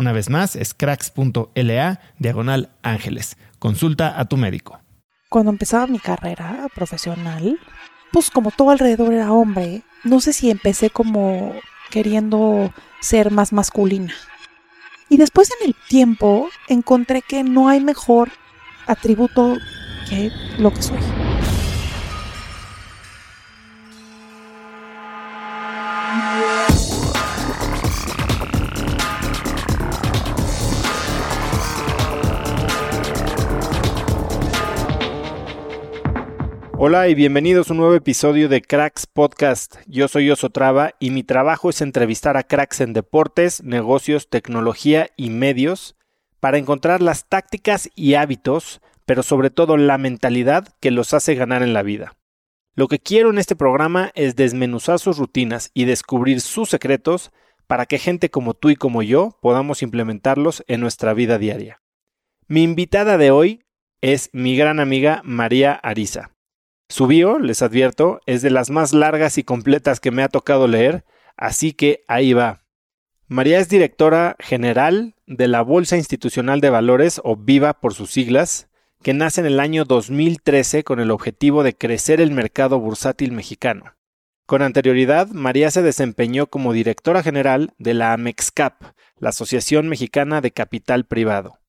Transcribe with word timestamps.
Una 0.00 0.12
vez 0.12 0.30
más, 0.30 0.56
es 0.56 0.72
cracks.la 0.72 2.00
diagonal 2.18 2.70
ángeles. 2.82 3.36
Consulta 3.58 4.18
a 4.18 4.24
tu 4.24 4.38
médico. 4.38 4.80
Cuando 5.28 5.50
empezaba 5.50 5.86
mi 5.86 5.98
carrera 5.98 6.68
profesional, 6.74 7.58
pues 8.10 8.30
como 8.30 8.50
todo 8.50 8.70
alrededor 8.70 9.12
era 9.12 9.30
hombre, 9.30 9.82
no 10.02 10.20
sé 10.20 10.32
si 10.32 10.50
empecé 10.50 10.88
como 10.88 11.52
queriendo 11.90 12.72
ser 13.02 13.30
más 13.30 13.52
masculina. 13.52 14.14
Y 15.10 15.18
después 15.18 15.50
en 15.60 15.68
el 15.68 15.76
tiempo 15.86 16.48
encontré 16.66 17.20
que 17.20 17.44
no 17.44 17.68
hay 17.68 17.80
mejor 17.82 18.30
atributo 18.86 19.58
que 20.08 20.32
lo 20.56 20.72
que 20.72 20.80
soy. 20.80 21.29
Hola 36.82 37.08
y 37.08 37.14
bienvenidos 37.14 37.68
a 37.68 37.74
un 37.74 37.80
nuevo 37.80 37.94
episodio 37.94 38.48
de 38.48 38.62
Cracks 38.62 39.06
Podcast. 39.06 39.76
Yo 39.86 40.08
soy 40.08 40.30
Osotrava 40.30 40.94
y 40.98 41.10
mi 41.10 41.22
trabajo 41.22 41.68
es 41.68 41.82
entrevistar 41.82 42.38
a 42.38 42.42
cracks 42.42 42.80
en 42.80 42.94
deportes, 42.94 43.62
negocios, 43.62 44.30
tecnología 44.30 45.10
y 45.14 45.28
medios 45.28 45.94
para 46.40 46.56
encontrar 46.56 47.02
las 47.02 47.28
tácticas 47.28 47.90
y 47.94 48.14
hábitos, 48.14 48.80
pero 49.04 49.22
sobre 49.22 49.50
todo 49.50 49.76
la 49.76 49.98
mentalidad 49.98 50.68
que 50.80 50.90
los 50.90 51.12
hace 51.12 51.34
ganar 51.34 51.62
en 51.62 51.74
la 51.74 51.82
vida. 51.82 52.16
Lo 52.74 52.88
que 52.88 52.98
quiero 52.98 53.28
en 53.28 53.36
este 53.36 53.56
programa 53.56 54.10
es 54.14 54.34
desmenuzar 54.34 54.98
sus 55.00 55.18
rutinas 55.18 55.70
y 55.74 55.84
descubrir 55.84 56.40
sus 56.40 56.70
secretos 56.70 57.30
para 57.66 57.84
que 57.84 57.98
gente 57.98 58.30
como 58.30 58.54
tú 58.54 58.70
y 58.70 58.76
como 58.76 59.02
yo 59.02 59.36
podamos 59.42 59.82
implementarlos 59.82 60.64
en 60.66 60.80
nuestra 60.80 61.12
vida 61.12 61.36
diaria. 61.36 61.82
Mi 62.48 62.62
invitada 62.62 63.18
de 63.18 63.32
hoy 63.32 63.66
es 64.00 64.30
mi 64.32 64.56
gran 64.56 64.80
amiga 64.80 65.20
María 65.26 65.74
Ariza. 65.74 66.30
Su 66.90 67.06
bio, 67.06 67.38
les 67.38 67.62
advierto, 67.62 68.20
es 68.26 68.42
de 68.42 68.50
las 68.50 68.68
más 68.68 68.92
largas 68.92 69.38
y 69.38 69.44
completas 69.44 70.00
que 70.00 70.10
me 70.10 70.24
ha 70.24 70.28
tocado 70.28 70.66
leer, 70.66 71.04
así 71.36 71.72
que 71.72 72.02
ahí 72.08 72.32
va. 72.32 72.64
María 73.28 73.60
es 73.60 73.68
directora 73.68 74.34
general 74.40 75.14
de 75.28 75.46
la 75.46 75.62
Bolsa 75.62 75.96
Institucional 75.96 76.60
de 76.60 76.68
Valores, 76.68 77.20
o 77.22 77.36
VIVA 77.36 77.74
por 77.74 77.94
sus 77.94 78.10
siglas, 78.10 78.68
que 79.04 79.14
nace 79.14 79.40
en 79.40 79.46
el 79.46 79.60
año 79.60 79.84
2013 79.84 80.82
con 80.82 80.98
el 80.98 81.12
objetivo 81.12 81.62
de 81.62 81.76
crecer 81.76 82.20
el 82.20 82.32
mercado 82.32 82.80
bursátil 82.80 83.30
mexicano. 83.30 83.94
Con 84.44 84.60
anterioridad, 84.60 85.28
María 85.28 85.70
se 85.70 85.82
desempeñó 85.82 86.48
como 86.48 86.72
directora 86.72 87.22
general 87.22 87.72
de 87.78 87.94
la 87.94 88.12
AMEXCAP, 88.14 88.82
la 89.16 89.28
Asociación 89.28 89.86
Mexicana 89.86 90.40
de 90.40 90.50
Capital 90.50 91.04
Privado. 91.04 91.59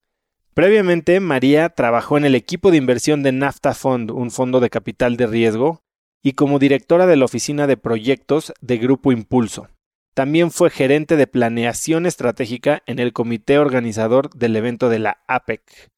Previamente, 0.54 1.20
María 1.20 1.70
trabajó 1.70 2.18
en 2.18 2.26
el 2.26 2.36
equipo 2.36 2.72
de 2.72 2.78
inversión 2.78 3.24
de 3.24 3.32
NAFTA 3.32 3.74
Fund, 3.74 4.12
un 4.12 4.32
fondo 4.32 4.60
de 4.60 4.70
capital 4.70 5.16
de 5.16 5.28
riesgo, 5.28 5.82
y 6.22 6.34
como 6.34 6.60
directora 6.60 7.08
de 7.08 7.16
la 7.16 7.26
oficina 7.26 7.68
de 7.68 7.78
proyectos 7.78 8.54
de 8.62 8.78
Grupo 8.78 9.12
Impulso. 9.12 9.70
También 10.14 10.52
fue 10.52 10.70
gerente 10.70 11.16
de 11.16 11.26
planeación 11.26 12.06
estratégica 12.06 12.84
en 12.86 13.00
el 13.00 13.14
comité 13.14 13.60
organizador 13.60 14.30
del 14.32 14.56
evento 14.58 14.90
de 14.90 15.00
la 15.00 15.24
APEC. 15.28 15.90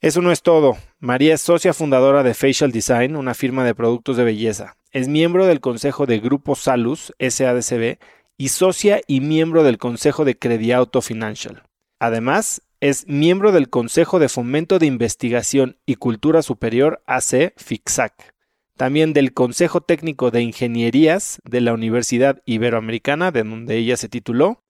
Eso 0.00 0.22
no 0.22 0.32
es 0.32 0.42
todo. 0.42 0.76
María 0.98 1.34
es 1.34 1.40
socia 1.40 1.72
fundadora 1.72 2.22
de 2.22 2.34
Facial 2.34 2.72
Design, 2.72 3.16
una 3.16 3.34
firma 3.34 3.64
de 3.64 3.74
productos 3.74 4.16
de 4.16 4.24
belleza. 4.24 4.76
Es 4.90 5.08
miembro 5.08 5.46
del 5.46 5.60
consejo 5.60 6.06
de 6.06 6.18
Grupo 6.18 6.56
Salus, 6.56 7.12
SADCB, 7.18 7.98
y 8.36 8.48
socia 8.48 9.00
y 9.06 9.20
miembro 9.20 9.62
del 9.62 9.78
consejo 9.78 10.24
de 10.24 10.38
Crediauto 10.38 11.00
Financial. 11.00 11.62
Además, 12.00 12.62
es 12.80 13.08
miembro 13.08 13.50
del 13.50 13.70
Consejo 13.70 14.20
de 14.20 14.28
Fomento 14.28 14.78
de 14.78 14.86
Investigación 14.86 15.78
y 15.84 15.96
Cultura 15.96 16.42
Superior 16.42 17.02
AC 17.06 17.52
FICSAC, 17.56 18.34
también 18.76 19.12
del 19.12 19.32
Consejo 19.32 19.80
Técnico 19.80 20.30
de 20.30 20.42
Ingenierías 20.42 21.40
de 21.44 21.60
la 21.60 21.72
Universidad 21.72 22.40
Iberoamericana, 22.44 23.32
de 23.32 23.42
donde 23.42 23.76
ella 23.76 23.96
se 23.96 24.08
tituló, 24.08 24.62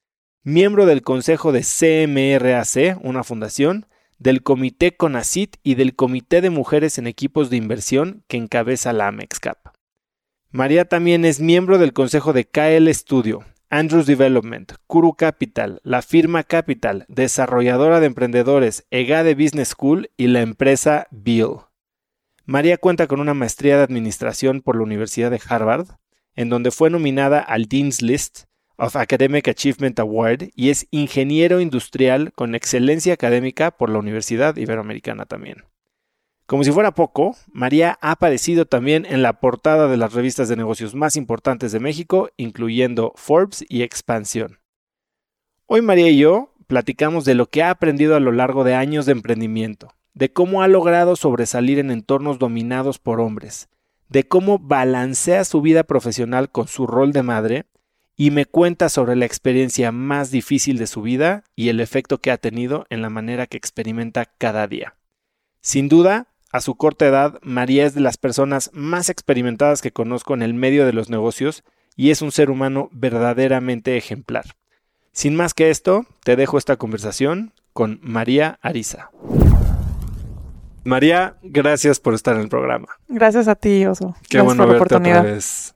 miembro 0.43 0.87
del 0.87 1.03
Consejo 1.03 1.53
de 1.53 1.61
CMRAC, 1.63 2.99
una 3.03 3.25
fundación, 3.25 3.87
del 4.19 4.43
Comité 4.43 4.97
CONACIT 4.97 5.57
y 5.63 5.75
del 5.75 5.95
Comité 5.95 6.41
de 6.41 6.51
Mujeres 6.51 6.97
en 6.99 7.07
Equipos 7.07 7.51
de 7.51 7.57
Inversión 7.57 8.25
que 8.27 8.39
encabeza 8.39 8.93
la 8.93 9.09
AMEXCAP. 9.09 9.59
María 10.51 10.87
también 10.87 11.27
es 11.27 11.41
miembro 11.41 11.77
del 11.77 11.93
Consejo 11.93 12.33
de 12.33 12.47
KL 12.47 12.89
Studio, 12.95 13.45
Andrews 13.71 14.07
Development, 14.07 14.73
Kuru 14.87 15.13
Capital, 15.13 15.81
la 15.85 16.01
firma 16.01 16.43
Capital, 16.43 17.05
desarrolladora 17.09 18.01
de 18.01 18.07
emprendedores, 18.07 18.87
EGADE 18.91 19.35
Business 19.35 19.69
School 19.69 20.11
y 20.17 20.29
la 20.29 20.41
empresa 20.41 21.07
Bill. 21.11 21.57
María 22.47 22.79
cuenta 22.79 23.07
con 23.07 23.21
una 23.21 23.35
maestría 23.35 23.77
de 23.77 23.83
administración 23.83 24.63
por 24.63 24.77
la 24.77 24.85
Universidad 24.85 25.31
de 25.31 25.43
Harvard, 25.47 25.87
en 26.35 26.49
donde 26.49 26.71
fue 26.71 26.89
nominada 26.89 27.41
al 27.41 27.67
Dean's 27.67 28.01
List 28.01 28.45
of 28.79 28.97
Academic 28.97 29.49
Achievement 29.49 29.99
Award 29.99 30.45
y 30.55 30.71
es 30.71 30.87
ingeniero 30.91 31.61
industrial 31.61 32.33
con 32.33 32.55
excelencia 32.55 33.13
académica 33.13 33.71
por 33.71 33.91
la 33.91 33.99
Universidad 33.99 34.57
Iberoamericana 34.57 35.27
también. 35.27 35.65
Como 36.49 36.65
si 36.65 36.73
fuera 36.73 36.93
poco, 36.93 37.37
María 37.53 37.99
ha 38.01 38.13
aparecido 38.13 38.65
también 38.65 39.05
en 39.05 39.21
la 39.21 39.39
portada 39.39 39.87
de 39.87 39.99
las 39.99 40.15
revistas 40.15 40.49
de 40.49 40.57
negocios 40.57 40.95
más 40.95 41.15
importantes 41.15 41.73
de 41.73 41.79
México, 41.79 42.31
incluyendo 42.39 43.13
Forbes 43.17 43.67
y 43.69 43.83
Expansión. 43.83 44.59
Hoy 45.67 45.83
María 45.83 46.09
y 46.09 46.17
yo 46.17 46.55
platicamos 46.67 47.27
de 47.27 47.35
lo 47.35 47.51
que 47.51 47.63
ha 47.63 47.69
aprendido 47.69 48.17
a 48.17 48.21
lo 48.21 48.33
largo 48.33 48.65
de 48.65 48.75
años 48.75 49.05
de 49.05 49.13
emprendimiento, 49.13 49.93
de 50.15 50.33
cómo 50.33 50.63
ha 50.63 50.69
logrado 50.69 51.17
sobresalir 51.17 51.79
en 51.79 51.91
entornos 51.91 52.39
dominados 52.39 52.99
por 52.99 53.21
hombres, 53.21 53.69
de 54.09 54.27
cómo 54.27 54.59
balancea 54.59 55.45
su 55.45 55.61
vida 55.61 55.83
profesional 55.83 56.51
con 56.51 56.67
su 56.67 56.87
rol 56.87 57.13
de 57.13 57.23
madre 57.23 57.67
y 58.17 58.31
me 58.31 58.47
cuenta 58.47 58.89
sobre 58.89 59.17
la 59.17 59.27
experiencia 59.27 59.93
más 59.93 60.31
difícil 60.31 60.79
de 60.79 60.87
su 60.87 61.03
vida 61.03 61.45
y 61.55 61.69
el 61.69 61.79
efecto 61.81 62.23
que 62.23 62.31
ha 62.31 62.39
tenido 62.39 62.87
en 62.89 63.03
la 63.03 63.11
manera 63.11 63.47
que 63.47 63.59
experimenta 63.59 64.25
cada 64.25 64.67
día. 64.67 64.95
Sin 65.61 65.91
duda, 65.91 66.29
a 66.51 66.61
su 66.61 66.77
corta 66.77 67.07
edad, 67.07 67.39
María 67.43 67.85
es 67.85 67.95
de 67.95 68.01
las 68.01 68.17
personas 68.17 68.71
más 68.73 69.11
experimentadas 69.11 69.83
que 69.83 69.93
conozco 69.93 70.35
en 70.35 70.43
el 70.43 70.55
medio 70.55 70.87
de 70.87 70.93
los 70.93 71.11
negocios 71.11 71.63
y 71.95 72.11
es 72.11 72.23
un 72.23 72.33
ser 72.33 72.51
humano 72.51 72.89
verdaderamente 72.93 73.97
ejemplar. 73.97 74.45
Sin 75.13 75.37
más 75.37 75.53
que 75.53 75.69
esto, 75.71 76.07
te 76.23 76.37
dejo 76.37 76.57
esta 76.57 76.77
conversación 76.77 77.53
con 77.73 77.99
María 78.03 78.59
Ariza. 78.63 79.11
María, 80.85 81.37
gracias 81.43 82.01
por 82.01 82.15
estar 82.15 82.35
en 82.37 82.43
el 82.43 82.49
programa. 82.49 82.89
Gracias 83.09 83.47
a 83.47 83.55
ti, 83.55 83.85
Oso. 83.85 84.17
Qué 84.29 84.41
bueno 84.41 84.67
verte 84.67 84.95
otra 84.95 85.23
vez. 85.23 85.75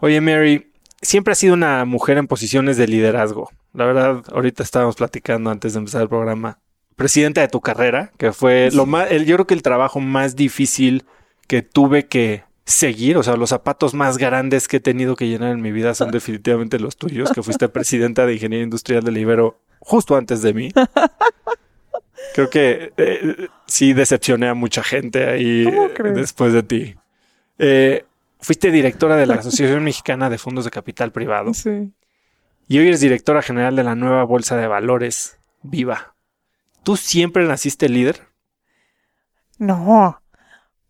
Oye, 0.00 0.20
Mary, 0.20 0.72
siempre 1.00 1.32
has 1.32 1.38
sido 1.38 1.54
una 1.54 1.84
mujer 1.86 2.18
en 2.18 2.26
posiciones 2.26 2.76
de 2.76 2.86
liderazgo. 2.86 3.50
La 3.72 3.86
verdad, 3.86 4.22
ahorita 4.30 4.62
estábamos 4.62 4.96
platicando 4.96 5.50
antes 5.50 5.72
de 5.72 5.78
empezar 5.78 6.02
el 6.02 6.08
programa 6.08 6.58
presidenta 6.96 7.42
de 7.42 7.48
tu 7.48 7.60
carrera, 7.60 8.10
que 8.16 8.32
fue 8.32 8.70
lo 8.72 8.86
más, 8.86 9.10
el, 9.10 9.26
yo 9.26 9.36
creo 9.36 9.46
que 9.46 9.54
el 9.54 9.62
trabajo 9.62 10.00
más 10.00 10.34
difícil 10.34 11.04
que 11.46 11.62
tuve 11.62 12.06
que 12.06 12.44
seguir, 12.64 13.16
o 13.16 13.22
sea, 13.22 13.36
los 13.36 13.50
zapatos 13.50 13.94
más 13.94 14.18
grandes 14.18 14.66
que 14.66 14.78
he 14.78 14.80
tenido 14.80 15.14
que 15.14 15.28
llenar 15.28 15.52
en 15.52 15.62
mi 15.62 15.70
vida 15.70 15.94
son 15.94 16.10
definitivamente 16.12 16.78
los 16.78 16.96
tuyos, 16.96 17.30
que 17.32 17.42
fuiste 17.42 17.68
presidenta 17.68 18.26
de 18.26 18.34
Ingeniería 18.34 18.64
Industrial 18.64 19.02
del 19.04 19.18
Ibero 19.18 19.60
justo 19.78 20.16
antes 20.16 20.42
de 20.42 20.52
mí. 20.52 20.72
Creo 22.34 22.50
que 22.50 22.92
eh, 22.96 23.48
sí 23.66 23.92
decepcioné 23.92 24.48
a 24.48 24.54
mucha 24.54 24.82
gente 24.82 25.28
ahí 25.28 25.64
después 26.14 26.52
de 26.52 26.62
ti. 26.62 26.96
Eh, 27.58 28.04
fuiste 28.40 28.70
directora 28.70 29.16
de 29.16 29.26
la 29.26 29.34
Asociación 29.34 29.84
Mexicana 29.84 30.28
de 30.28 30.38
Fondos 30.38 30.64
de 30.64 30.70
Capital 30.70 31.12
Privado. 31.12 31.54
Sí. 31.54 31.92
Y 32.68 32.78
hoy 32.78 32.88
eres 32.88 33.00
directora 33.00 33.42
general 33.42 33.76
de 33.76 33.84
la 33.84 33.94
nueva 33.94 34.24
Bolsa 34.24 34.56
de 34.56 34.66
Valores, 34.66 35.38
Viva. 35.62 36.15
¿Tú 36.86 36.96
siempre 36.96 37.44
naciste 37.48 37.88
líder? 37.88 38.28
No. 39.58 40.22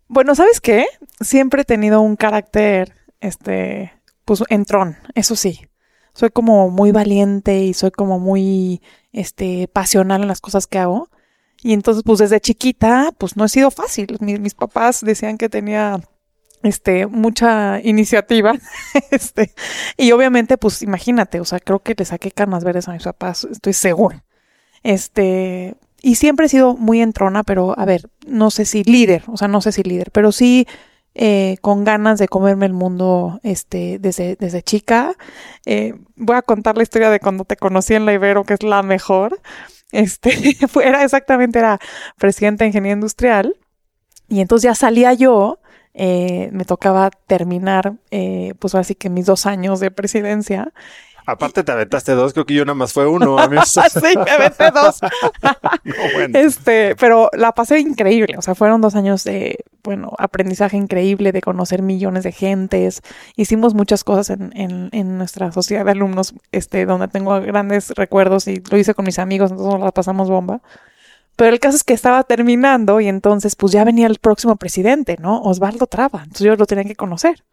Bueno, 0.08 0.34
¿sabes 0.34 0.60
qué? 0.60 0.84
Siempre 1.22 1.62
he 1.62 1.64
tenido 1.64 2.02
un 2.02 2.16
carácter, 2.16 2.94
este, 3.20 3.94
pues 4.26 4.44
entrón, 4.50 4.98
eso 5.14 5.36
sí. 5.36 5.70
Soy 6.12 6.28
como 6.28 6.68
muy 6.68 6.92
valiente 6.92 7.60
y 7.60 7.72
soy 7.72 7.92
como 7.92 8.18
muy, 8.18 8.82
este, 9.12 9.68
pasional 9.68 10.20
en 10.20 10.28
las 10.28 10.42
cosas 10.42 10.66
que 10.66 10.78
hago. 10.78 11.08
Y 11.62 11.72
entonces, 11.72 12.02
pues 12.04 12.18
desde 12.18 12.42
chiquita, 12.42 13.14
pues 13.16 13.38
no 13.38 13.46
he 13.46 13.48
sido 13.48 13.70
fácil. 13.70 14.18
Mis, 14.20 14.54
papás 14.54 15.00
decían 15.00 15.38
que 15.38 15.48
tenía 15.48 15.98
este, 16.62 17.06
mucha 17.06 17.80
iniciativa, 17.82 18.52
este, 19.10 19.54
y 19.96 20.12
obviamente, 20.12 20.58
pues 20.58 20.82
imagínate, 20.82 21.40
o 21.40 21.46
sea, 21.46 21.58
creo 21.58 21.78
que 21.78 21.94
le 21.96 22.04
saqué 22.04 22.32
canas 22.32 22.64
verdes 22.64 22.86
a 22.86 22.92
mis 22.92 23.04
papás, 23.04 23.44
estoy 23.50 23.72
segura. 23.72 24.26
Este, 24.82 25.74
y 26.06 26.14
siempre 26.14 26.46
he 26.46 26.48
sido 26.48 26.76
muy 26.76 27.02
entrona, 27.02 27.42
pero 27.42 27.76
a 27.76 27.84
ver, 27.84 28.10
no 28.28 28.52
sé 28.52 28.64
si 28.64 28.84
líder, 28.84 29.24
o 29.26 29.36
sea, 29.36 29.48
no 29.48 29.60
sé 29.60 29.72
si 29.72 29.82
líder, 29.82 30.12
pero 30.12 30.30
sí 30.30 30.68
eh, 31.16 31.56
con 31.62 31.82
ganas 31.82 32.20
de 32.20 32.28
comerme 32.28 32.64
el 32.66 32.74
mundo 32.74 33.40
este, 33.42 33.98
desde, 33.98 34.36
desde 34.36 34.62
chica. 34.62 35.16
Eh, 35.64 35.94
voy 36.14 36.36
a 36.36 36.42
contar 36.42 36.76
la 36.76 36.84
historia 36.84 37.10
de 37.10 37.18
cuando 37.18 37.44
te 37.44 37.56
conocí 37.56 37.94
en 37.94 38.06
la 38.06 38.12
Ibero, 38.12 38.44
que 38.44 38.54
es 38.54 38.62
la 38.62 38.84
mejor. 38.84 39.40
Este, 39.90 40.30
era 40.84 41.02
exactamente, 41.02 41.58
era 41.58 41.80
presidenta 42.18 42.62
de 42.62 42.68
ingeniería 42.68 42.94
industrial. 42.94 43.56
Y 44.28 44.40
entonces 44.40 44.62
ya 44.62 44.76
salía 44.76 45.12
yo, 45.12 45.58
eh, 45.92 46.50
me 46.52 46.64
tocaba 46.64 47.10
terminar, 47.10 47.94
pues 48.60 48.76
así 48.76 48.94
que 48.94 49.10
mis 49.10 49.26
dos 49.26 49.44
años 49.46 49.80
de 49.80 49.90
presidencia. 49.90 50.72
Aparte 51.26 51.64
te 51.64 51.72
aventaste 51.72 52.12
dos, 52.12 52.32
creo 52.32 52.46
que 52.46 52.54
yo 52.54 52.64
nada 52.64 52.74
más 52.74 52.92
fue 52.92 53.06
uno. 53.06 53.36
sí, 53.66 53.80
me 54.24 54.30
aventé 54.30 54.70
dos. 54.70 55.00
Este, 56.34 56.96
pero 56.96 57.30
la 57.32 57.52
pasé 57.52 57.80
increíble. 57.80 58.36
O 58.38 58.42
sea, 58.42 58.54
fueron 58.54 58.80
dos 58.80 58.94
años 58.94 59.24
de, 59.24 59.64
bueno, 59.82 60.12
aprendizaje 60.18 60.76
increíble, 60.76 61.32
de 61.32 61.40
conocer 61.40 61.82
millones 61.82 62.24
de 62.24 62.32
gentes. 62.32 63.02
Hicimos 63.36 63.74
muchas 63.74 64.04
cosas 64.04 64.30
en, 64.30 64.52
en, 64.56 64.88
en 64.92 65.18
nuestra 65.18 65.50
sociedad 65.52 65.84
de 65.84 65.92
alumnos, 65.92 66.34
este, 66.52 66.86
donde 66.86 67.08
tengo 67.08 67.40
grandes 67.40 67.90
recuerdos 67.90 68.46
y 68.48 68.62
lo 68.70 68.78
hice 68.78 68.94
con 68.94 69.04
mis 69.04 69.18
amigos, 69.18 69.50
entonces 69.50 69.80
la 69.80 69.92
pasamos 69.92 70.28
bomba. 70.28 70.60
Pero 71.36 71.52
el 71.52 71.60
caso 71.60 71.76
es 71.76 71.84
que 71.84 71.92
estaba 71.92 72.22
terminando 72.24 73.00
y 73.00 73.08
entonces 73.08 73.56
pues 73.56 73.72
ya 73.72 73.84
venía 73.84 74.06
el 74.06 74.18
próximo 74.18 74.56
presidente, 74.56 75.16
¿no? 75.20 75.42
Osvaldo 75.42 75.86
Traba. 75.86 76.20
Entonces 76.20 76.46
yo 76.46 76.56
lo 76.56 76.66
tenía 76.66 76.84
que 76.84 76.96
conocer. 76.96 77.44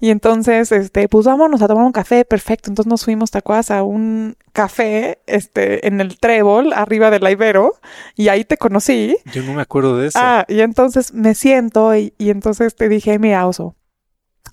Y 0.00 0.10
entonces, 0.10 0.72
este, 0.72 1.08
pues 1.08 1.26
vámonos 1.26 1.62
a 1.62 1.68
tomar 1.68 1.84
un 1.84 1.92
café, 1.92 2.24
perfecto. 2.24 2.70
Entonces 2.70 2.90
nos 2.90 3.04
fuimos, 3.04 3.30
tacuas 3.30 3.70
a 3.70 3.84
un 3.84 4.36
café, 4.52 5.20
este, 5.26 5.86
en 5.86 6.00
el 6.00 6.18
Trébol, 6.18 6.72
arriba 6.72 7.10
del 7.10 7.28
Ibero, 7.30 7.74
y 8.16 8.26
ahí 8.26 8.44
te 8.44 8.56
conocí. 8.56 9.16
Yo 9.32 9.44
no 9.44 9.54
me 9.54 9.62
acuerdo 9.62 9.96
de 9.96 10.08
eso. 10.08 10.18
Ah, 10.20 10.44
y 10.48 10.60
entonces 10.60 11.14
me 11.14 11.36
siento 11.36 11.94
y, 11.94 12.12
entonces 12.18 12.74
te 12.74 12.88
dije, 12.88 13.18
mira, 13.20 13.46
oso. 13.46 13.76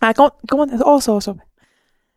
Ah, 0.02 0.14
¿cómo, 0.14 0.36
cómo? 0.48 0.68
Oso, 0.86 1.16
oso. 1.16 1.38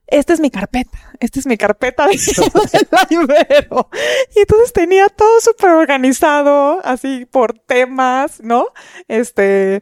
Esta 0.07 0.35
es 0.35 0.41
mi 0.41 0.51
carpeta, 0.51 0.99
esta 1.21 1.41
es 1.41 1.47
mi 1.47 1.57
carpeta 1.57 2.07
de, 2.07 2.19
del 2.19 2.89
Ibero. 3.09 3.89
Y 4.37 4.41
entonces 4.41 4.75
tenía 4.75 5.09
todo 5.09 5.41
súper 5.41 5.71
organizado, 5.71 6.85
así 6.85 7.25
por 7.25 7.59
temas, 7.59 8.43
¿no? 8.43 8.67
Este, 9.09 9.81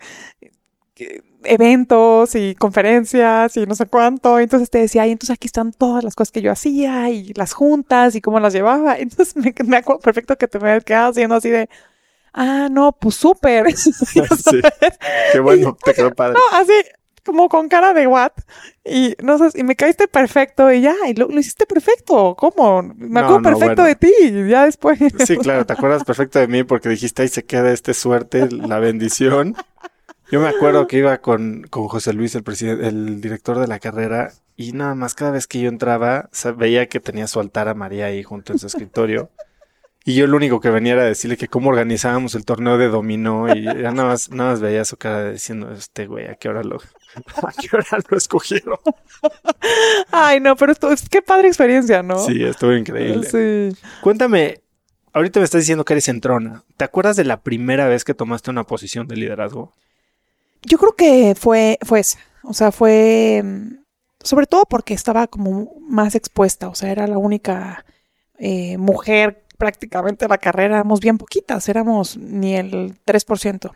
eventos 1.45 2.35
y 2.35 2.55
conferencias 2.55 3.57
y 3.57 3.67
no 3.67 3.75
sé 3.75 3.87
cuánto. 3.87 4.39
Entonces 4.39 4.71
te 4.71 4.79
decía, 4.79 5.07
y 5.07 5.13
entonces 5.13 5.35
aquí 5.35 5.47
están 5.47 5.73
todas 5.73 6.05
las 6.05 6.15
cosas 6.15 6.33
que 6.33 6.43
yo 6.43 6.53
hacía 6.53 7.11
y 7.11 7.33
las 7.35 7.53
juntas 7.53 8.15
y 8.15 8.21
cómo 8.21 8.41
las 8.41 8.53
llevaba. 8.53 8.97
Entonces 8.99 9.37
me, 9.37 9.55
me 9.65 9.77
acuerdo 9.79 10.01
perfecto 10.01 10.37
que 10.37 10.49
te 10.49 10.59
me 10.59 10.81
quedas 10.81 11.11
haciendo 11.11 11.37
así 11.37 11.51
de, 11.51 11.69
ah, 12.33 12.69
no, 12.71 12.93
pues 12.93 13.15
súper. 13.15 13.73
sí, 13.77 13.93
qué 15.33 15.41
bueno, 15.41 15.77
te 15.83 15.95
quedó 15.95 16.15
padre. 16.15 16.35
No, 16.35 16.59
así 16.59 16.73
como 17.25 17.49
con 17.49 17.69
cara 17.69 17.93
de 17.93 18.07
what. 18.07 18.33
Y 18.85 19.15
no 19.23 19.39
sé, 19.39 19.59
y 19.59 19.63
me 19.63 19.77
caíste 19.77 20.09
perfecto 20.09 20.73
y 20.73 20.81
ya, 20.81 20.95
y 21.07 21.15
lo, 21.15 21.31
hiciste 21.39 21.67
perfecto. 21.67 22.35
¿Cómo? 22.37 22.83
Me 22.97 23.21
acuerdo 23.21 23.43
perfecto 23.43 23.83
de 23.85 23.95
ti, 23.95 24.13
ya 24.49 24.65
después. 24.65 24.99
Sí, 25.27 25.37
claro, 25.37 25.67
te 25.67 25.73
acuerdas 25.73 26.05
perfecto 26.05 26.39
de 26.39 26.49
mí 26.49 26.65
porque 26.65 26.89
dijiste 26.89 27.23
ahí 27.23 27.29
se 27.29 27.45
queda 27.45 27.73
este 27.73 27.95
suerte, 27.95 28.49
la 28.51 28.79
bendición. 28.79 29.55
Yo 30.31 30.41
me 30.41 30.49
acuerdo 30.49 30.87
que 30.87 30.99
iba 30.99 31.19
con, 31.19 31.67
con 31.71 31.89
José 31.89 32.13
Luis, 32.13 32.35
el 32.35 32.43
presidente, 32.43 32.87
el 32.87 33.21
director 33.21 33.59
de 33.59 33.67
la 33.67 33.79
carrera, 33.79 34.33
y 34.57 34.73
nada 34.73 34.95
más 34.95 35.15
cada 35.15 35.31
vez 35.31 35.47
que 35.47 35.61
yo 35.61 35.69
entraba, 35.69 36.29
veía 36.57 36.87
que 36.87 37.01
tenía 37.01 37.27
su 37.27 37.41
altar 37.41 37.69
a 37.69 37.75
María 37.75 38.07
ahí 38.07 38.23
junto 38.23 38.53
en 38.53 38.59
su 38.59 38.67
escritorio. 38.67 39.31
Y 40.05 40.15
yo 40.15 40.27
lo 40.27 40.37
único 40.37 40.61
que 40.61 40.71
venía 40.71 40.95
era 40.95 41.05
decirle 41.05 41.37
que 41.37 41.49
cómo 41.49 41.71
organizábamos 41.71 42.35
el 42.35 42.45
torneo 42.45 42.79
de 42.79 42.89
dominó 42.89 43.55
y 43.55 43.65
ya 43.65 43.93
nada 43.93 44.09
más, 44.09 44.31
nada 44.31 44.53
más 44.53 44.61
veía 44.61 44.85
su 44.85 44.97
cara 44.97 45.31
diciendo, 45.31 45.71
este 45.73 46.07
güey, 46.07 46.27
¿a 46.27 46.37
qué 46.37 46.49
hora 46.49 46.63
lo, 46.63 46.77
a 47.43 47.53
qué 47.53 47.77
hora 47.77 47.99
lo 48.09 48.17
escogieron? 48.17 48.79
Ay, 50.11 50.41
no, 50.41 50.57
pero 50.57 50.73
esto, 50.73 50.89
qué 51.11 51.21
padre 51.21 51.49
experiencia, 51.49 52.03
¿no? 52.03 52.19
Sí, 52.19 52.43
estuvo 52.43 52.73
increíble. 52.73 53.27
Sí. 53.29 53.79
Cuéntame, 54.01 54.63
ahorita 55.13 55.41
me 55.41 55.45
estás 55.45 55.61
diciendo 55.61 55.85
que 55.85 55.93
eres 55.93 56.09
entrona. 56.09 56.65
¿Te 56.79 56.85
acuerdas 56.85 57.17
de 57.17 57.25
la 57.25 57.41
primera 57.43 57.87
vez 57.87 58.05
que 58.05 58.15
tomaste 58.15 58.51
una 58.51 58.65
posición 58.65 59.07
de 59.07 59.17
liderazgo? 59.17 59.73
Yo 60.63 60.79
creo 60.79 60.95
que 60.95 61.35
fue, 61.35 61.79
fue 61.83 62.01
esa. 62.01 62.19
O 62.43 62.55
sea, 62.55 62.73
fue 62.73 63.43
mm, 63.45 63.81
sobre 64.23 64.47
todo 64.47 64.65
porque 64.65 64.95
estaba 64.95 65.27
como 65.27 65.73
más 65.81 66.15
expuesta. 66.15 66.69
O 66.69 66.75
sea, 66.75 66.91
era 66.91 67.07
la 67.07 67.19
única 67.19 67.85
eh, 68.39 68.77
mujer 68.79 69.45
prácticamente 69.59 70.25
en 70.25 70.31
la 70.31 70.39
carrera. 70.39 70.77
Éramos 70.77 71.01
bien 71.01 71.19
poquitas, 71.19 71.69
éramos 71.69 72.17
ni 72.17 72.57
el 72.57 72.99
3%. 73.05 73.73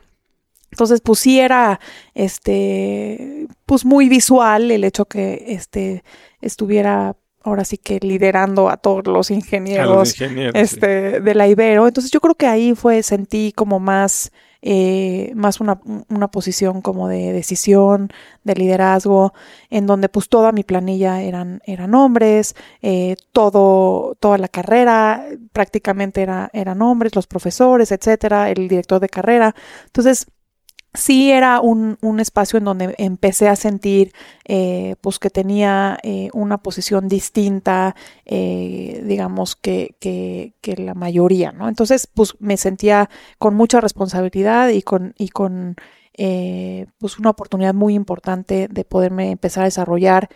Entonces, 0.70 1.00
pues 1.02 1.20
sí 1.20 1.38
era, 1.38 1.78
este, 2.14 3.46
pues 3.64 3.84
muy 3.84 4.08
visual 4.08 4.72
el 4.72 4.82
hecho 4.82 5.04
que, 5.04 5.44
este, 5.48 6.02
estuviera 6.40 7.16
ahora 7.44 7.64
sí 7.64 7.78
que 7.78 8.00
liderando 8.00 8.68
a 8.68 8.78
todos 8.78 9.06
los 9.06 9.30
ingenieros, 9.30 10.20
este, 10.54 11.20
de 11.20 11.34
la 11.34 11.46
Ibero. 11.46 11.86
Entonces 11.86 12.10
yo 12.10 12.20
creo 12.20 12.34
que 12.34 12.46
ahí 12.46 12.74
fue, 12.74 13.02
sentí 13.02 13.52
como 13.52 13.78
más 13.78 14.32
eh, 14.66 15.30
más 15.34 15.60
una, 15.60 15.78
una, 16.08 16.28
posición 16.28 16.80
como 16.80 17.06
de 17.06 17.34
decisión, 17.34 18.08
de 18.44 18.54
liderazgo, 18.54 19.34
en 19.68 19.86
donde 19.86 20.08
pues 20.08 20.30
toda 20.30 20.52
mi 20.52 20.64
planilla 20.64 21.20
eran, 21.20 21.60
eran 21.66 21.94
hombres, 21.94 22.56
eh, 22.80 23.16
todo, 23.32 24.16
toda 24.20 24.38
la 24.38 24.48
carrera 24.48 25.26
prácticamente 25.52 26.22
era, 26.22 26.48
eran 26.54 26.80
hombres, 26.80 27.14
los 27.14 27.26
profesores, 27.26 27.92
etcétera, 27.92 28.50
el 28.50 28.66
director 28.66 29.00
de 29.00 29.10
carrera. 29.10 29.54
Entonces, 29.84 30.28
sí 30.94 31.32
era 31.32 31.60
un, 31.60 31.98
un, 32.00 32.20
espacio 32.20 32.58
en 32.58 32.64
donde 32.64 32.94
empecé 32.98 33.48
a 33.48 33.56
sentir 33.56 34.12
eh, 34.44 34.94
pues 35.00 35.18
que 35.18 35.28
tenía 35.28 35.98
eh, 36.02 36.30
una 36.32 36.58
posición 36.58 37.08
distinta, 37.08 37.96
eh, 38.24 39.02
digamos, 39.04 39.56
que, 39.56 39.96
que, 40.00 40.76
la 40.76 40.94
mayoría, 40.94 41.52
¿no? 41.52 41.68
Entonces, 41.68 42.06
pues 42.06 42.34
me 42.38 42.56
sentía 42.56 43.10
con 43.38 43.54
mucha 43.54 43.80
responsabilidad 43.80 44.68
y 44.70 44.82
con, 44.82 45.14
y 45.18 45.28
con 45.28 45.76
pues 46.98 47.18
una 47.18 47.30
oportunidad 47.30 47.74
muy 47.74 47.94
importante 47.94 48.68
de 48.70 48.84
poderme 48.84 49.32
empezar 49.32 49.62
a 49.62 49.64
desarrollar 49.64 50.28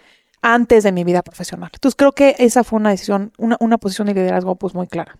antes 0.43 0.83
de 0.83 0.91
mi 0.91 1.05
vida 1.05 1.23
profesional. 1.23 1.71
Entonces 1.73 1.95
creo 1.97 2.13
que 2.13 2.35
esa 2.39 2.65
fue 2.65 2.81
una 2.81 2.91
decisión, 2.91 3.33
una, 3.39 3.57
una 3.61 3.79
posición 3.79 4.09
de 4.09 4.15
liderazgo 4.15 4.57
pues 4.57 4.75
muy 4.75 4.89
clara 4.89 5.19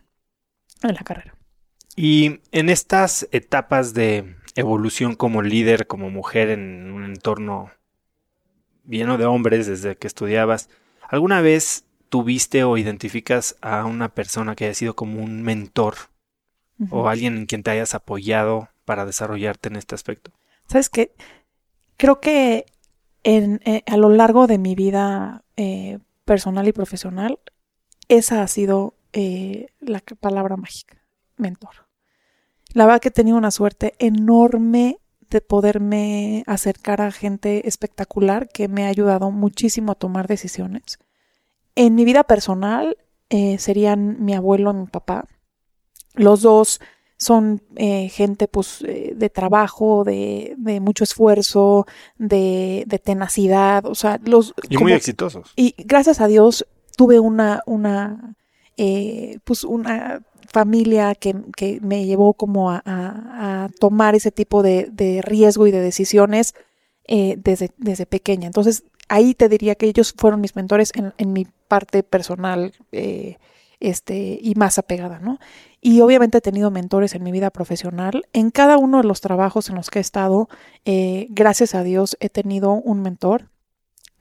en 0.83 0.95
la 0.95 1.03
carrera. 1.03 1.35
Y 1.95 2.41
en 2.53 2.69
estas 2.71 3.29
etapas 3.33 3.95
de 3.95 4.37
evolución 4.59 5.15
como 5.15 5.43
líder, 5.43 5.87
como 5.87 6.11
mujer 6.11 6.51
en 6.51 6.91
un 6.91 7.05
entorno 7.05 7.71
lleno 8.89 9.17
de 9.17 9.25
hombres 9.25 9.69
desde 9.69 9.97
que 9.97 10.09
estudiabas, 10.09 10.69
¿alguna 11.09 11.41
vez 11.41 11.85
tuviste 12.09 12.65
o 12.65 12.77
identificas 12.77 13.57
a 13.61 13.85
una 13.85 14.09
persona 14.09 14.57
que 14.57 14.65
haya 14.65 14.75
sido 14.75 14.97
como 14.97 15.23
un 15.23 15.43
mentor 15.43 15.95
o 16.91 17.09
alguien 17.09 17.37
en 17.37 17.47
quien 17.47 17.63
te 17.63 17.71
hayas 17.71 17.95
apoyado 17.95 18.69
para 18.85 19.07
desarrollarte 19.07 19.69
en 19.69 19.77
este 19.77 19.95
aspecto? 19.95 20.33
Sabes 20.67 20.89
que 20.89 21.13
creo 21.97 22.21
que 22.21 22.67
en, 23.23 23.61
eh, 23.65 23.85
a 23.87 23.97
lo 23.97 24.09
largo 24.09 24.49
de 24.49 24.59
mi 24.59 24.75
vida 24.75 25.45
eh, 25.57 26.01
personal 26.25 26.67
y 26.67 26.73
profesional, 26.73 27.39
esa 28.09 28.43
ha 28.43 28.49
sido 28.49 28.95
eh, 29.13 29.69
la 29.79 30.03
palabra 30.21 30.57
mágica, 30.57 31.01
mentor. 31.37 31.88
La 32.75 32.85
verdad 32.87 33.01
que 33.01 33.09
he 33.09 33.13
tenido 33.13 33.37
una 33.37 33.51
suerte 33.51 33.95
enorme 33.99 34.99
de 35.31 35.41
poderme 35.41 36.43
acercar 36.47 37.01
a 37.01 37.11
gente 37.11 37.69
espectacular 37.69 38.49
que 38.49 38.69
me 38.69 38.85
ha 38.85 38.89
ayudado 38.89 39.31
muchísimo 39.31 39.93
a 39.93 39.95
tomar 39.95 40.27
decisiones. 40.27 40.99
En 41.75 41.95
mi 41.95 42.05
vida 42.05 42.25
personal 42.25 42.97
eh, 43.31 43.59
serían 43.59 44.25
mi 44.25 44.35
abuelo 44.35 44.71
y 44.71 44.75
mi 44.75 44.87
papá. 44.87 45.27
Los 46.15 46.43
dos 46.43 46.81
son 47.19 47.63
eh, 47.77 48.09
gente 48.09 48.49
pues 48.49 48.83
eh, 48.83 49.13
de 49.15 49.29
trabajo, 49.29 50.05
de, 50.05 50.55
de 50.57 50.81
mucho 50.81 51.05
esfuerzo, 51.05 51.87
de, 52.17 52.85
de, 52.87 52.99
tenacidad, 52.99 53.85
o 53.87 53.95
sea, 53.95 54.21
los... 54.25 54.55
Y 54.69 54.79
muy 54.79 54.93
exitosos. 54.93 55.53
Y 55.57 55.75
gracias 55.79 56.21
a 56.21 56.27
Dios 56.27 56.67
tuve 56.97 57.21
una, 57.21 57.63
una, 57.67 58.37
pues 59.45 59.65
una 59.65 60.23
familia 60.49 61.15
que, 61.15 61.35
que 61.57 61.79
me 61.83 62.07
llevó 62.07 62.35
como 62.35 62.71
a, 62.71 62.83
a, 62.85 63.69
tomar 63.79 64.15
ese 64.15 64.31
tipo 64.31 64.63
de, 64.63 64.89
de, 64.91 65.23
riesgo 65.23 65.67
y 65.67 65.71
de 65.71 65.81
decisiones 65.81 66.55
eh, 67.05 67.37
desde, 67.39 67.71
desde 67.77 68.07
pequeña. 68.07 68.47
Entonces, 68.47 68.85
ahí 69.09 69.35
te 69.35 69.49
diría 69.49 69.75
que 69.75 69.87
ellos 69.87 70.15
fueron 70.17 70.41
mis 70.41 70.57
mentores 70.57 70.93
en, 70.95 71.13
en 71.19 71.33
mi 71.33 71.47
parte 71.69 72.03
personal 72.03 72.73
eh, 72.93 73.37
este, 73.81 74.39
y 74.43 74.55
más 74.57 74.79
apegada, 74.79 75.21
¿no? 75.21 75.39
Y 75.81 76.01
obviamente 76.01 76.39
he 76.39 76.41
tenido 76.41 76.71
mentores 76.71 77.15
en 77.15 77.23
mi 77.23 77.31
vida 77.31 77.51
profesional. 77.51 78.27
En 78.33 78.51
cada 78.51 78.79
uno 78.79 78.99
de 78.99 79.05
los 79.05 79.21
trabajos 79.21 79.69
en 79.69 79.77
los 79.77 79.91
que 79.91 80.01
he 80.01 80.03
estado, 80.03 80.49
eh, 80.85 81.29
gracias 81.31 81.75
a 81.75 81.85
Dios, 81.85 82.17
he 82.21 82.29
tenido 82.29 82.73
un 82.73 83.03
mentor 83.03 83.51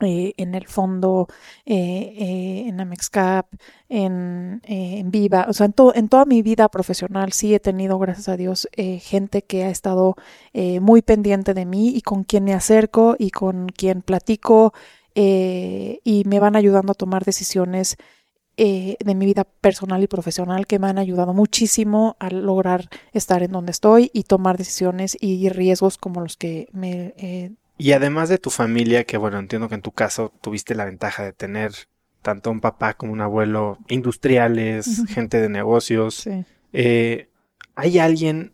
eh, 0.00 0.34
en 0.36 0.54
el 0.54 0.66
fondo, 0.68 1.28
eh, 1.66 2.14
eh, 2.18 2.68
en 2.68 2.80
Amexcap, 2.80 3.46
en, 3.88 4.60
eh, 4.64 4.98
en 4.98 5.10
Viva, 5.10 5.46
o 5.48 5.52
sea, 5.52 5.66
en, 5.66 5.72
to 5.72 5.94
en, 5.94 6.08
toda 6.08 6.24
mi 6.24 6.42
vida 6.42 6.68
profesional 6.68 7.32
sí 7.32 7.54
he 7.54 7.60
tenido, 7.60 7.98
gracias 7.98 8.28
a 8.28 8.36
Dios, 8.36 8.68
eh, 8.76 8.98
gente 9.00 9.42
que 9.42 9.64
ha 9.64 9.70
estado 9.70 10.16
eh, 10.52 10.80
muy 10.80 11.02
pendiente 11.02 11.54
de 11.54 11.64
mí 11.64 11.96
y 11.96 12.02
con 12.02 12.24
quien 12.24 12.44
me 12.44 12.54
acerco 12.54 13.16
y 13.18 13.30
con 13.30 13.68
quien 13.68 14.02
platico 14.02 14.72
y 15.14 16.22
me 16.26 16.38
van 16.38 16.54
ayudando 16.54 16.92
a 16.92 16.94
tomar 16.94 17.24
decisiones 17.24 17.96
de 18.56 19.14
mi 19.16 19.26
vida 19.26 19.42
personal 19.42 20.00
y 20.00 20.06
profesional 20.06 20.68
que 20.68 20.78
me 20.78 20.86
han 20.86 20.98
ayudado 20.98 21.34
muchísimo 21.34 22.16
a 22.20 22.30
lograr 22.30 22.88
estar 23.12 23.42
en 23.42 23.50
donde 23.50 23.72
estoy 23.72 24.12
y 24.12 24.24
tomar 24.24 24.58
decisiones 24.58 25.16
y 25.20 25.48
riesgos 25.48 25.98
como 25.98 26.20
los 26.20 26.36
que 26.36 26.68
me 26.72 27.58
y 27.78 27.92
además 27.92 28.28
de 28.28 28.38
tu 28.38 28.50
familia, 28.50 29.04
que 29.04 29.16
bueno, 29.16 29.38
entiendo 29.38 29.68
que 29.68 29.76
en 29.76 29.82
tu 29.82 29.92
caso 29.92 30.32
tuviste 30.40 30.74
la 30.74 30.84
ventaja 30.84 31.22
de 31.22 31.32
tener 31.32 31.72
tanto 32.22 32.50
un 32.50 32.60
papá 32.60 32.94
como 32.94 33.12
un 33.12 33.20
abuelo 33.20 33.78
industriales, 33.88 35.04
gente 35.08 35.40
de 35.40 35.48
negocios. 35.48 36.16
Sí. 36.16 36.44
Eh, 36.72 37.30
¿Hay 37.76 37.98
alguien 37.98 38.52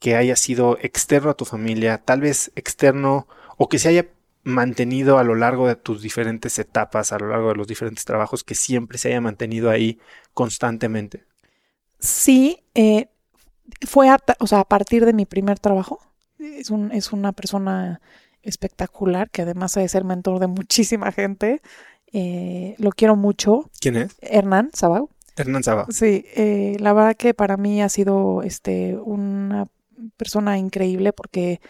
que 0.00 0.16
haya 0.16 0.36
sido 0.36 0.78
externo 0.80 1.30
a 1.30 1.34
tu 1.34 1.44
familia, 1.44 1.98
tal 1.98 2.20
vez 2.20 2.52
externo, 2.56 3.26
o 3.56 3.68
que 3.68 3.78
se 3.78 3.88
haya 3.88 4.08
mantenido 4.42 5.18
a 5.18 5.24
lo 5.24 5.34
largo 5.34 5.68
de 5.68 5.76
tus 5.76 6.02
diferentes 6.02 6.58
etapas, 6.58 7.12
a 7.12 7.18
lo 7.18 7.28
largo 7.28 7.50
de 7.50 7.54
los 7.54 7.66
diferentes 7.66 8.04
trabajos, 8.04 8.44
que 8.44 8.54
siempre 8.54 8.98
se 8.98 9.08
haya 9.08 9.20
mantenido 9.20 9.70
ahí 9.70 9.98
constantemente? 10.34 11.24
Sí, 11.98 12.64
eh, 12.74 13.08
fue 13.86 14.08
a, 14.08 14.18
o 14.38 14.46
sea, 14.46 14.60
a 14.60 14.68
partir 14.68 15.04
de 15.04 15.12
mi 15.12 15.26
primer 15.26 15.58
trabajo. 15.58 16.00
Es, 16.38 16.70
un, 16.70 16.92
es 16.92 17.12
una 17.12 17.32
persona 17.32 18.00
espectacular, 18.42 19.30
que 19.30 19.42
además 19.42 19.76
ha 19.76 19.80
de 19.80 19.88
ser 19.88 20.04
mentor 20.04 20.38
de 20.40 20.46
muchísima 20.46 21.12
gente. 21.12 21.60
Eh, 22.12 22.74
lo 22.78 22.90
quiero 22.90 23.16
mucho. 23.16 23.70
¿Quién 23.80 23.96
es? 23.96 24.16
Hernán 24.20 24.70
Sabau. 24.72 25.10
Hernán 25.36 25.62
Sabau. 25.62 25.86
Sí, 25.90 26.24
eh, 26.34 26.76
la 26.80 26.92
verdad 26.92 27.16
que 27.16 27.34
para 27.34 27.56
mí 27.56 27.82
ha 27.82 27.88
sido 27.88 28.42
este 28.42 28.96
una 28.96 29.66
persona 30.16 30.58
increíble 30.58 31.12
porque 31.12 31.60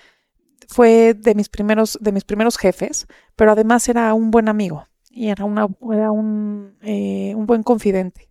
fue 0.69 1.15
de 1.15 1.35
mis 1.35 1.49
primeros 1.49 1.99
de 2.01 2.13
mis 2.13 2.25
primeros 2.25 2.57
jefes, 2.57 3.07
pero 3.37 3.53
además 3.53 3.89
era 3.89 4.13
un 4.15 4.31
buen 4.31 4.49
amigo 4.49 4.87
y 5.11 5.29
era 5.29 5.45
una 5.45 5.67
era 5.93 6.11
un, 6.11 6.77
eh, 6.83 7.35
un 7.35 7.47
buen 7.47 7.63
confidente. 7.63 8.29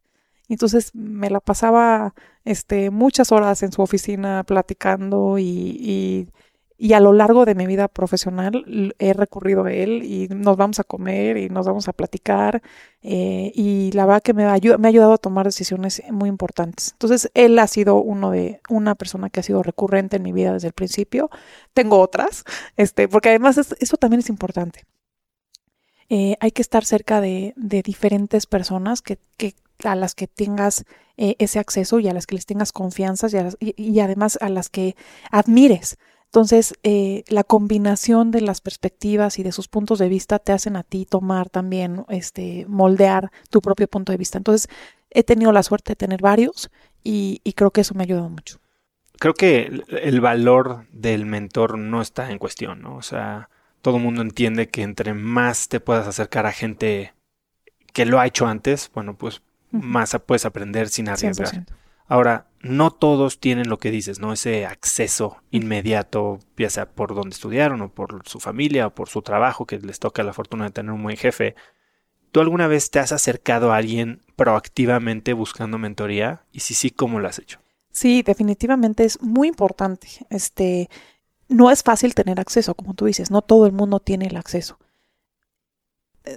Entonces 0.48 0.96
me 0.96 1.30
la 1.30 1.42
pasaba 1.42 2.14
este 2.46 2.90
muchas 2.90 3.32
horas 3.32 3.64
en 3.64 3.72
su 3.74 3.82
oficina 3.82 4.44
platicando 4.46 5.38
y, 5.38 5.44
y 5.44 6.28
y 6.78 6.94
a 6.94 7.00
lo 7.00 7.12
largo 7.12 7.46
de 7.46 7.56
mi 7.56 7.66
vida 7.66 7.88
profesional 7.88 8.94
he 9.00 9.14
recurrido 9.14 9.66
a 9.66 9.74
él 9.74 10.04
y 10.04 10.28
nos 10.30 10.58
vamos 10.58 10.80
a 10.80 10.84
comer 10.84 11.38
y 11.38 11.50
nos 11.50 11.66
vamos 11.66 11.88
a 11.88 11.94
platicar 11.94 12.62
eh, 13.02 13.52
y 13.56 13.92
la 13.94 14.06
verdad 14.06 14.22
que 14.22 14.34
me, 14.34 14.44
me 14.44 14.50
ha 14.50 14.90
ayudado 14.90 15.14
a 15.14 15.18
tomar 15.18 15.46
decisiones 15.46 16.04
muy 16.12 16.30
importantes. 16.30 16.92
Entonces 16.92 17.32
él 17.34 17.58
ha 17.58 17.68
sido 17.68 17.96
uno 17.96 18.30
de 18.30 18.62
una 18.70 18.94
persona 18.96 19.30
que 19.30 19.40
ha 19.40 19.44
sido 19.44 19.64
recurrente 19.64 20.18
en 20.18 20.24
mi 20.24 20.34
vida 20.34 20.54
desde 20.54 20.68
el 20.68 20.74
principio. 20.74 21.32
Tengo 21.74 22.00
otras, 22.00 22.44
este, 22.78 23.08
porque 23.08 23.30
además 23.30 23.58
es, 23.58 23.76
eso 23.80 23.98
también 23.98 24.20
es 24.20 24.30
importante. 24.30 24.86
Eh, 26.10 26.38
hay 26.40 26.52
que 26.52 26.62
estar 26.62 26.86
cerca 26.86 27.22
de, 27.22 27.54
diferentes 27.58 28.46
personas 28.46 29.02
que, 29.02 29.20
a 29.84 29.96
las 29.96 30.16
que 30.16 30.28
tengas 30.28 30.86
eh, 31.18 31.36
ese 31.40 31.60
acceso 31.60 32.00
y 32.00 32.08
a 32.08 32.14
las 32.14 32.28
que 32.28 32.36
les 32.36 32.46
tengas 32.46 32.72
confianza 32.72 33.28
y, 33.28 33.32
las, 33.32 33.58
y, 33.60 33.74
y 33.82 34.00
además 34.00 34.38
a 34.40 34.50
las 34.50 34.70
que 34.70 34.96
admires 35.32 35.98
entonces, 36.28 36.74
eh, 36.84 37.24
la 37.30 37.44
combinación 37.44 38.32
de 38.32 38.42
las 38.42 38.60
perspectivas 38.60 39.40
y 39.40 39.44
de 39.44 39.54
sus 39.54 39.70
puntos 39.70 39.98
de 39.98 40.10
vista 40.10 40.40
te 40.40 40.52
hacen 40.52 40.76
a 40.76 40.84
ti 40.84 41.06
tomar 41.06 41.50
también, 41.50 42.06
este, 42.10 42.66
moldear 42.68 43.32
tu 43.50 43.62
propio 43.62 43.88
punto 43.88 44.12
de 44.12 44.18
vista. 44.18 44.38
Entonces, 44.38 44.70
he 45.10 45.24
tenido 45.24 45.54
la 45.54 45.64
suerte 45.64 45.94
de 45.94 45.96
tener 45.96 46.22
varios 46.22 46.70
y, 47.04 47.40
y 47.46 47.54
creo 47.54 47.72
que 47.72 47.82
eso 47.82 47.94
me 47.94 48.02
ha 48.02 48.06
ayudado 48.06 48.30
mucho. 48.30 48.60
Creo 49.20 49.34
que 49.34 49.84
el 49.90 50.22
valor 50.22 50.86
del 50.92 51.26
mentor 51.26 51.78
no 51.78 52.02
está 52.02 52.30
en 52.30 52.40
cuestión, 52.40 52.82
¿no? 52.82 52.98
O 52.98 53.02
sea, 53.02 53.50
todo 53.82 53.98
el 53.98 54.04
mundo 54.04 54.22
entiende 54.22 54.68
que 54.68 54.84
entre 54.84 55.14
más 55.14 55.70
te 55.70 55.80
puedas 55.80 56.08
acercar 56.08 56.46
a 56.46 56.52
gente 56.52 57.14
que 57.94 58.06
lo 58.06 58.20
ha 58.20 58.28
hecho 58.28 58.46
antes, 58.46 58.92
bueno, 58.94 59.18
pues 59.18 59.42
más 59.72 60.16
puedes 60.26 60.46
aprender 60.46 60.90
sin 60.90 61.10
arriesgar. 61.10 61.48
100%. 61.48 61.66
Ahora, 62.08 62.48
no 62.62 62.92
todos 62.92 63.40
tienen 63.40 63.70
lo 63.70 63.78
que 63.78 63.92
dices, 63.92 64.20
¿no? 64.20 64.34
Ese 64.34 64.66
acceso 64.66 65.38
inmediato, 65.52 66.40
ya 66.58 66.70
sea 66.70 66.90
por 66.90 67.14
donde 67.14 67.34
estudiaron 67.34 67.82
o 67.82 67.90
por 67.90 68.28
su 68.28 68.40
familia 68.40 68.88
o 68.88 68.96
por 68.96 69.10
su 69.10 69.22
trabajo, 69.22 69.66
que 69.66 69.80
les 69.80 70.00
toca 70.00 70.24
la 70.24 70.34
fortuna 70.34 70.66
de 70.66 70.72
tener 70.72 70.92
un 70.92 71.04
buen 71.04 71.18
jefe. 71.18 71.56
¿Tú 72.32 72.40
alguna 72.42 72.68
vez 72.68 72.92
te 72.92 73.00
has 73.00 73.12
acercado 73.12 73.72
a 73.72 73.78
alguien 73.78 74.22
proactivamente 74.36 75.34
buscando 75.34 75.78
mentoría? 75.78 76.44
Y 76.52 76.62
si 76.62 76.74
sí, 76.74 76.92
¿cómo 76.92 77.20
lo 77.20 77.28
has 77.28 77.40
hecho? 77.40 77.60
Sí, 77.92 78.22
definitivamente 78.22 79.06
es 79.06 79.22
muy 79.22 79.48
importante. 79.48 80.08
Este, 80.30 80.90
no 81.48 81.72
es 81.72 81.84
fácil 81.84 82.16
tener 82.16 82.40
acceso, 82.40 82.76
como 82.76 82.94
tú 82.94 83.06
dices, 83.06 83.32
no 83.32 83.42
todo 83.42 83.66
el 83.66 83.72
mundo 83.72 84.00
tiene 84.00 84.28
el 84.28 84.38
acceso. 84.38 84.78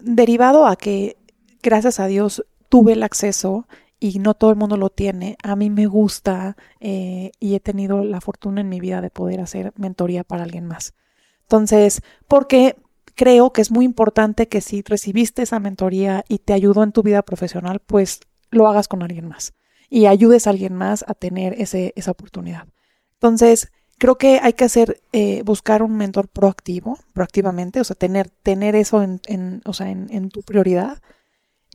Derivado 0.02 0.66
a 0.66 0.76
que, 0.76 1.16
gracias 1.62 2.00
a 2.00 2.06
Dios, 2.06 2.44
tuve 2.68 2.92
el 2.92 3.02
acceso 3.02 3.66
y 4.00 4.18
no 4.18 4.34
todo 4.34 4.50
el 4.50 4.56
mundo 4.56 4.76
lo 4.76 4.90
tiene. 4.90 5.36
A 5.42 5.54
mí 5.54 5.70
me 5.70 5.86
gusta 5.86 6.56
eh, 6.80 7.30
y 7.38 7.54
he 7.54 7.60
tenido 7.60 8.02
la 8.02 8.20
fortuna 8.20 8.62
en 8.62 8.68
mi 8.68 8.80
vida 8.80 9.00
de 9.00 9.10
poder 9.10 9.40
hacer 9.40 9.72
mentoría 9.76 10.24
para 10.24 10.42
alguien 10.42 10.66
más. 10.66 10.94
Entonces, 11.42 12.00
porque 12.26 12.76
creo 13.14 13.52
que 13.52 13.60
es 13.60 13.70
muy 13.70 13.84
importante 13.84 14.48
que 14.48 14.60
si 14.60 14.82
recibiste 14.82 15.42
esa 15.42 15.60
mentoría 15.60 16.24
y 16.28 16.38
te 16.38 16.54
ayudó 16.54 16.82
en 16.82 16.92
tu 16.92 17.02
vida 17.02 17.22
profesional, 17.22 17.80
pues 17.80 18.20
lo 18.50 18.66
hagas 18.66 18.88
con 18.88 19.02
alguien 19.02 19.28
más 19.28 19.52
y 19.90 20.06
ayudes 20.06 20.46
a 20.46 20.50
alguien 20.50 20.74
más 20.74 21.04
a 21.06 21.14
tener 21.14 21.54
ese, 21.60 21.92
esa 21.96 22.12
oportunidad. 22.12 22.68
Entonces, 23.14 23.70
creo 23.98 24.16
que 24.16 24.40
hay 24.42 24.54
que 24.54 24.64
hacer, 24.64 25.02
eh, 25.12 25.42
buscar 25.44 25.82
un 25.82 25.96
mentor 25.96 26.28
proactivo, 26.28 26.98
proactivamente, 27.12 27.80
o 27.80 27.84
sea, 27.84 27.96
tener, 27.96 28.30
tener 28.30 28.76
eso 28.76 29.02
en, 29.02 29.20
en 29.26 29.60
o 29.66 29.74
sea, 29.74 29.90
en, 29.90 30.06
en 30.10 30.30
tu 30.30 30.42
prioridad. 30.42 31.02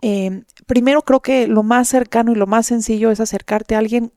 Eh, 0.07 0.43
primero 0.67 1.01
creo 1.01 1.19
que 1.19 1.47
lo 1.47 1.63
más 1.63 1.87
cercano 1.87 2.31
y 2.31 2.35
lo 2.35 2.45
más 2.45 2.67
sencillo 2.67 3.09
es 3.09 3.19
acercarte 3.19 3.73
a 3.73 3.79
alguien 3.79 4.11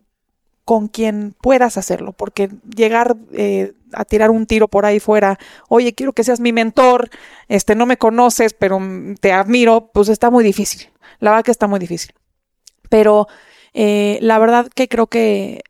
con 0.66 0.88
quien 0.88 1.34
puedas 1.40 1.78
hacerlo, 1.78 2.12
porque 2.12 2.50
llegar 2.76 3.16
eh, 3.32 3.72
a 3.94 4.04
tirar 4.04 4.30
un 4.30 4.44
tiro 4.44 4.68
por 4.68 4.84
ahí 4.84 5.00
fuera, 5.00 5.38
oye, 5.70 5.94
quiero 5.94 6.12
que 6.12 6.24
seas 6.24 6.40
mi 6.40 6.52
mentor, 6.52 7.08
este, 7.48 7.74
no 7.74 7.86
me 7.86 7.96
conoces, 7.96 8.52
pero 8.52 8.78
te 9.18 9.32
admiro, 9.32 9.90
pues 9.94 10.10
está 10.10 10.28
muy 10.28 10.44
difícil. 10.44 10.90
La 11.20 11.30
verdad 11.30 11.44
que 11.46 11.52
está 11.52 11.66
muy 11.68 11.80
difícil. 11.80 12.12
Pero 12.90 13.26
eh, 13.72 14.18
la 14.20 14.38
verdad 14.38 14.68
que 14.68 14.88
creo 14.88 15.06
que 15.06 15.62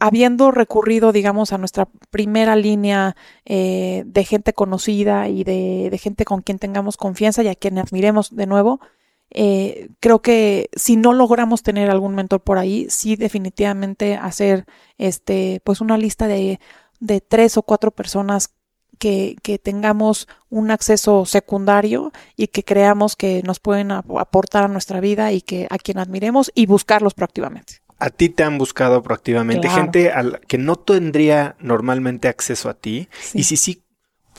habiendo 0.00 0.50
recurrido, 0.50 1.12
digamos, 1.12 1.52
a 1.52 1.58
nuestra 1.58 1.88
primera 2.10 2.56
línea 2.56 3.14
eh, 3.44 4.02
de 4.06 4.24
gente 4.24 4.54
conocida 4.54 5.28
y 5.28 5.44
de, 5.44 5.96
gente 6.02 6.24
con 6.24 6.42
quien 6.42 6.58
tengamos 6.58 6.96
confianza 6.96 7.44
y 7.44 7.48
a 7.48 7.54
quien 7.54 7.78
admiremos 7.78 8.34
de 8.34 8.46
nuevo, 8.46 8.80
eh, 9.30 9.88
creo 10.00 10.22
que 10.22 10.70
si 10.76 10.96
no 10.96 11.12
logramos 11.12 11.62
tener 11.62 11.90
algún 11.90 12.14
mentor 12.14 12.40
por 12.40 12.58
ahí, 12.58 12.86
sí 12.88 13.16
definitivamente 13.16 14.14
hacer 14.16 14.66
este, 14.98 15.60
pues 15.64 15.80
una 15.80 15.98
lista 15.98 16.28
de, 16.28 16.60
de 17.00 17.20
tres 17.20 17.56
o 17.56 17.62
cuatro 17.62 17.90
personas 17.90 18.54
que, 18.98 19.36
que, 19.42 19.58
tengamos 19.58 20.26
un 20.48 20.70
acceso 20.70 21.26
secundario 21.26 22.12
y 22.34 22.46
que 22.46 22.64
creamos 22.64 23.14
que 23.14 23.42
nos 23.44 23.60
pueden 23.60 23.90
aportar 23.90 24.64
a 24.64 24.68
nuestra 24.68 25.00
vida 25.00 25.32
y 25.32 25.42
que 25.42 25.66
a 25.68 25.76
quien 25.76 25.98
admiremos 25.98 26.50
y 26.54 26.64
buscarlos 26.64 27.12
proactivamente. 27.12 27.82
A 27.98 28.08
ti 28.08 28.30
te 28.30 28.42
han 28.42 28.56
buscado 28.56 29.02
proactivamente 29.02 29.68
claro. 29.68 29.82
gente 29.82 30.12
al, 30.12 30.40
que 30.46 30.56
no 30.56 30.76
tendría 30.76 31.56
normalmente 31.60 32.28
acceso 32.28 32.70
a 32.70 32.74
ti 32.74 33.08
sí. 33.20 33.40
y 33.40 33.44
si 33.44 33.58
sí, 33.58 33.82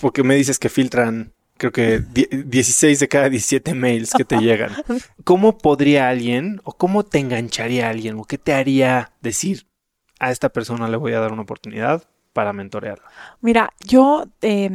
porque 0.02 0.24
me 0.24 0.36
dices 0.36 0.58
que 0.58 0.70
filtran 0.70 1.34
creo 1.58 1.72
que 1.72 2.00
16 2.00 3.00
de 3.00 3.08
cada 3.08 3.30
17 3.30 3.74
mails 3.74 4.12
que 4.16 4.26
te 4.26 4.38
llegan. 4.38 4.72
¿Cómo 5.24 5.58
podría 5.58 6.10
alguien 6.10 6.62
o 6.64 6.74
cómo 6.74 7.04
te 7.04 7.20
engancharía 7.20 7.90
alguien 7.90 8.18
o 8.20 8.24
qué 8.24 8.38
te 8.38 8.54
haría 8.54 9.12
decir 9.22 9.68
a 10.20 10.32
esta 10.32 10.50
persona 10.50 10.88
le 10.88 10.98
voy 10.98 11.14
a 11.14 11.20
dar 11.20 11.34
una 11.34 11.44
oportunidad 11.44 12.04
para 12.34 12.54
mentorearla? 12.54 13.06
Mira, 13.42 13.74
yo 13.86 14.26
eh, 14.42 14.70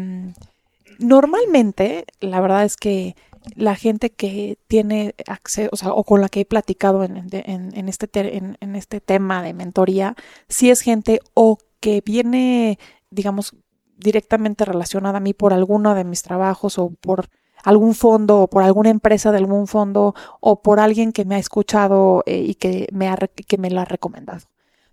normalmente 0.99 2.05
la 2.21 2.41
verdad 2.41 2.65
es 2.65 2.77
que 2.77 3.17
la 3.57 3.75
gente 3.75 4.11
que 4.11 4.57
tiene 4.69 5.15
acceso, 5.27 5.71
o 5.73 5.77
sea, 5.77 5.93
o 5.93 6.05
con 6.05 6.21
la 6.21 6.29
que 6.29 6.41
he 6.41 6.45
platicado 6.45 7.05
en, 7.05 7.29
en, 7.33 7.77
en 7.77 7.89
este, 7.89 8.07
te, 8.07 8.37
en, 8.37 8.57
en 8.61 8.77
este 8.77 9.01
tema 9.01 9.43
de 9.43 9.53
mentoría, 9.53 10.15
sí 10.49 10.71
es 10.71 10.81
gente 10.81 11.21
o 11.35 11.59
que 11.81 12.03
viene, 12.05 12.79
digamos, 13.11 13.55
directamente 14.03 14.65
relacionada 14.65 15.19
a 15.19 15.21
mí 15.21 15.35
por 15.35 15.53
alguno 15.53 15.95
de 15.95 16.05
mis 16.05 16.23
trabajos 16.23 16.79
o 16.79 16.91
por 16.91 17.29
algún 17.63 17.95
fondo 17.95 18.41
o 18.41 18.47
por 18.49 18.63
alguna 18.63 18.91
empresa 18.91 19.31
de 19.31 19.39
algún 19.39 19.67
fondo 19.67 20.15
o 20.41 20.63
por 20.63 20.81
alguien 20.81 21.13
que 21.13 21.25
me 21.25 21.37
ha 21.37 21.39
escuchado 21.39 22.23
eh, 22.27 22.39
y 22.39 22.55
que 22.55 22.89
me, 22.93 23.09
ha, 23.09 23.17
que 23.17 23.59
me 23.59 23.71
lo 23.71 23.81
ha 23.81 23.85
recomendado. 23.85 24.41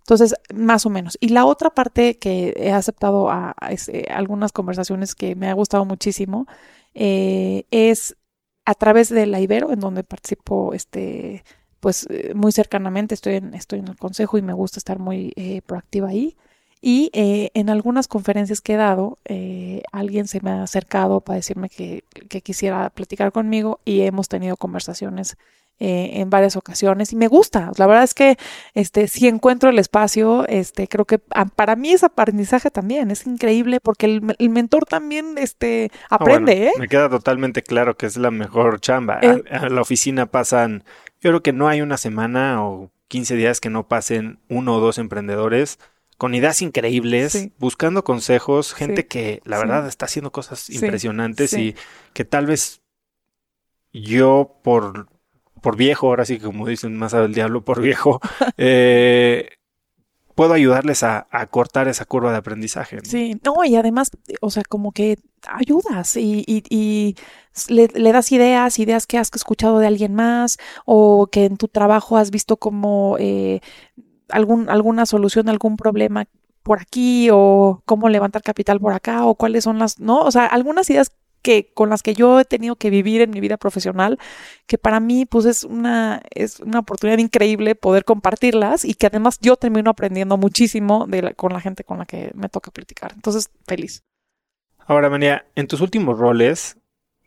Entonces, 0.00 0.34
más 0.54 0.86
o 0.86 0.90
menos. 0.90 1.16
Y 1.20 1.28
la 1.28 1.44
otra 1.44 1.70
parte 1.70 2.18
que 2.18 2.54
he 2.56 2.72
aceptado 2.72 3.30
a, 3.30 3.54
algunas 4.10 4.50
conversaciones 4.52 5.14
que 5.14 5.36
me 5.36 5.48
ha 5.48 5.52
gustado 5.52 5.84
muchísimo 5.84 6.46
eh, 6.94 7.64
es 7.70 8.16
a 8.64 8.74
través 8.74 9.08
de 9.08 9.26
la 9.26 9.40
Ibero, 9.40 9.72
en 9.72 9.80
donde 9.80 10.02
participo 10.02 10.74
este, 10.74 11.44
pues 11.80 12.08
muy 12.34 12.52
cercanamente, 12.52 13.14
estoy 13.14 13.36
en, 13.36 13.54
estoy 13.54 13.80
en 13.80 13.88
el 13.88 13.96
consejo 13.96 14.38
y 14.38 14.42
me 14.42 14.52
gusta 14.52 14.78
estar 14.78 14.98
muy 14.98 15.32
eh, 15.36 15.62
proactiva 15.62 16.08
ahí. 16.08 16.36
Y 16.82 17.10
eh, 17.12 17.50
en 17.54 17.68
algunas 17.68 18.08
conferencias 18.08 18.62
que 18.62 18.74
he 18.74 18.76
dado, 18.76 19.18
eh, 19.26 19.82
alguien 19.92 20.26
se 20.26 20.40
me 20.40 20.50
ha 20.50 20.62
acercado 20.62 21.20
para 21.20 21.36
decirme 21.36 21.68
que, 21.68 22.04
que, 22.28 22.40
quisiera 22.40 22.88
platicar 22.88 23.32
conmigo 23.32 23.80
y 23.84 24.00
hemos 24.00 24.28
tenido 24.28 24.56
conversaciones 24.56 25.36
eh, 25.78 26.20
en 26.20 26.30
varias 26.30 26.56
ocasiones 26.56 27.12
y 27.12 27.16
me 27.16 27.28
gusta. 27.28 27.70
La 27.76 27.86
verdad 27.86 28.04
es 28.04 28.14
que 28.14 28.38
este, 28.74 29.08
si 29.08 29.28
encuentro 29.28 29.68
el 29.68 29.78
espacio, 29.78 30.46
este, 30.48 30.88
creo 30.88 31.04
que 31.04 31.18
para 31.18 31.76
mí 31.76 31.90
es 31.92 32.02
aprendizaje 32.02 32.70
también, 32.70 33.10
es 33.10 33.26
increíble 33.26 33.80
porque 33.80 34.06
el, 34.06 34.36
el 34.38 34.48
mentor 34.48 34.86
también 34.86 35.36
este, 35.36 35.90
aprende. 36.08 36.52
Oh, 36.52 36.60
bueno, 36.60 36.78
me 36.78 36.88
queda 36.88 37.10
totalmente 37.10 37.62
claro 37.62 37.96
que 37.96 38.06
es 38.06 38.16
la 38.16 38.30
mejor 38.30 38.80
chamba. 38.80 39.20
a, 39.22 39.56
a 39.56 39.68
la 39.68 39.80
oficina 39.82 40.26
pasan, 40.26 40.84
yo 41.20 41.30
creo 41.30 41.42
que 41.42 41.52
no 41.52 41.68
hay 41.68 41.82
una 41.82 41.98
semana 41.98 42.64
o 42.64 42.90
15 43.08 43.36
días 43.36 43.60
que 43.60 43.70
no 43.70 43.86
pasen 43.86 44.38
uno 44.48 44.76
o 44.76 44.80
dos 44.80 44.96
emprendedores 44.96 45.78
con 46.20 46.34
ideas 46.34 46.60
increíbles, 46.60 47.32
sí. 47.32 47.52
buscando 47.58 48.04
consejos, 48.04 48.74
gente 48.74 49.00
sí. 49.00 49.08
que 49.08 49.40
la 49.46 49.56
verdad 49.56 49.84
sí. 49.84 49.88
está 49.88 50.04
haciendo 50.04 50.30
cosas 50.30 50.68
impresionantes 50.68 51.54
y 51.54 51.74
que 52.12 52.26
tal 52.26 52.44
vez 52.44 52.82
yo 53.90 54.60
por, 54.62 55.08
por 55.62 55.78
viejo, 55.78 56.08
ahora 56.08 56.26
sí 56.26 56.36
que 56.36 56.44
como 56.44 56.66
dicen 56.66 56.94
más 56.94 57.14
al 57.14 57.32
diablo 57.32 57.64
por 57.64 57.80
viejo, 57.80 58.20
eh, 58.58 59.48
puedo 60.34 60.52
ayudarles 60.52 61.04
a, 61.04 61.26
a, 61.30 61.46
cortar 61.46 61.88
esa 61.88 62.04
curva 62.04 62.32
de 62.32 62.36
aprendizaje. 62.36 62.96
¿no? 62.96 63.02
Sí, 63.06 63.40
no, 63.42 63.64
y 63.64 63.76
además, 63.76 64.10
o 64.42 64.50
sea, 64.50 64.62
como 64.68 64.92
que 64.92 65.16
ayudas 65.48 66.18
y, 66.18 66.44
y, 66.46 66.64
y 66.68 67.16
le, 67.70 67.88
le, 67.94 68.12
das 68.12 68.30
ideas, 68.30 68.78
ideas 68.78 69.06
que 69.06 69.16
has 69.16 69.30
escuchado 69.34 69.78
de 69.78 69.86
alguien 69.86 70.14
más 70.14 70.58
o 70.84 71.28
que 71.32 71.46
en 71.46 71.56
tu 71.56 71.66
trabajo 71.66 72.18
has 72.18 72.30
visto 72.30 72.58
como... 72.58 73.16
Eh, 73.18 73.62
algún, 74.32 74.68
alguna 74.68 75.06
solución 75.06 75.48
algún 75.48 75.76
problema 75.76 76.26
por 76.62 76.80
aquí 76.80 77.28
o 77.32 77.82
cómo 77.86 78.08
levantar 78.08 78.42
capital 78.42 78.80
por 78.80 78.92
acá 78.92 79.24
o 79.24 79.34
cuáles 79.34 79.64
son 79.64 79.78
las, 79.78 79.98
¿no? 79.98 80.20
O 80.20 80.30
sea, 80.30 80.46
algunas 80.46 80.88
ideas 80.90 81.12
que 81.42 81.72
con 81.72 81.90
las 81.90 82.02
que 82.02 82.14
yo 82.14 82.38
he 82.40 82.44
tenido 82.44 82.76
que 82.76 82.90
vivir 82.90 83.22
en 83.22 83.30
mi 83.30 83.40
vida 83.40 83.56
profesional, 83.56 84.18
que 84.66 84.78
para 84.78 85.00
mí 85.00 85.24
pues 85.24 85.46
es 85.46 85.64
una 85.64 86.22
es 86.34 86.60
una 86.60 86.80
oportunidad 86.80 87.18
increíble 87.18 87.74
poder 87.74 88.04
compartirlas 88.04 88.84
y 88.84 88.94
que 88.94 89.06
además 89.06 89.38
yo 89.40 89.56
termino 89.56 89.90
aprendiendo 89.90 90.36
muchísimo 90.36 91.06
de 91.08 91.22
la, 91.22 91.34
con 91.34 91.52
la 91.52 91.60
gente 91.60 91.84
con 91.84 91.98
la 91.98 92.06
que 92.06 92.30
me 92.34 92.48
toca 92.48 92.70
platicar. 92.70 93.12
Entonces, 93.14 93.50
feliz. 93.66 94.02
Ahora, 94.86 95.08
María, 95.08 95.46
en 95.54 95.66
tus 95.66 95.80
últimos 95.80 96.18
roles, 96.18 96.76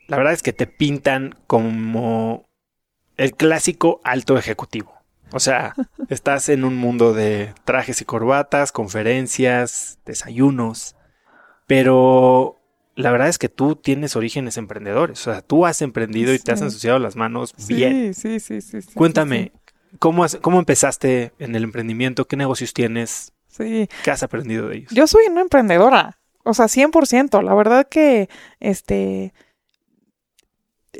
la 0.07 0.17
verdad 0.17 0.33
es 0.33 0.43
que 0.43 0.53
te 0.53 0.67
pintan 0.67 1.35
como 1.47 2.45
el 3.17 3.33
clásico 3.33 4.01
alto 4.03 4.37
ejecutivo. 4.37 5.02
O 5.33 5.39
sea, 5.39 5.73
estás 6.09 6.47
en 6.49 6.63
un 6.63 6.77
mundo 6.77 7.13
de 7.13 7.53
trajes 7.65 8.01
y 8.01 8.05
corbatas, 8.05 8.71
conferencias, 8.71 9.99
desayunos, 10.05 10.95
pero 11.67 12.61
la 12.95 13.11
verdad 13.11 13.29
es 13.29 13.39
que 13.39 13.49
tú 13.49 13.75
tienes 13.75 14.15
orígenes 14.15 14.57
emprendedores. 14.57 15.19
O 15.27 15.31
sea, 15.31 15.41
tú 15.41 15.65
has 15.65 15.81
emprendido 15.81 16.31
sí. 16.31 16.35
y 16.35 16.39
te 16.39 16.51
has 16.51 16.61
ensuciado 16.61 16.99
las 16.99 17.15
manos 17.15 17.53
sí, 17.57 17.73
bien. 17.73 18.13
Sí, 18.13 18.39
sí, 18.39 18.61
sí. 18.61 18.81
sí 18.81 18.93
Cuéntame, 18.93 19.51
¿cómo, 19.99 20.23
has, 20.23 20.37
¿cómo 20.37 20.59
empezaste 20.59 21.33
en 21.39 21.55
el 21.55 21.63
emprendimiento? 21.63 22.25
¿Qué 22.25 22.37
negocios 22.37 22.73
tienes? 22.73 23.33
Sí. 23.47 23.89
¿Qué 24.03 24.11
has 24.11 24.23
aprendido 24.23 24.69
de 24.69 24.77
ellos? 24.77 24.91
Yo 24.91 25.07
soy 25.07 25.25
una 25.27 25.41
emprendedora. 25.41 26.19
O 26.43 26.53
sea, 26.53 26.65
100%. 26.65 27.41
La 27.41 27.55
verdad 27.55 27.87
que, 27.89 28.29
este, 28.59 29.33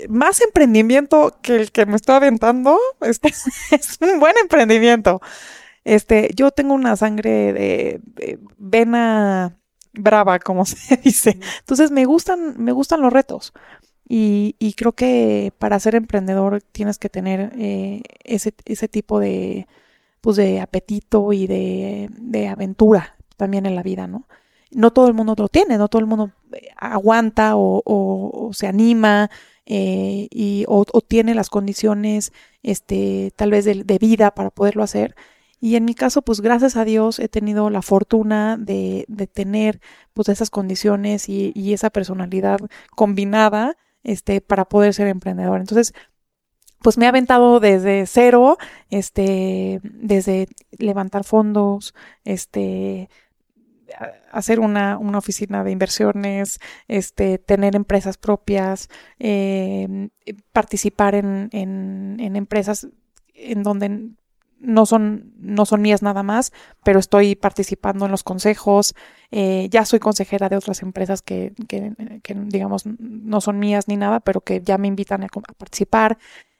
más 0.09 0.41
emprendimiento 0.41 1.37
que 1.41 1.55
el 1.55 1.71
que 1.71 1.85
me 1.85 1.95
estoy 1.95 2.15
aventando, 2.15 2.79
este, 3.01 3.29
es 3.71 3.97
un 4.01 4.19
buen 4.19 4.35
emprendimiento. 4.41 5.21
Este, 5.83 6.31
yo 6.35 6.51
tengo 6.51 6.73
una 6.73 6.95
sangre 6.95 7.53
de, 7.53 8.01
de, 8.15 8.39
vena 8.57 9.57
brava, 9.93 10.39
como 10.39 10.65
se 10.65 10.97
dice. 10.97 11.39
Entonces 11.59 11.91
me 11.91 12.05
gustan, 12.05 12.55
me 12.57 12.71
gustan 12.71 13.01
los 13.01 13.13
retos. 13.13 13.53
Y, 14.07 14.55
y 14.59 14.73
creo 14.73 14.93
que 14.93 15.53
para 15.59 15.79
ser 15.79 15.95
emprendedor 15.95 16.61
tienes 16.61 16.97
que 16.97 17.09
tener 17.09 17.53
eh, 17.57 18.01
ese, 18.23 18.53
ese 18.65 18.87
tipo 18.87 19.19
de, 19.19 19.67
pues 20.21 20.37
de 20.37 20.59
apetito 20.59 21.31
y 21.33 21.47
de, 21.47 22.09
de 22.17 22.47
aventura 22.47 23.15
también 23.37 23.65
en 23.65 23.75
la 23.75 23.83
vida, 23.83 24.07
¿no? 24.07 24.27
No 24.71 24.91
todo 24.91 25.07
el 25.07 25.13
mundo 25.13 25.35
lo 25.37 25.47
tiene, 25.49 25.77
no 25.77 25.87
todo 25.87 25.99
el 25.99 26.05
mundo 26.05 26.31
aguanta 26.77 27.55
o, 27.55 27.81
o, 27.85 28.47
o 28.47 28.53
se 28.53 28.67
anima 28.67 29.29
eh, 29.65 30.27
y, 30.31 30.65
o, 30.67 30.85
tiene 31.01 31.35
las 31.35 31.49
condiciones 31.49 32.33
este, 32.63 33.31
tal 33.35 33.51
vez 33.51 33.65
de, 33.65 33.83
de, 33.83 33.97
vida 33.97 34.31
para 34.33 34.49
poderlo 34.49 34.83
hacer. 34.83 35.15
Y 35.59 35.77
en 35.77 35.85
mi 35.85 35.95
caso, 35.95 36.21
pues 36.21 36.41
gracias 36.41 36.75
a 36.75 36.85
Dios 36.85 37.19
he 37.19 37.29
tenido 37.29 37.69
la 37.69 37.81
fortuna 37.81 38.57
de, 38.57 39.05
de 39.07 39.27
tener 39.27 39.79
pues 40.13 40.29
esas 40.29 40.49
condiciones 40.49 41.29
y, 41.29 41.53
y, 41.55 41.73
esa 41.73 41.89
personalidad 41.89 42.59
combinada 42.95 43.77
este, 44.03 44.41
para 44.41 44.65
poder 44.65 44.93
ser 44.93 45.07
emprendedor. 45.07 45.59
Entonces, 45.61 45.93
pues 46.83 46.97
me 46.97 47.05
he 47.05 47.07
aventado 47.07 47.61
desde 47.61 48.05
cero, 48.07 48.57
este, 48.89 49.79
desde 49.83 50.49
levantar 50.77 51.23
fondos, 51.23 51.95
este, 52.25 53.09
hacer 54.31 54.59
una, 54.59 54.97
una, 54.97 55.17
oficina 55.17 55.63
de 55.63 55.71
inversiones, 55.71 56.59
este, 56.87 57.37
tener 57.37 57.75
empresas 57.75 58.17
propias, 58.17 58.89
eh, 59.19 60.09
participar 60.51 61.15
en, 61.15 61.49
en, 61.51 62.17
en, 62.19 62.35
empresas 62.35 62.87
en 63.33 63.63
donde 63.63 64.13
no 64.63 64.85
son, 64.85 65.33
no 65.37 65.65
son 65.65 65.81
mías 65.81 66.01
nada 66.01 66.23
más, 66.23 66.53
pero 66.83 66.99
estoy 66.99 67.35
participando 67.35 68.05
en 68.05 68.11
los 68.11 68.23
consejos. 68.23 68.95
Eh, 69.29 69.67
ya 69.69 69.85
soy 69.85 69.99
consejera 69.99 70.49
de 70.49 70.55
otras 70.55 70.81
empresas 70.81 71.21
que, 71.21 71.53
que, 71.67 71.93
digamos, 72.45 72.83
no 72.85 73.41
son 73.41 73.59
mías 73.59 73.87
ni 73.87 73.97
nada, 73.97 74.21
pero 74.21 74.41
que 74.41 74.61
ya 74.61 74.77
me 74.77 74.87
invitan 74.87 75.23
a 75.23 75.27
participar. 75.57 76.17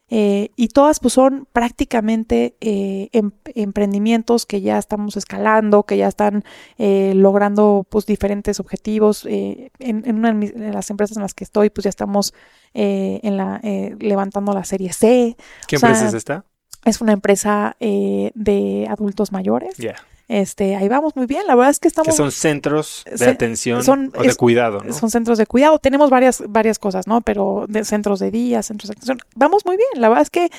Eh, 0.10 0.52
y 0.56 0.68
todas 0.68 1.00
pues 1.00 1.14
son 1.14 1.48
prácticamente 1.54 2.56
eh, 2.62 3.10
em, 3.14 3.32
emprendimientos 3.56 4.46
que 4.46 4.62
ya 4.62 4.78
estamos 4.78 5.18
escalando, 5.18 5.84
que 5.84 5.98
ya 5.98 6.08
están 6.08 6.44
eh, 6.78 7.14
logrando 7.16 7.86
pues 7.90 8.06
diferentes 8.06 8.60
objetivos. 8.60 9.26
En, 9.26 9.72
en, 9.80 10.16
una 10.16 10.34
de 10.34 10.72
las 10.72 10.90
empresas 10.90 11.18
en 11.18 11.24
las 11.24 11.34
que 11.34 11.44
estoy 11.44 11.70
pues 11.70 11.84
ya 11.86 11.90
estamos 11.90 12.34
en 12.74 13.38
la, 13.38 13.60
levantando 14.00 14.54
la 14.54 14.66
serie 14.66 14.94
C. 14.94 15.38
¿Qué 15.68 15.78
empresa 15.78 16.08
es 16.08 16.14
esta? 16.14 16.46
Es 16.86 17.02
una 17.02 17.14
empresa 17.14 17.76
de 17.80 18.88
adultos 18.90 19.32
mayores. 19.32 19.78
Ya. 19.78 19.96
Este, 20.28 20.76
ahí 20.76 20.88
vamos 20.88 21.16
muy 21.16 21.26
bien. 21.26 21.46
La 21.48 21.56
verdad 21.56 21.72
es 21.72 21.80
que 21.80 21.88
estamos. 21.88 22.08
Que 22.08 22.18
son 22.18 22.32
centros 22.32 23.04
de 23.06 23.26
atención 23.26 23.84
son, 23.84 24.12
o 24.16 24.24
de 24.24 24.36
cuidado, 24.36 24.82
¿no? 24.84 24.94
Son 24.94 25.12
centros 25.12 25.38
de 25.38 25.46
cuidado. 25.46 25.80
Tenemos 25.80 26.10
varias, 26.10 26.44
varias 26.48 26.80
cosas, 26.80 27.08
¿no? 27.08 27.22
Pero 27.22 27.66
de 27.68 27.84
centros 27.84 28.20
de 28.20 28.32
día, 28.32 28.64
centros 28.64 28.90
de 28.90 28.94
atención. 28.94 29.20
Vamos 29.36 29.66
muy 29.66 29.78
bien. 29.78 30.02
La 30.02 30.10
verdad 30.10 30.24
es 30.24 30.30
que, 30.30 30.50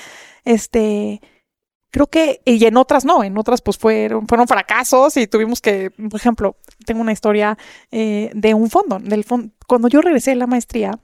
este, 0.44 1.20
creo 1.90 2.09
que, 2.09 2.42
y 2.44 2.64
en 2.64 2.77
otras 2.77 3.05
no, 3.05 3.24
en 3.24 3.38
otras 3.38 3.62
pues 3.62 3.79
fueron, 3.79 4.27
fueron 4.27 4.48
fracasos 4.48 5.16
y 5.16 5.27
tuvimos 5.27 5.61
que, 5.61 5.90
por 5.90 6.16
ejemplo, 6.18 6.57
tengo 6.85 7.00
una 7.00 7.12
historia 7.12 7.57
eh, 7.90 8.31
de 8.35 8.53
un 8.53 8.68
fondo, 8.68 8.98
del 8.98 9.24
fondo. 9.24 9.53
Cuando 9.66 9.88
yo 9.88 10.00
regresé 10.00 10.33
de 10.33 10.37
la 10.37 10.46
maestría, 10.46 10.98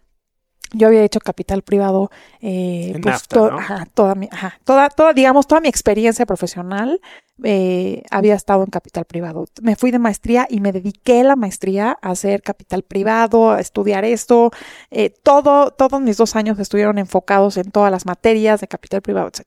yo 0.72 0.88
había 0.88 1.02
hecho 1.02 1.20
capital 1.20 1.62
privado, 1.62 2.10
eh, 2.40 2.98
pues, 3.02 3.24
ajá, 3.32 3.86
toda 3.94 4.14
mi, 4.14 4.28
ajá, 4.30 4.58
toda, 4.64 4.88
toda, 4.88 5.12
digamos, 5.12 5.46
toda 5.46 5.60
mi 5.60 5.68
experiencia 5.68 6.26
profesional 6.26 7.00
eh, 7.42 8.02
había 8.10 8.34
estado 8.34 8.62
en 8.62 8.70
capital 8.70 9.04
privado. 9.04 9.46
Me 9.62 9.76
fui 9.76 9.90
de 9.90 9.98
maestría 9.98 10.46
y 10.48 10.60
me 10.60 10.72
dediqué 10.72 11.24
la 11.24 11.36
maestría 11.36 11.98
a 12.02 12.10
hacer 12.10 12.42
capital 12.42 12.82
privado, 12.82 13.52
a 13.52 13.60
estudiar 13.60 14.04
esto. 14.04 14.50
Eh, 14.90 15.10
todo, 15.10 15.70
todos 15.70 16.00
mis 16.00 16.16
dos 16.16 16.36
años 16.36 16.58
estuvieron 16.58 16.98
enfocados 16.98 17.56
en 17.56 17.70
todas 17.70 17.90
las 17.90 18.06
materias 18.06 18.60
de 18.60 18.68
capital 18.68 19.02
privado, 19.02 19.28
etc. 19.28 19.46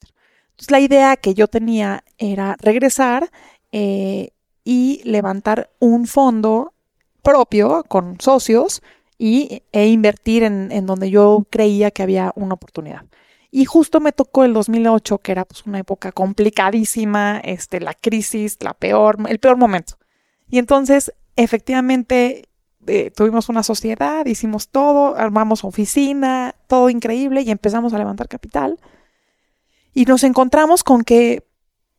Entonces, 0.52 0.72
la 0.72 0.80
idea 0.80 1.18
que 1.18 1.34
yo 1.34 1.48
tenía 1.48 2.04
era 2.18 2.56
regresar 2.60 3.32
eh, 3.72 4.32
y 4.64 5.02
levantar 5.04 5.70
un 5.80 6.08
fondo 6.08 6.74
propio 7.22 7.84
con 7.88 8.20
socios 8.20 8.82
y, 9.18 9.64
e 9.72 9.88
invertir 9.88 10.44
en, 10.44 10.72
en 10.72 10.86
donde 10.86 11.10
yo 11.10 11.46
creía 11.50 11.92
que 11.92 12.04
había 12.04 12.32
una 12.36 12.56
oportunidad. 12.56 13.06
Y 13.56 13.66
justo 13.66 14.00
me 14.00 14.12
tocó 14.12 14.46
el 14.46 14.54
2008, 14.54 15.20
que 15.20 15.32
era 15.32 15.46
pues 15.46 15.64
una 15.68 15.78
época 15.78 16.12
complicadísima, 16.12 17.40
este, 17.44 17.80
la 17.80 17.94
crisis, 17.94 18.58
la 18.62 18.74
peor, 18.74 19.18
el 19.30 19.38
peor 19.38 19.58
momento. 19.58 20.00
Y 20.50 20.58
entonces, 20.58 21.14
efectivamente, 21.36 22.50
eh, 22.88 23.12
tuvimos 23.12 23.50
una 23.50 23.62
sociedad, 23.62 24.26
hicimos 24.26 24.70
todo, 24.70 25.16
armamos 25.16 25.64
oficina, 25.64 26.56
todo 26.66 26.90
increíble 26.90 27.42
y 27.42 27.52
empezamos 27.52 27.94
a 27.94 28.00
levantar 28.00 28.28
capital. 28.28 28.80
Y 29.94 30.06
nos 30.06 30.24
encontramos 30.24 30.84
con 30.84 31.04
que, 31.04 31.46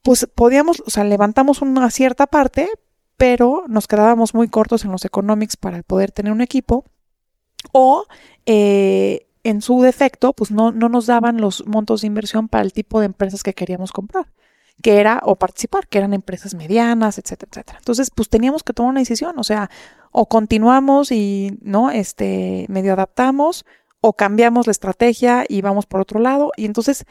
pues 0.02 0.28
podíamos, 0.34 0.82
o 0.84 0.90
sea, 0.90 1.04
levantamos 1.04 1.62
una 1.62 1.88
cierta 1.90 2.26
parte, 2.26 2.68
pero 3.16 3.62
nos 3.68 3.86
quedábamos 3.86 4.34
muy 4.34 4.48
cortos 4.48 4.84
en 4.84 4.90
los 4.90 5.04
economics 5.04 5.56
para 5.56 5.82
poder 5.84 6.10
tener 6.10 6.32
un 6.32 6.40
equipo. 6.40 6.84
O 7.72 8.06
eh, 8.46 9.26
en 9.42 9.60
su 9.60 9.82
defecto, 9.82 10.32
pues 10.32 10.50
no, 10.50 10.72
no 10.72 10.88
nos 10.88 11.06
daban 11.06 11.40
los 11.40 11.66
montos 11.66 12.00
de 12.00 12.06
inversión 12.06 12.48
para 12.48 12.64
el 12.64 12.72
tipo 12.72 13.00
de 13.00 13.06
empresas 13.06 13.42
que 13.42 13.52
queríamos 13.52 13.92
comprar, 13.92 14.26
que 14.82 14.98
era 15.00 15.20
o 15.22 15.36
participar, 15.36 15.86
que 15.86 15.98
eran 15.98 16.14
empresas 16.14 16.54
medianas, 16.54 17.18
etcétera, 17.18 17.50
etcétera. 17.50 17.78
Entonces, 17.78 18.10
pues 18.10 18.28
teníamos 18.28 18.62
que 18.62 18.72
tomar 18.72 18.90
una 18.90 19.00
decisión, 19.00 19.38
o 19.38 19.44
sea, 19.44 19.70
o 20.12 20.26
continuamos 20.28 21.12
y, 21.12 21.58
¿no? 21.60 21.90
Este, 21.90 22.66
medio 22.68 22.94
adaptamos, 22.94 23.64
o 24.00 24.12
cambiamos 24.12 24.66
la 24.66 24.72
estrategia 24.72 25.44
y 25.48 25.62
vamos 25.62 25.86
por 25.86 26.00
otro 26.00 26.20
lado. 26.20 26.52
Y 26.56 26.66
entonces, 26.66 27.06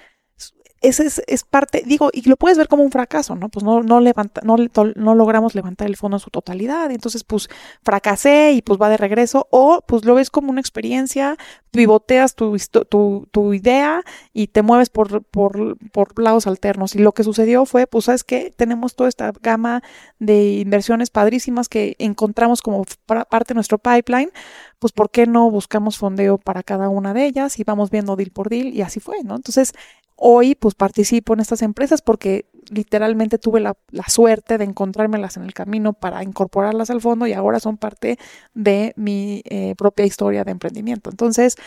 ese 0.84 1.10
es, 1.28 1.44
parte, 1.46 1.82
digo, 1.86 2.10
y 2.14 2.28
lo 2.28 2.36
puedes 2.36 2.58
ver 2.58 2.68
como 2.68 2.84
un 2.84 2.92
fracaso, 2.92 3.36
¿no? 3.36 3.50
Pues 3.50 3.64
no, 3.64 3.82
no, 3.84 4.02
levanta, 4.02 4.42
no, 4.44 4.58
no 4.96 5.16
logramos 5.16 5.56
levantar 5.56 5.88
el 5.88 5.96
fondo 5.96 6.18
en 6.18 6.22
su 6.22 6.30
totalidad, 6.30 6.92
entonces 6.92 7.24
pues 7.24 7.50
fracasé 7.84 8.52
y 8.52 8.62
pues 8.62 8.80
va 8.80 8.90
de 8.90 8.98
regreso, 8.98 9.48
o 9.50 9.82
pues 9.88 10.04
lo 10.04 10.16
ves 10.16 10.30
como 10.30 10.52
una 10.52 10.60
experiencia, 10.60 11.38
pivoteas 11.72 12.36
tu, 12.36 12.56
tu, 12.90 13.28
tu 13.32 13.54
idea 13.54 14.04
y 14.34 14.48
te 14.48 14.62
mueves 14.62 14.90
por, 14.90 15.24
por, 15.24 15.78
por 15.92 16.20
lados 16.22 16.48
alternos. 16.48 16.96
Y 16.96 17.00
lo 17.00 17.14
que 17.14 17.24
sucedió 17.24 17.66
fue, 17.66 17.88
pues, 17.88 18.06
¿sabes 18.06 18.24
qué? 18.24 18.54
Tenemos 18.56 18.96
toda 18.96 19.10
esta 19.10 19.32
gama 19.42 19.82
de 20.20 20.60
inversiones 20.60 21.10
padrísimas 21.10 21.70
que 21.70 21.96
encontramos 21.98 22.62
como 22.62 22.86
parte 23.06 23.54
de 23.54 23.56
nuestro 23.56 23.80
pipeline, 23.80 24.32
pues, 24.80 24.92
¿por 24.92 25.10
qué 25.10 25.26
no 25.26 25.50
buscamos 25.50 25.98
fondeo 25.98 26.38
para 26.38 26.62
cada 26.62 26.90
una 26.90 27.14
de 27.14 27.26
ellas 27.26 27.58
y 27.58 27.64
vamos 27.64 27.90
viendo 27.90 28.18
deal 28.18 28.32
por 28.32 28.50
deal? 28.50 28.68
Y 28.68 28.82
así 28.82 29.00
fue, 29.00 29.24
¿no? 29.24 29.36
Entonces, 29.36 29.74
Hoy 30.16 30.56
pues 30.56 30.76
participo 30.76 31.34
en 31.34 31.40
estas 31.40 31.62
empresas 31.62 32.02
porque 32.02 32.46
literalmente 32.70 33.38
tuve 33.38 33.60
la, 33.60 33.76
suerte 34.08 34.58
de 34.58 34.64
encontrármelas 34.64 35.38
en 35.38 35.44
el 35.44 35.54
camino 35.54 35.94
para 35.94 36.24
incorporarlas 36.24 36.90
al 36.90 37.02
fondo 37.02 37.28
y 37.28 37.34
ahora 37.34 37.60
son 37.60 37.78
parte 37.78 38.18
de 38.54 38.94
mi 38.96 39.42
eh, 39.46 39.76
propia 39.78 40.06
historia 40.06 40.44
de 40.44 40.52
emprendimiento. 40.52 41.10
Entonces, 41.10 41.58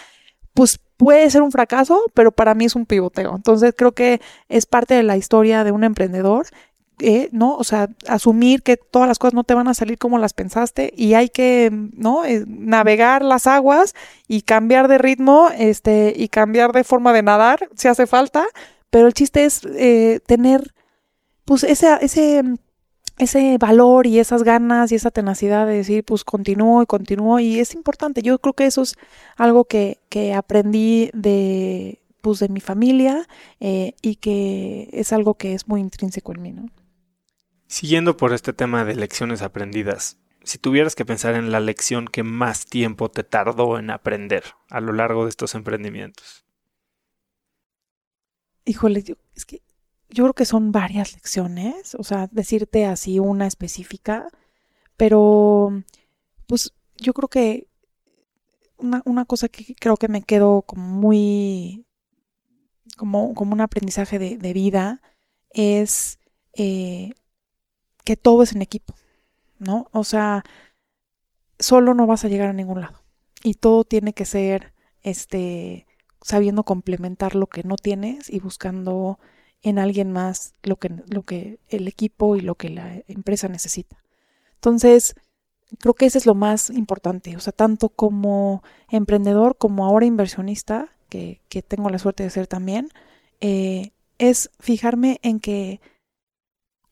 pues 0.55 0.81
puede 0.97 1.29
ser 1.31 1.43
un 1.43 1.53
fracaso, 1.53 2.01
pero 2.15 2.33
para 2.33 2.55
mí 2.55 2.65
es 2.65 2.75
un 2.75 2.87
pivoteo. 2.87 3.35
Entonces 3.37 3.75
creo 3.77 3.93
que 3.93 4.21
es 4.49 4.67
parte 4.67 4.95
de 4.95 5.03
la 5.03 5.17
historia 5.17 5.65
de 5.65 5.73
un 5.73 5.85
emprendedor 5.85 6.47
eh, 7.01 7.29
¿no? 7.31 7.57
O 7.57 7.65
sea, 7.65 7.91
asumir 8.09 8.63
que 8.63 8.79
todas 8.79 9.07
las 9.07 9.19
cosas 9.19 9.35
no 9.35 9.45
te 9.45 9.53
van 9.53 9.69
a 9.69 9.75
salir 9.75 9.99
como 9.99 10.19
las 10.19 10.33
pensaste 10.33 10.95
y 10.97 11.13
hay 11.13 11.29
que, 11.29 11.71
¿no? 11.71 12.25
Eh, 12.25 12.45
navegar 12.47 13.23
las 13.23 13.47
aguas 13.47 13.95
y 14.29 14.43
cambiar 14.43 14.89
de 14.89 14.97
ritmo, 14.97 15.51
este, 15.59 16.15
y 16.17 16.29
cambiar 16.29 16.73
de 16.73 16.85
forma 16.85 17.13
de 17.13 17.23
nadar 17.23 17.69
si 17.77 17.89
hace 17.89 18.07
falta, 18.07 18.47
pero 18.91 19.09
el 19.09 19.13
chiste 19.13 19.45
es 19.45 19.61
eh, 19.77 20.21
tener, 20.27 20.73
pues, 21.45 21.65
ese, 21.65 21.99
ese, 22.01 22.43
ese 23.19 23.59
valor 23.59 24.07
y 24.07 24.19
esas 24.19 24.43
ganas 24.43 24.91
y 24.93 24.95
esa 24.95 25.11
tenacidad 25.11 25.67
de 25.67 25.75
decir, 25.75 26.05
pues, 26.05 26.25
continúo 26.25 26.83
y 26.83 26.87
continúo 26.87 27.41
y 27.41 27.61
es 27.61 27.75
importante. 27.75 28.23
Yo 28.23 28.39
creo 28.39 28.55
que 28.55 28.67
eso 28.67 28.83
es 28.83 28.97
algo 29.37 29.65
que, 29.65 29.99
que 30.09 30.35
aprendí 30.35 31.11
de, 31.15 32.01
pues, 32.23 32.39
de 32.41 32.49
mi 32.49 32.61
familia 32.61 33.29
y 33.61 34.17
que 34.17 34.89
es 34.93 35.13
algo 35.13 35.35
que 35.35 35.55
es 35.55 35.69
muy 35.69 35.81
intrínseco 35.83 36.33
en 36.33 36.43
mí, 36.43 36.53
¿no? 36.53 36.67
Siguiendo 37.69 38.17
por 38.17 38.33
este 38.33 38.53
tema 38.53 38.85
de 38.85 38.95
lecciones 38.95 39.43
aprendidas, 39.43 40.19
si 40.45 40.59
tuvieras 40.59 40.95
que 40.95 41.05
pensar 41.05 41.35
en 41.35 41.51
la 41.51 41.59
lección 41.59 42.07
que 42.07 42.23
más 42.23 42.67
tiempo 42.67 43.11
te 43.11 43.25
tardó 43.25 43.79
en 43.79 43.91
aprender 43.91 44.45
a 44.71 44.81
lo 44.81 44.93
largo 44.93 45.25
de 45.25 45.31
estos 45.31 45.57
emprendimientos. 45.57 46.45
Híjole, 48.65 49.03
yo, 49.03 49.17
es 49.35 49.45
que 49.45 49.63
yo 50.09 50.25
creo 50.25 50.35
que 50.35 50.45
son 50.45 50.71
varias 50.71 51.15
lecciones, 51.15 51.97
o 51.97 52.05
sea, 52.05 52.29
decirte 52.31 52.87
así 52.87 53.19
una 53.19 53.49
específica, 53.49 54.29
pero 54.97 55.83
pues 56.47 56.73
yo 56.97 57.13
creo 57.13 57.29
que 57.29 57.67
una, 58.79 59.25
cosa 59.25 59.49
que 59.49 59.75
creo 59.75 59.97
que 59.97 60.09
me 60.09 60.23
quedó 60.23 60.63
como 60.63 60.87
muy, 60.87 61.87
como, 62.97 63.35
como 63.35 63.53
un 63.53 63.61
aprendizaje 63.61 64.21
de, 64.21 64.37
de 64.39 64.53
vida 64.53 65.03
es 65.51 66.21
eh, 66.55 67.13
que 68.07 68.17
todo 68.17 68.45
es 68.45 68.53
en 68.53 68.63
equipo, 68.63 68.95
¿no? 69.59 69.89
O 69.91 70.05
sea, 70.05 70.45
solo 71.59 71.93
no 71.93 72.07
vas 72.07 72.25
a 72.25 72.29
llegar 72.29 72.49
a 72.49 72.53
ningún 72.53 72.81
lado. 72.81 73.03
Y 73.43 73.55
todo 73.55 73.83
tiene 73.83 74.13
que 74.13 74.25
ser, 74.25 74.73
este, 75.03 75.89
sabiendo 76.23 76.63
complementar 76.63 77.35
lo 77.35 77.49
que 77.49 77.65
no 77.65 77.75
tienes 77.75 78.31
y 78.31 78.39
buscando 78.39 79.19
en 79.61 79.81
alguien 79.81 80.13
más 80.13 80.55
lo 80.63 80.77
que, 80.77 80.91
lo 81.09 81.25
que 81.25 81.59
el 81.69 81.89
equipo 81.89 82.37
y 82.37 82.43
lo 82.43 82.55
que 82.55 82.71
la 82.71 83.03
empresa 83.09 83.49
necesita. 83.49 84.01
Entonces, 84.55 85.17
creo 85.81 85.95
que 85.95 86.07
ese 86.07 86.19
es 86.19 86.27
lo 86.27 86.37
más 86.37 86.71
importante. 86.71 87.37
O 87.37 87.41
sea, 87.41 87.53
tanto 87.53 87.89
como 87.89 88.63
emprendedor 88.89 89.59
como 89.59 89.85
ahora 89.85 90.07
inversionista, 90.07 90.91
que, 91.09 91.41
que 91.49 91.61
tengo 91.61 91.91
la 91.91 91.99
suerte 91.99 92.23
de 92.23 92.31
ser 92.31 92.47
también, 92.47 92.89
eh, 93.41 93.91
es 94.19 94.51
fijarme 94.61 95.19
en 95.23 95.41
que 95.41 95.81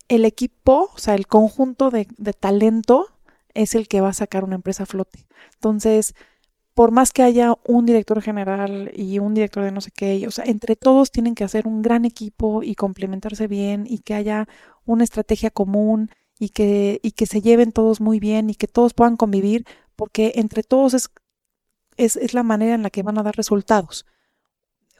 el 0.08 0.24
equipo, 0.24 0.90
o 0.94 0.98
sea, 0.98 1.14
el 1.14 1.26
conjunto 1.26 1.90
de, 1.90 2.06
talento 2.38 3.08
es 3.54 3.74
el 3.74 3.88
que 3.88 4.00
va 4.00 4.08
a 4.08 4.14
sacar 4.14 4.44
una 4.44 4.56
empresa 4.56 4.82
a 4.82 4.86
flote. 4.86 5.26
Entonces, 5.54 6.14
por 6.74 6.90
más 6.90 7.12
que 7.12 7.22
haya 7.22 7.54
un 7.64 7.86
director 7.86 8.20
general 8.20 8.90
y 8.94 9.18
un 9.20 9.34
director 9.34 9.64
de 9.64 9.70
no 9.70 9.80
sé 9.80 9.90
qué, 9.92 10.26
o 10.26 10.30
sea, 10.30 10.44
entre 10.44 10.76
todos 10.76 11.10
tienen 11.10 11.34
que 11.34 11.44
hacer 11.44 11.66
un 11.66 11.82
gran 11.82 12.04
equipo 12.04 12.62
y 12.62 12.74
complementarse 12.74 13.46
bien 13.46 13.86
y 13.88 13.98
que 14.00 14.14
haya 14.14 14.48
una 14.84 15.04
estrategia 15.04 15.50
común 15.50 16.10
y 16.38 16.50
que, 16.50 17.00
y 17.02 17.12
que 17.12 17.26
se 17.26 17.40
lleven 17.40 17.72
todos 17.72 18.00
muy 18.00 18.18
bien 18.18 18.50
y 18.50 18.54
que 18.56 18.66
todos 18.66 18.92
puedan 18.92 19.16
convivir, 19.16 19.64
porque 19.94 20.32
entre 20.34 20.64
todos 20.64 20.94
es, 20.94 21.10
es, 21.96 22.16
es 22.16 22.34
la 22.34 22.42
manera 22.42 22.74
en 22.74 22.82
la 22.82 22.90
que 22.90 23.04
van 23.04 23.18
a 23.18 23.22
dar 23.22 23.36
resultados. 23.36 24.04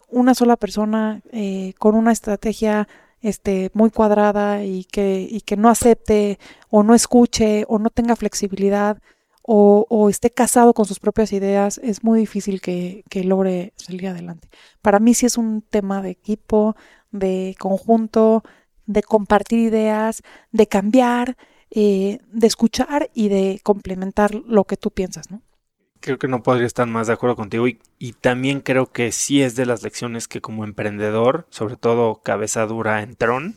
Una 0.09 0.35
sola 0.35 0.57
persona 0.57 1.23
eh, 1.33 1.75
con 1.79 1.97
una 1.97 2.13
estrategia 2.13 2.89
este, 3.25 3.71
muy 3.73 3.91
cuadrada 3.91 4.65
y 4.65 4.85
que, 4.85 5.27
y 5.29 5.41
que 5.41 5.57
no 5.57 5.71
acepte 5.71 6.39
o 6.69 6.83
no 6.83 6.95
escuche 6.95 7.65
o 7.69 7.79
no 7.79 7.89
tenga 7.89 8.17
flexibilidad 8.17 8.99
o, 9.47 10.09
esté 10.09 10.31
casado 10.31 10.73
con 10.75 10.87
sus 10.87 11.01
propias 11.01 11.33
ideas, 11.33 11.79
es 11.83 12.03
muy 12.03 12.21
difícil 12.21 12.61
que, 12.61 13.05
que 13.11 13.25
logre 13.25 13.75
salir 13.77 14.09
adelante. 14.09 14.49
Para 14.81 15.01
mí 15.01 15.13
sí 15.15 15.27
es 15.27 15.37
un 15.37 15.63
tema 15.63 16.01
de 16.01 16.11
equipo, 16.11 16.77
de 17.11 17.55
conjunto, 17.59 18.43
de 18.87 19.03
compartir 19.03 19.59
ideas, 19.59 20.23
de 20.53 20.67
cambiar, 20.67 21.37
eh, 21.71 22.21
de 22.33 22.47
escuchar 22.47 23.11
y 23.15 23.29
de 23.29 23.61
complementar 23.63 24.35
lo 24.35 24.65
que 24.65 24.77
tú 24.77 24.91
piensas, 24.91 25.31
¿no? 25.31 25.43
Creo 26.05 26.19
que 26.19 26.29
no 26.29 26.43
podría 26.43 26.67
estar 26.67 26.87
más 26.87 27.07
de 27.07 27.15
acuerdo 27.15 27.35
contigo 27.35 27.67
y, 27.67 27.81
y 27.99 28.13
también 28.13 28.61
creo 28.61 28.93
que 28.93 29.11
sí 29.11 29.41
es 29.41 29.57
de 29.57 29.65
las 29.65 29.83
lecciones 29.83 30.29
que 30.29 30.43
como 30.43 30.65
emprendedor, 30.65 31.47
sobre 31.49 31.77
todo 31.77 32.21
cabeza 32.23 32.67
dura 32.67 33.01
en 33.01 33.17
Tron, 33.17 33.57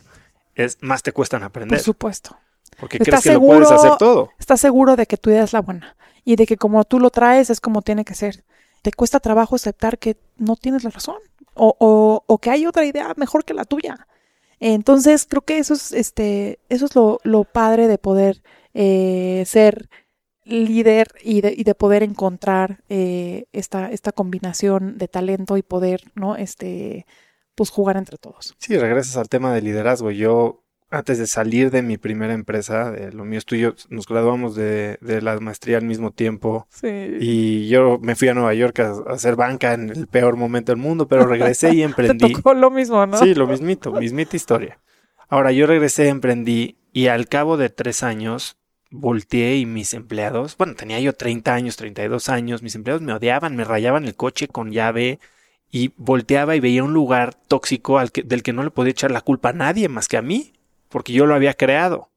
es 0.54 0.78
más 0.80 1.02
te 1.02 1.12
cuestan 1.12 1.42
aprender. 1.42 1.76
Por 1.76 1.84
supuesto. 1.84 2.38
Porque 2.80 2.98
crees 2.98 3.22
que 3.22 3.34
lo 3.34 3.40
puedes 3.40 3.70
hacer 3.70 3.96
todo. 3.98 4.30
Estás 4.38 4.62
seguro 4.62 4.96
de 4.96 5.04
que 5.04 5.18
tu 5.18 5.28
idea 5.28 5.44
es 5.44 5.52
la 5.52 5.60
buena 5.60 5.94
y 6.24 6.36
de 6.36 6.46
que 6.46 6.56
como 6.56 6.82
tú 6.84 6.98
lo 7.00 7.10
traes 7.10 7.50
es 7.50 7.60
como 7.60 7.82
tiene 7.82 8.06
que 8.06 8.14
ser. 8.14 8.44
Te 8.80 8.92
cuesta 8.92 9.20
trabajo 9.20 9.56
aceptar 9.56 9.98
que 9.98 10.16
no 10.38 10.56
tienes 10.56 10.84
la 10.84 10.90
razón 10.90 11.18
o, 11.52 11.76
o, 11.78 12.24
o 12.26 12.38
que 12.38 12.48
hay 12.48 12.66
otra 12.66 12.86
idea 12.86 13.12
mejor 13.18 13.44
que 13.44 13.52
la 13.52 13.66
tuya. 13.66 14.06
Entonces, 14.58 15.26
creo 15.28 15.42
que 15.42 15.58
eso 15.58 15.74
es, 15.74 15.92
este, 15.92 16.60
eso 16.70 16.86
es 16.86 16.94
lo, 16.96 17.20
lo 17.24 17.44
padre 17.44 17.88
de 17.88 17.98
poder 17.98 18.42
eh, 18.72 19.44
ser 19.46 19.90
líder 20.48 21.08
y 21.22 21.40
de, 21.40 21.54
y 21.56 21.64
de 21.64 21.74
poder 21.74 22.02
encontrar 22.02 22.82
eh, 22.88 23.44
esta, 23.52 23.90
esta 23.90 24.12
combinación 24.12 24.98
de 24.98 25.08
talento 25.08 25.56
y 25.56 25.62
poder, 25.62 26.02
¿no? 26.14 26.36
Este, 26.36 27.06
pues 27.54 27.70
jugar 27.70 27.96
entre 27.96 28.18
todos. 28.18 28.54
Sí, 28.58 28.78
regresas 28.78 29.16
al 29.16 29.28
tema 29.28 29.52
de 29.52 29.62
liderazgo. 29.62 30.10
Yo, 30.10 30.64
antes 30.90 31.18
de 31.18 31.26
salir 31.26 31.70
de 31.70 31.82
mi 31.82 31.98
primera 31.98 32.32
empresa, 32.32 32.90
de 32.90 33.12
lo 33.12 33.24
mío 33.24 33.38
es 33.38 33.44
tuyo, 33.44 33.74
nos 33.90 34.06
graduamos 34.06 34.54
de, 34.54 34.98
de, 35.00 35.20
la 35.20 35.38
maestría 35.40 35.76
al 35.76 35.84
mismo 35.84 36.12
tiempo. 36.12 36.66
Sí. 36.70 36.88
Y 37.20 37.68
yo 37.68 37.98
me 38.00 38.16
fui 38.16 38.28
a 38.28 38.34
Nueva 38.34 38.54
York 38.54 38.80
a, 38.80 38.90
a, 38.90 39.14
hacer 39.14 39.36
banca 39.36 39.74
en 39.74 39.90
el 39.90 40.06
peor 40.06 40.36
momento 40.36 40.72
del 40.72 40.80
mundo, 40.80 41.08
pero 41.08 41.26
regresé 41.26 41.74
y 41.74 41.82
emprendí. 41.82 42.28
Te 42.28 42.32
tocó 42.34 42.54
lo 42.54 42.70
mismo, 42.70 43.06
¿no? 43.06 43.18
Sí, 43.18 43.34
lo 43.34 43.46
mismito, 43.46 43.92
mismita 43.92 44.36
historia. 44.36 44.80
Ahora, 45.28 45.52
yo 45.52 45.66
regresé, 45.66 46.08
emprendí 46.08 46.78
y 46.92 47.08
al 47.08 47.28
cabo 47.28 47.58
de 47.58 47.68
tres 47.68 48.02
años 48.02 48.56
volteé 48.90 49.56
y 49.56 49.66
mis 49.66 49.94
empleados, 49.94 50.56
bueno, 50.56 50.74
tenía 50.74 51.00
yo 51.00 51.12
30 51.12 51.54
años, 51.54 51.76
32 51.76 52.28
años, 52.28 52.62
mis 52.62 52.74
empleados 52.74 53.02
me 53.02 53.12
odiaban, 53.12 53.56
me 53.56 53.64
rayaban 53.64 54.04
el 54.04 54.14
coche 54.14 54.48
con 54.48 54.72
llave 54.72 55.18
y 55.70 55.92
volteaba 55.96 56.56
y 56.56 56.60
veía 56.60 56.84
un 56.84 56.94
lugar 56.94 57.34
tóxico 57.34 57.98
al 57.98 58.10
que, 58.12 58.22
del 58.22 58.42
que 58.42 58.52
no 58.52 58.62
le 58.62 58.70
podía 58.70 58.92
echar 58.92 59.10
la 59.10 59.20
culpa 59.20 59.50
a 59.50 59.52
nadie 59.52 59.88
más 59.88 60.08
que 60.08 60.16
a 60.16 60.22
mí, 60.22 60.52
porque 60.88 61.12
yo 61.12 61.26
lo 61.26 61.34
había 61.34 61.54
creado. 61.54 62.10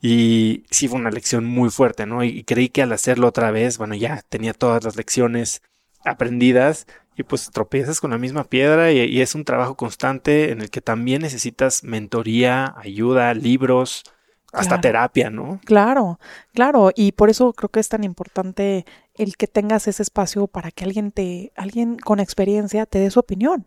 Y 0.00 0.64
sí 0.70 0.88
fue 0.88 0.98
una 0.98 1.10
lección 1.10 1.44
muy 1.44 1.70
fuerte, 1.70 2.06
¿no? 2.06 2.24
Y 2.24 2.44
creí 2.44 2.68
que 2.68 2.82
al 2.82 2.92
hacerlo 2.92 3.28
otra 3.28 3.50
vez, 3.52 3.78
bueno, 3.78 3.94
ya 3.94 4.22
tenía 4.28 4.52
todas 4.52 4.84
las 4.84 4.96
lecciones 4.96 5.62
aprendidas 6.04 6.86
y 7.16 7.22
pues 7.24 7.50
tropiezas 7.52 8.00
con 8.00 8.10
la 8.10 8.18
misma 8.18 8.44
piedra 8.44 8.90
y, 8.92 8.98
y 9.00 9.20
es 9.20 9.34
un 9.34 9.44
trabajo 9.44 9.76
constante 9.76 10.50
en 10.50 10.60
el 10.60 10.70
que 10.70 10.80
también 10.80 11.22
necesitas 11.22 11.84
mentoría, 11.84 12.74
ayuda, 12.78 13.34
libros, 13.34 14.04
hasta 14.52 14.68
claro. 14.68 14.80
terapia, 14.82 15.30
¿no? 15.30 15.60
Claro, 15.64 16.20
claro, 16.52 16.90
y 16.94 17.12
por 17.12 17.30
eso 17.30 17.52
creo 17.54 17.70
que 17.70 17.80
es 17.80 17.88
tan 17.88 18.04
importante 18.04 18.84
el 19.14 19.36
que 19.36 19.46
tengas 19.46 19.88
ese 19.88 20.02
espacio 20.02 20.46
para 20.46 20.70
que 20.70 20.84
alguien 20.84 21.10
te, 21.10 21.52
alguien 21.56 21.96
con 21.98 22.20
experiencia 22.20 22.84
te 22.86 22.98
dé 22.98 23.10
su 23.10 23.20
opinión. 23.20 23.66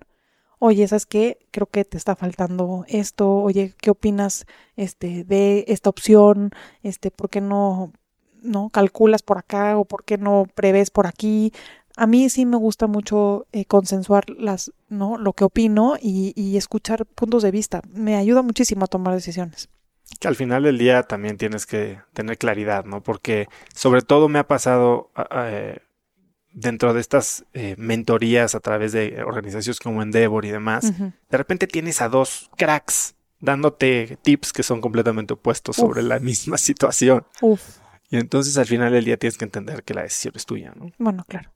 Oye, 0.59 0.87
¿sabes 0.87 1.05
qué? 1.05 1.39
Creo 1.51 1.67
que 1.67 1.85
te 1.85 1.97
está 1.97 2.15
faltando 2.15 2.85
esto. 2.87 3.29
Oye, 3.37 3.73
¿qué 3.81 3.89
opinas 3.89 4.45
este 4.77 5.23
de 5.23 5.65
esta 5.67 5.89
opción? 5.89 6.51
Este, 6.83 7.11
¿por 7.11 7.29
qué 7.29 7.41
no 7.41 7.91
no 8.41 8.69
calculas 8.69 9.23
por 9.23 9.39
acá 9.39 9.77
o 9.77 9.85
por 9.85 10.05
qué 10.05 10.17
no 10.17 10.45
prevés 10.55 10.91
por 10.91 11.07
aquí? 11.07 11.51
A 11.97 12.07
mí 12.07 12.29
sí 12.29 12.45
me 12.45 12.57
gusta 12.57 12.87
mucho 12.87 13.47
eh, 13.53 13.65
consensuar 13.65 14.29
las, 14.29 14.71
¿no? 14.89 15.17
lo 15.17 15.33
que 15.33 15.45
opino 15.45 15.95
y, 15.99 16.33
y 16.35 16.57
escuchar 16.57 17.05
puntos 17.05 17.41
de 17.43 17.51
vista. 17.51 17.81
Me 17.91 18.15
ayuda 18.15 18.41
muchísimo 18.43 18.85
a 18.85 18.87
tomar 18.87 19.13
decisiones 19.15 19.69
que 20.19 20.27
al 20.27 20.35
final 20.35 20.63
del 20.63 20.77
día 20.77 21.03
también 21.03 21.37
tienes 21.37 21.65
que 21.65 21.99
tener 22.13 22.37
claridad, 22.37 22.85
¿no? 22.85 23.01
Porque 23.03 23.47
sobre 23.73 24.01
todo 24.01 24.29
me 24.29 24.39
ha 24.39 24.47
pasado 24.47 25.11
eh, 25.31 25.79
dentro 26.51 26.93
de 26.93 27.01
estas 27.01 27.45
eh, 27.53 27.75
mentorías 27.77 28.55
a 28.55 28.59
través 28.59 28.93
de 28.93 29.23
organizaciones 29.23 29.79
como 29.79 30.01
Endeavor 30.01 30.45
y 30.45 30.51
demás, 30.51 30.85
uh 30.85 30.93
-huh. 30.93 31.13
de 31.29 31.37
repente 31.37 31.67
tienes 31.67 32.01
a 32.01 32.09
dos 32.09 32.49
cracks 32.57 33.15
dándote 33.39 34.17
tips 34.21 34.53
que 34.53 34.63
son 34.63 34.81
completamente 34.81 35.33
opuestos 35.33 35.77
Uf. 35.77 35.85
sobre 35.85 36.01
la 36.01 36.19
misma 36.19 36.57
situación. 36.69 37.25
Uf. 37.41 37.61
Y 38.09 38.17
entonces 38.17 38.57
al 38.57 38.65
final 38.65 38.93
del 38.93 39.05
día 39.05 39.17
tienes 39.17 39.37
que 39.37 39.45
entender 39.45 39.83
que 39.83 39.93
la 39.93 40.03
decisión 40.03 40.33
es 40.35 40.45
tuya, 40.45 40.73
¿no? 40.75 40.91
Bueno, 40.97 41.25
claro. 41.27 41.51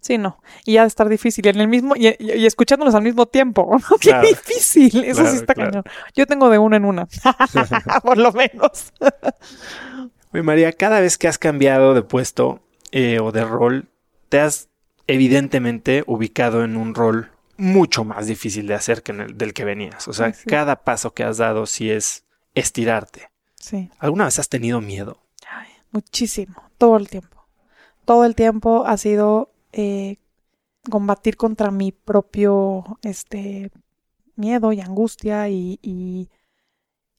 Sí, 0.00 0.16
no. 0.16 0.40
Y 0.64 0.74
ya 0.74 0.82
de 0.82 0.88
estar 0.88 1.08
difícil. 1.08 1.44
Y 1.46 1.48
en 1.48 1.60
el 1.60 1.68
mismo, 1.68 1.94
y, 1.96 2.08
y, 2.18 2.32
y 2.32 2.46
escuchándolos 2.46 2.94
al 2.94 3.02
mismo 3.02 3.26
tiempo. 3.26 3.68
¿no? 3.70 3.96
Claro. 4.00 4.22
Qué 4.22 4.28
difícil. 4.28 5.04
Eso 5.04 5.20
claro, 5.20 5.30
sí 5.30 5.36
está 5.36 5.54
claro. 5.54 5.70
cañón. 5.70 5.84
Yo 6.14 6.26
tengo 6.26 6.48
de 6.50 6.58
una 6.58 6.76
en 6.76 6.84
una. 6.84 7.08
Por 8.02 8.18
lo 8.18 8.32
menos. 8.32 8.92
Oye, 10.32 10.42
María, 10.42 10.72
cada 10.72 11.00
vez 11.00 11.18
que 11.18 11.26
has 11.28 11.38
cambiado 11.38 11.94
de 11.94 12.02
puesto 12.02 12.60
eh, 12.92 13.18
o 13.20 13.32
de 13.32 13.44
rol, 13.44 13.88
te 14.28 14.40
has 14.40 14.68
evidentemente 15.06 16.04
ubicado 16.06 16.64
en 16.64 16.76
un 16.76 16.94
rol 16.94 17.30
mucho 17.56 18.04
más 18.04 18.26
difícil 18.26 18.66
de 18.66 18.74
hacer 18.74 19.02
que 19.02 19.12
el, 19.12 19.36
del 19.36 19.52
que 19.52 19.64
venías. 19.64 20.06
O 20.06 20.12
sea, 20.12 20.32
sí. 20.32 20.44
cada 20.46 20.84
paso 20.84 21.12
que 21.12 21.24
has 21.24 21.38
dado 21.38 21.66
sí 21.66 21.90
es 21.90 22.24
estirarte. 22.54 23.30
Sí. 23.56 23.90
¿Alguna 23.98 24.26
vez 24.26 24.38
has 24.38 24.48
tenido 24.48 24.80
miedo? 24.80 25.18
Ay, 25.50 25.68
muchísimo. 25.90 26.70
Todo 26.78 26.96
el 26.96 27.08
tiempo. 27.08 27.46
Todo 28.04 28.24
el 28.24 28.34
tiempo 28.34 28.86
ha 28.86 28.96
sido 28.96 29.50
eh, 29.72 30.18
combatir 30.90 31.36
contra 31.36 31.70
mi 31.70 31.92
propio 31.92 32.98
este 33.02 33.70
miedo 34.36 34.72
y 34.72 34.80
angustia 34.80 35.48
y, 35.48 35.78
y 35.82 36.30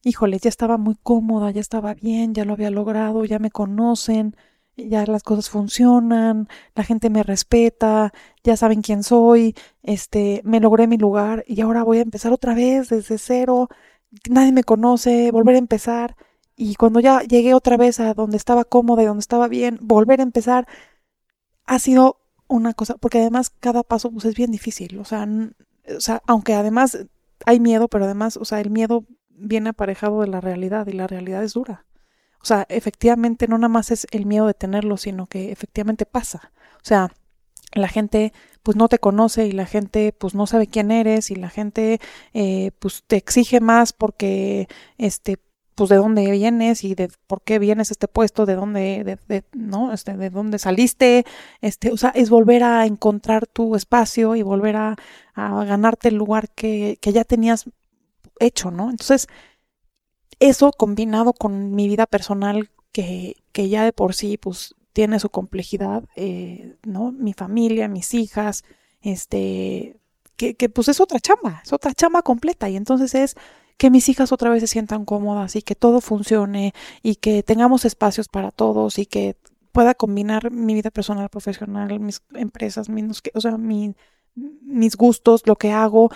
híjole, 0.03 0.39
ya 0.39 0.49
estaba 0.49 0.77
muy 0.77 0.95
cómoda, 0.95 1.51
ya 1.51 1.61
estaba 1.61 1.93
bien, 1.93 2.33
ya 2.33 2.45
lo 2.45 2.53
había 2.53 2.71
logrado, 2.71 3.25
ya 3.25 3.39
me 3.39 3.51
conocen, 3.51 4.35
ya 4.77 5.05
las 5.05 5.23
cosas 5.23 5.49
funcionan, 5.49 6.47
la 6.75 6.83
gente 6.83 7.09
me 7.09 7.23
respeta, 7.23 8.13
ya 8.43 8.57
saben 8.57 8.81
quién 8.81 9.03
soy, 9.03 9.55
este, 9.83 10.41
me 10.45 10.59
logré 10.59 10.87
mi 10.87 10.97
lugar 10.97 11.43
y 11.47 11.61
ahora 11.61 11.83
voy 11.83 11.99
a 11.99 12.01
empezar 12.01 12.31
otra 12.33 12.53
vez 12.55 12.89
desde 12.89 13.17
cero, 13.17 13.69
nadie 14.29 14.51
me 14.51 14.63
conoce, 14.63 15.31
volver 15.31 15.55
a 15.55 15.59
empezar. 15.59 16.15
Y 16.55 16.75
cuando 16.75 16.99
ya 16.99 17.21
llegué 17.21 17.53
otra 17.53 17.77
vez 17.77 17.99
a 17.99 18.13
donde 18.13 18.37
estaba 18.37 18.65
cómoda 18.65 19.03
y 19.03 19.05
donde 19.05 19.21
estaba 19.21 19.47
bien, 19.47 19.79
volver 19.81 20.19
a 20.19 20.23
empezar 20.23 20.67
ha 21.65 21.79
sido 21.79 22.18
una 22.49 22.73
cosa, 22.73 22.95
porque 22.97 23.19
además 23.19 23.49
cada 23.49 23.83
paso 23.83 24.11
pues 24.11 24.25
es 24.25 24.35
bien 24.35 24.51
difícil, 24.51 24.99
o 24.99 25.05
sea, 25.05 25.27
o 25.95 26.01
sea, 26.01 26.21
aunque 26.27 26.53
además 26.53 26.97
hay 27.45 27.59
miedo, 27.59 27.87
pero 27.87 28.05
además, 28.05 28.37
o 28.37 28.45
sea, 28.45 28.59
el 28.59 28.69
miedo 28.69 29.05
viene 29.29 29.69
aparejado 29.69 30.21
de 30.21 30.27
la 30.27 30.41
realidad 30.41 30.87
y 30.87 30.93
la 30.93 31.07
realidad 31.07 31.43
es 31.43 31.53
dura. 31.53 31.85
O 32.41 32.45
sea, 32.45 32.65
efectivamente 32.69 33.47
no 33.47 33.57
nada 33.57 33.69
más 33.69 33.91
es 33.91 34.07
el 34.11 34.25
miedo 34.25 34.47
de 34.47 34.53
tenerlo, 34.53 34.97
sino 34.97 35.27
que 35.27 35.51
efectivamente 35.51 36.05
pasa. 36.05 36.51
O 36.75 36.85
sea, 36.85 37.11
la 37.73 37.87
gente 37.87 38.33
pues 38.63 38.77
no 38.77 38.87
te 38.87 38.99
conoce 38.99 39.45
y 39.47 39.51
la 39.51 39.65
gente 39.65 40.13
pues 40.13 40.35
no 40.35 40.47
sabe 40.47 40.67
quién 40.67 40.91
eres 40.91 41.31
y 41.31 41.35
la 41.35 41.49
gente 41.49 41.99
eh, 42.33 42.71
pues 42.79 43.03
te 43.05 43.17
exige 43.17 43.59
más 43.59 43.93
porque 43.93 44.67
este 44.97 45.37
pues 45.79 45.89
de 45.89 45.95
dónde 45.95 46.29
vienes 46.29 46.83
y 46.83 46.93
de 46.93 47.09
por 47.25 47.41
qué 47.41 47.57
vienes 47.57 47.89
a 47.89 47.93
este 47.93 48.09
puesto, 48.09 48.45
de 48.45 48.55
dónde, 48.55 49.05
de, 49.05 49.17
de, 49.29 49.45
no, 49.53 49.93
este, 49.93 50.17
de 50.17 50.29
dónde 50.29 50.59
saliste, 50.59 51.25
este, 51.61 51.93
o 51.93 51.95
sea, 51.95 52.09
es 52.09 52.29
volver 52.29 52.63
a 52.63 52.85
encontrar 52.85 53.47
tu 53.47 53.77
espacio 53.77 54.35
y 54.35 54.41
volver 54.41 54.75
a, 54.75 54.97
a 55.35 55.63
ganarte 55.63 56.09
el 56.09 56.15
lugar 56.15 56.49
que, 56.49 56.97
que 56.99 57.13
ya 57.13 57.23
tenías 57.23 57.69
hecho, 58.41 58.71
¿no? 58.71 58.89
Entonces, 58.89 59.27
eso 60.41 60.73
combinado 60.73 61.31
con 61.31 61.73
mi 61.73 61.87
vida 61.87 62.07
personal, 62.07 62.69
que, 62.91 63.37
que 63.53 63.69
ya 63.69 63.85
de 63.85 63.93
por 63.93 64.15
sí, 64.15 64.35
pues, 64.35 64.75
tiene 64.91 65.17
su 65.21 65.29
complejidad, 65.29 66.03
eh, 66.17 66.75
¿no? 66.83 67.13
Mi 67.13 67.31
familia, 67.31 67.87
mis 67.87 68.13
hijas, 68.13 68.65
este, 69.01 69.95
que, 70.35 70.55
que 70.55 70.67
pues 70.67 70.89
es 70.89 70.99
otra 70.99 71.21
chamba, 71.21 71.61
es 71.63 71.71
otra 71.71 71.93
chamba 71.93 72.21
completa. 72.21 72.67
Y 72.67 72.75
entonces 72.75 73.15
es 73.15 73.37
que 73.79 73.89
mis 73.89 74.09
hijas 74.09 74.33
otra 74.33 74.49
vez 74.49 74.59
se 74.59 74.67
sientan 74.67 75.05
cómodas 75.05 75.55
y 75.55 75.61
que 75.61 75.73
todo 75.73 76.01
funcione 76.01 76.73
y 77.01 77.15
que 77.15 77.43
tengamos 77.43 77.85
espacios 77.85 78.27
para 78.27 78.51
todos 78.51 78.99
y 78.99 79.05
que 79.05 79.37
pueda 79.71 79.93
combinar 79.95 80.51
mi 80.51 80.73
vida 80.73 80.91
personal, 80.91 81.29
profesional, 81.29 81.97
mis 82.01 82.21
empresas, 82.33 82.89
mis, 82.89 83.21
o 83.33 83.39
sea, 83.39 83.57
mi, 83.57 83.95
mis 84.35 84.97
gustos, 84.97 85.43
lo 85.47 85.55
que 85.55 85.71
hago 85.71 86.11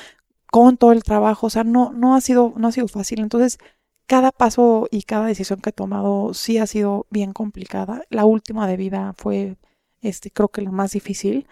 con 0.51 0.75
todo 0.75 0.91
el 0.91 1.03
trabajo, 1.03 1.47
o 1.47 1.49
sea, 1.49 1.63
no, 1.63 1.93
no 1.93 2.15
ha 2.15 2.21
sido, 2.21 2.53
no 2.57 2.67
ha 2.67 2.73
sido 2.73 2.89
fácil. 2.89 3.21
Entonces, 3.21 3.59
cada 4.07 4.31
paso 4.33 4.89
y 4.91 5.03
cada 5.03 5.27
decisión 5.27 5.61
que 5.61 5.69
he 5.69 5.73
tomado 5.73 6.33
sí 6.33 6.57
ha 6.57 6.67
sido 6.67 7.07
bien 7.11 7.31
complicada. 7.31 8.03
La 8.09 8.25
última 8.25 8.67
de 8.67 8.75
vida 8.75 9.13
fue, 9.17 9.55
este, 10.01 10.31
creo 10.31 10.49
que 10.49 10.61
la 10.63 10.71
más 10.71 10.91
difícil, 10.91 11.47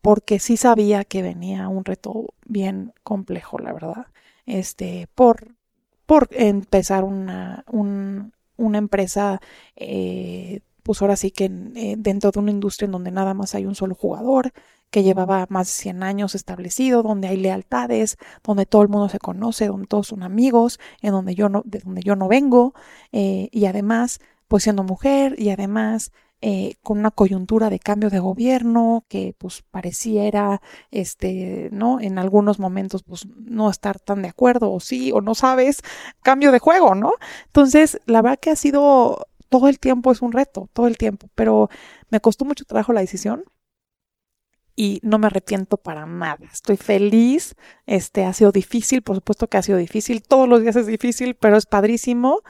porque 0.00 0.38
sí 0.38 0.56
sabía 0.56 1.04
que 1.04 1.20
venía 1.20 1.68
un 1.68 1.84
reto 1.84 2.28
bien 2.46 2.94
complejo, 3.02 3.58
la 3.58 3.74
verdad 3.74 4.06
este, 4.46 5.08
por 5.14 5.54
por 6.10 6.28
empezar 6.32 7.04
una, 7.04 7.64
una 7.68 8.78
empresa, 8.78 9.40
eh, 9.76 10.58
pues 10.82 11.00
ahora 11.02 11.14
sí 11.14 11.30
que 11.30 11.44
eh, 11.44 11.94
dentro 11.96 12.32
de 12.32 12.40
una 12.40 12.50
industria 12.50 12.86
en 12.86 12.90
donde 12.90 13.12
nada 13.12 13.32
más 13.32 13.54
hay 13.54 13.64
un 13.64 13.76
solo 13.76 13.94
jugador, 13.94 14.52
que 14.90 15.04
llevaba 15.04 15.46
más 15.50 15.68
de 15.68 15.72
100 15.74 16.02
años 16.02 16.34
establecido, 16.34 17.04
donde 17.04 17.28
hay 17.28 17.36
lealtades, 17.36 18.16
donde 18.42 18.66
todo 18.66 18.82
el 18.82 18.88
mundo 18.88 19.08
se 19.08 19.20
conoce, 19.20 19.68
donde 19.68 19.86
todos 19.86 20.08
son 20.08 20.24
amigos, 20.24 20.80
en 21.00 21.12
donde 21.12 21.36
yo 21.36 21.48
no, 21.48 21.62
de 21.64 21.78
donde 21.78 22.02
yo 22.02 22.16
no 22.16 22.26
vengo, 22.26 22.74
eh, 23.12 23.48
y 23.52 23.66
además, 23.66 24.18
pues 24.48 24.64
siendo 24.64 24.82
mujer, 24.82 25.36
y 25.38 25.50
además 25.50 26.10
eh, 26.42 26.76
con 26.82 26.98
una 26.98 27.10
coyuntura 27.10 27.70
de 27.70 27.78
cambio 27.78 28.10
de 28.10 28.18
gobierno 28.18 29.04
que 29.08 29.34
pues 29.38 29.62
pareciera, 29.70 30.62
este, 30.90 31.68
¿no? 31.72 32.00
En 32.00 32.18
algunos 32.18 32.58
momentos 32.58 33.02
pues 33.02 33.26
no 33.26 33.70
estar 33.70 34.00
tan 34.00 34.22
de 34.22 34.28
acuerdo 34.28 34.72
o 34.72 34.80
sí 34.80 35.12
o 35.12 35.20
no 35.20 35.34
sabes, 35.34 35.82
cambio 36.22 36.52
de 36.52 36.58
juego, 36.58 36.94
¿no? 36.94 37.12
Entonces, 37.46 38.00
la 38.06 38.22
verdad 38.22 38.38
que 38.40 38.50
ha 38.50 38.56
sido, 38.56 39.26
todo 39.50 39.68
el 39.68 39.78
tiempo 39.78 40.12
es 40.12 40.22
un 40.22 40.32
reto, 40.32 40.68
todo 40.72 40.86
el 40.86 40.96
tiempo, 40.98 41.28
pero 41.34 41.68
me 42.10 42.20
costó 42.20 42.44
mucho 42.44 42.64
trabajo 42.64 42.92
la 42.92 43.00
decisión 43.02 43.44
y 44.76 45.00
no 45.02 45.18
me 45.18 45.26
arrepiento 45.26 45.76
para 45.76 46.06
nada. 46.06 46.46
Estoy 46.50 46.78
feliz. 46.78 47.54
Este 47.84 48.24
ha 48.24 48.32
sido 48.32 48.50
difícil, 48.50 49.02
por 49.02 49.16
supuesto 49.16 49.46
que 49.48 49.58
ha 49.58 49.62
sido 49.62 49.76
difícil. 49.76 50.22
Todos 50.22 50.48
los 50.48 50.62
días 50.62 50.76
es 50.76 50.86
difícil, 50.86 51.34
pero 51.34 51.58
es 51.58 51.66
padrísimo. 51.66 52.40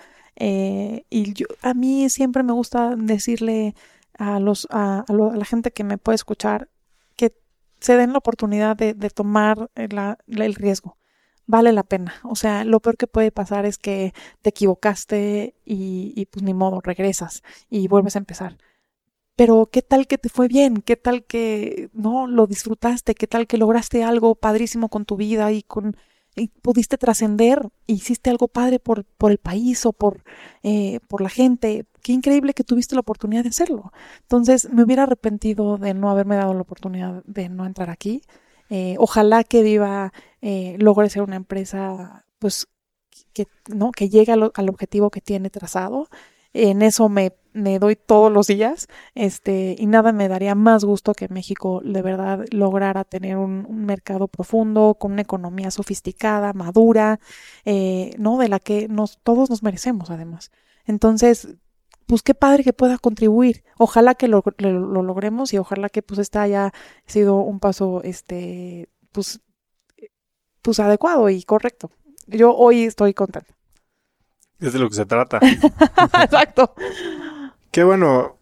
Eh, 0.41 1.05
y 1.11 1.35
yo, 1.35 1.47
a 1.63 1.75
mí 1.75 2.09
siempre 2.09 2.43
me 2.43 2.53
gusta 2.55 2.97
decirle 2.97 3.75
a 4.19 4.41
los 4.41 4.67
a, 4.71 5.05
la 5.09 5.45
gente 5.45 5.71
que 5.71 5.85
me 5.85 5.99
puede 5.99 6.17
escuchar 6.17 6.69
que 7.17 7.35
se 7.81 7.97
den 7.97 8.13
la 8.13 8.19
oportunidad 8.19 8.77
de, 8.77 8.95
tomar 9.11 9.71
el 9.77 10.55
riesgo. 10.55 10.97
Vale 11.47 11.73
la 11.73 11.83
pena. 11.85 12.15
O 12.25 12.37
sea, 12.37 12.65
lo 12.65 12.81
peor 12.81 12.97
que 12.97 13.07
puede 13.07 13.33
pasar 13.33 13.67
es 13.67 13.79
que 13.79 14.15
te 14.43 14.51
equivocaste 14.51 15.55
y, 15.65 16.15
y 16.17 16.27
pues 16.27 16.43
ni 16.43 16.55
modo, 16.55 16.81
regresas 16.81 17.43
y 17.69 17.89
vuelves 17.89 18.17
a 18.17 18.21
empezar 18.21 18.57
pero 19.41 19.71
qué 19.73 19.81
tal 19.81 20.07
que 20.07 20.19
te 20.19 20.29
fue 20.29 20.49
bien, 20.49 20.83
qué 20.83 20.97
tal 20.97 21.25
que 21.25 21.89
no 21.95 22.27
lo 22.27 22.47
disfrutaste, 22.47 23.15
qué 23.15 23.27
tal 23.27 23.47
que 23.47 23.57
lograste 23.57 24.05
algo 24.05 24.35
padrísimo 24.35 24.91
con 24.91 25.07
tu 25.07 25.17
vida 25.17 25.51
y 25.51 25.63
con 25.63 25.97
y 26.37 26.49
pudiste 26.49 26.97
trascender, 26.97 27.69
hiciste 27.87 28.31
algo 28.31 28.49
padre 28.49 28.79
por, 28.79 29.05
por 29.05 29.31
el 29.31 29.39
país 29.39 29.85
o 29.87 29.93
por, 29.93 30.23
eh, 30.63 31.01
por 31.09 31.21
la 31.21 31.29
gente. 31.29 31.87
Qué 32.03 32.13
increíble 32.13 32.55
que 32.55 32.65
tuviste 32.65 32.95
la 32.95 33.01
oportunidad 33.01 33.43
de 33.43 33.51
hacerlo. 33.51 33.93
Entonces, 34.23 34.71
me 34.71 34.83
hubiera 34.85 35.03
arrepentido 35.05 35.77
de 35.77 35.95
no 35.95 36.11
haberme 36.11 36.37
dado 36.37 36.55
la 36.55 36.63
oportunidad 36.63 37.23
de 37.25 37.49
no 37.49 37.67
entrar 37.67 37.91
aquí. 37.91 38.23
Eh, 38.71 38.97
ojalá 38.99 39.45
que 39.45 39.63
Viva 39.63 40.13
eh, 40.41 40.77
logre 40.79 41.11
ser 41.11 41.23
una 41.23 41.37
empresa, 41.37 42.25
pues, 42.39 42.69
que, 43.33 43.47
¿no? 43.69 43.91
que 43.91 44.09
llegue 44.09 44.33
al, 44.33 44.53
al 44.55 44.69
objetivo 44.69 45.11
que 45.11 45.21
tiene 45.21 45.51
trazado. 45.51 46.09
En 46.53 46.83
eso 46.83 47.09
me 47.09 47.33
doy 47.79 47.97
todos 47.97 48.33
los 48.33 48.47
días, 48.47 48.89
este, 49.15 49.77
y 49.79 49.87
nada 49.87 50.13
me 50.13 50.29
daría 50.29 50.55
más 50.55 50.85
gusto 50.85 51.15
que 51.15 51.29
México 51.29 51.81
de 51.85 52.03
verdad 52.03 52.45
lograra 52.51 53.05
tener 53.05 53.37
un, 53.37 53.67
mercado 53.87 54.29
profundo, 54.29 54.97
con 54.99 55.13
una 55.13 55.23
economía 55.23 55.71
sofisticada, 55.71 56.53
madura, 56.53 57.21
eh, 57.65 58.13
¿no? 58.19 58.39
De 58.39 58.49
la 58.49 58.59
que 58.61 58.89
nos, 58.89 59.19
todos 59.23 59.51
nos 59.51 59.63
merecemos 59.63 60.11
además. 60.11 60.51
Entonces, 60.87 61.49
pues 62.07 62.23
qué 62.23 62.35
padre 62.35 62.65
que 62.65 62.73
pueda 62.73 62.99
contribuir. 62.99 63.65
Ojalá 63.79 64.15
que 64.15 64.29
lo, 64.29 64.43
lo, 64.59 65.03
logremos 65.03 65.53
y 65.55 65.59
ojalá 65.59 65.89
que 65.89 66.03
pues 66.03 66.19
este 66.19 66.39
haya 66.39 66.73
sido 67.07 67.37
un 67.37 67.61
paso, 67.61 68.03
este, 68.03 68.89
pues, 69.13 69.41
pues 70.63 70.81
adecuado 70.81 71.29
y 71.31 71.43
correcto. 71.45 71.91
Yo 72.27 72.55
hoy 72.57 72.85
estoy 72.85 73.15
contenta. 73.15 73.55
Es 74.61 74.73
de 74.73 74.79
lo 74.79 74.89
que 74.89 74.95
se 74.95 75.07
trata. 75.07 75.41
Exacto. 76.23 76.75
Qué 77.71 77.85
bueno. 77.85 78.37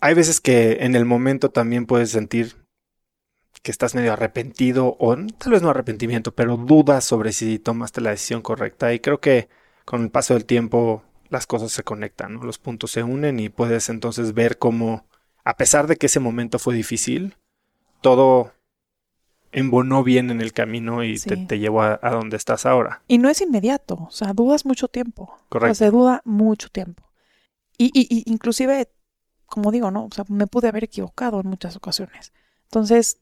Hay 0.00 0.14
veces 0.14 0.40
que 0.40 0.78
en 0.80 0.96
el 0.96 1.04
momento 1.04 1.50
también 1.50 1.86
puedes 1.86 2.10
sentir 2.10 2.56
que 3.62 3.70
estás 3.70 3.94
medio 3.94 4.12
arrepentido 4.12 4.96
o 4.98 5.14
tal 5.14 5.52
vez 5.52 5.62
no 5.62 5.70
arrepentimiento, 5.70 6.34
pero 6.34 6.56
dudas 6.56 7.04
sobre 7.04 7.32
si 7.32 7.58
tomaste 7.58 8.00
la 8.00 8.10
decisión 8.10 8.40
correcta. 8.40 8.92
Y 8.94 9.00
creo 9.00 9.20
que 9.20 9.48
con 9.84 10.02
el 10.02 10.10
paso 10.10 10.34
del 10.34 10.46
tiempo 10.46 11.02
las 11.28 11.46
cosas 11.46 11.70
se 11.70 11.84
conectan, 11.84 12.34
¿no? 12.34 12.44
los 12.44 12.58
puntos 12.58 12.90
se 12.90 13.02
unen 13.02 13.38
y 13.38 13.48
puedes 13.48 13.88
entonces 13.88 14.34
ver 14.34 14.58
cómo, 14.58 15.06
a 15.44 15.56
pesar 15.56 15.86
de 15.86 15.96
que 15.96 16.06
ese 16.06 16.18
momento 16.18 16.58
fue 16.58 16.74
difícil, 16.74 17.36
todo 18.00 18.52
embonó 19.52 20.02
bien 20.04 20.30
en 20.30 20.40
el 20.40 20.52
camino 20.52 21.02
y 21.04 21.18
te, 21.18 21.58
llevó 21.58 21.82
a, 21.82 21.98
donde 22.02 22.36
estás 22.36 22.66
ahora. 22.66 23.02
Y 23.08 23.18
no 23.18 23.28
es 23.28 23.40
inmediato, 23.40 24.06
o 24.08 24.10
sea, 24.10 24.32
dudas 24.32 24.64
mucho 24.64 24.88
tiempo. 24.88 25.38
Correcto. 25.48 25.72
O 25.72 25.74
sea, 25.74 25.86
se 25.86 25.90
duda 25.90 26.22
mucho 26.24 26.68
tiempo. 26.68 27.04
Y, 27.76 27.90
y, 27.94 28.30
inclusive, 28.30 28.90
como 29.46 29.72
digo, 29.72 29.90
¿no? 29.90 30.04
O 30.04 30.10
sea, 30.14 30.24
me 30.28 30.46
pude 30.46 30.68
haber 30.68 30.84
equivocado 30.84 31.40
en 31.40 31.48
muchas 31.48 31.76
ocasiones. 31.76 32.32
Entonces, 32.64 33.20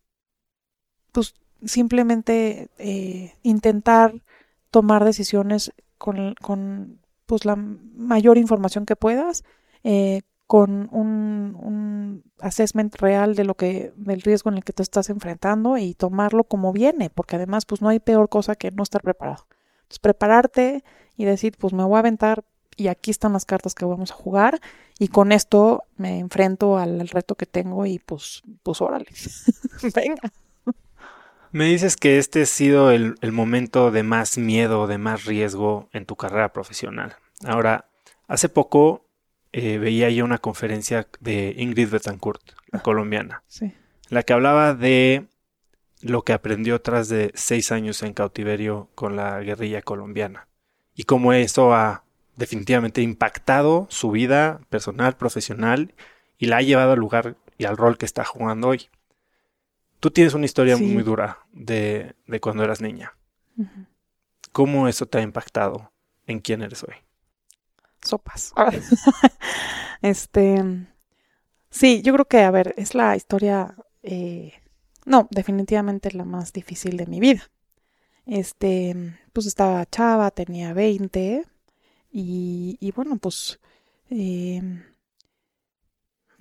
pues 1.13 1.35
simplemente 1.65 2.69
eh, 2.79 3.35
intentar 3.43 4.23
tomar 4.71 5.05
decisiones 5.05 5.73
con, 5.97 6.35
con, 6.35 7.01
pues, 7.27 7.45
la 7.45 7.57
mayor 7.57 8.39
información 8.39 8.85
que 8.85 8.97
puedas, 8.97 9.45
eh, 9.85 10.23
con 10.49 10.89
un, 10.93 11.57
un, 11.61 12.25
assessment 12.41 12.97
real 12.97 13.35
de 13.35 13.45
lo 13.45 13.55
que, 13.55 13.93
del 13.97 14.23
riesgo 14.23 14.51
en 14.51 14.57
el 14.57 14.65
que 14.65 14.73
te 14.73 14.83
estás 14.83 15.11
enfrentando 15.11 15.77
y 15.77 15.95
tomarlo 15.95 16.45
como 16.45 16.73
viene, 16.73 17.11
porque 17.11 17.37
además, 17.37 17.67
pues 17.67 17.83
no 17.83 17.91
hay 17.91 18.01
peor 18.01 18.31
cosa 18.31 18.57
que 18.57 18.71
no 18.71 18.83
estar 18.83 19.03
preparado. 19.03 19.47
Entonces, 19.83 19.99
prepararte 20.01 20.85
y 21.17 21.27
decir, 21.27 21.55
pues 21.59 21.75
me 21.75 21.85
voy 21.85 21.97
a 21.97 21.99
aventar 21.99 22.45
y 22.79 22.89
aquí 22.89 23.11
están 23.11 23.35
las 23.35 23.45
cartas 23.45 23.75
que 23.75 23.85
vamos 23.85 24.11
a 24.11 24.15
jugar 24.15 24.59
y 24.99 25.09
con 25.09 25.33
esto 25.33 25.85
me 25.97 26.19
enfrento 26.19 26.79
al, 26.79 27.07
reto 27.09 27.35
que 27.35 27.45
tengo 27.45 27.85
y 27.85 27.99
pues, 27.99 28.43
pues 28.63 28.81
órale, 28.81 29.07
venga. 29.95 30.33
Me 31.51 31.67
dices 31.67 31.97
que 31.97 32.19
este 32.19 32.43
ha 32.43 32.47
sido 32.47 32.91
el, 32.91 33.17
momento 33.33 33.91
de 33.91 34.03
más 34.03 34.39
miedo, 34.39 34.87
de 34.87 34.99
más 34.99 35.25
riesgo 35.25 35.89
en 35.93 36.07
tu 36.07 36.17
carrera 36.17 36.53
profesional. 36.53 37.17
Ahora, 37.45 37.87
hace 38.29 38.49
poco 38.49 39.08
eh, 39.53 39.79
veía 39.79 40.11
yo 40.11 40.25
una 40.25 40.39
conferencia 40.39 41.09
de 41.21 41.55
Ingrid 41.57 41.91
Betancourt, 41.91 42.43
la 42.71 42.83
colombiana, 42.83 43.43
sí. 43.47 43.73
la 44.09 44.23
que 44.23 44.33
hablaba 44.33 44.75
de 44.75 45.27
lo 46.01 46.23
que 46.23 46.33
aprendió 46.33 46.81
tras 46.81 47.09
de 47.09 47.33
seis 47.35 47.73
años 47.73 48.03
en 48.03 48.13
cautiverio 48.13 48.89
con 48.95 49.17
la 49.17 49.41
guerrilla 49.41 49.83
colombiana 49.83 50.49
y 50.95 51.05
cómo 51.05 51.33
eso 51.33 51.75
ha 51.75 52.05
definitivamente 52.37 53.03
impactado 53.03 53.87
su 53.91 54.11
vida 54.11 54.61
personal, 54.69 55.17
profesional 55.17 55.95
y 56.39 56.47
la 56.47 56.59
ha 56.59 56.63
llevado 56.63 56.93
al 56.93 56.99
lugar 56.99 57.37
y 57.57 57.65
al 57.65 57.77
rol 57.77 57.99
que 57.99 58.07
está 58.07 58.25
jugando 58.25 58.69
hoy. 58.69 58.89
Tú 59.99 60.11
tienes 60.11 60.35
una 60.35 60.45
historia 60.45 60.77
muy 60.77 61.03
dura 61.03 61.41
de, 61.53 62.15
de, 62.27 62.41
cuando 62.41 62.63
eras 62.63 62.81
niña. 62.81 63.15
¿Cómo 64.53 64.87
eso 64.87 65.07
te 65.07 65.19
ha 65.19 65.23
impactado 65.23 65.93
en 66.27 66.39
quién 66.39 66.63
eres 66.63 66.85
hoy? 66.85 66.95
Sopas. 68.09 68.53
este. 70.03 70.87
Sí, 71.71 72.03
yo 72.03 72.13
creo 72.15 72.25
que, 72.25 72.41
a 72.41 72.51
ver, 72.51 72.75
es 72.77 72.95
la 72.95 73.15
historia. 73.17 73.77
Eh, 74.03 74.53
no, 75.05 75.29
definitivamente 75.31 76.13
la 76.13 76.25
más 76.25 76.53
difícil 76.53 76.97
de 76.97 77.07
mi 77.07 77.21
vida. 77.21 77.51
Este, 78.27 78.95
pues 79.33 79.47
estaba 79.47 79.87
chava, 79.87 80.31
tenía 80.31 80.75
20 80.75 81.47
y, 82.11 82.93
bueno, 82.95 83.17
pues 83.19 83.61
em, 84.11 84.83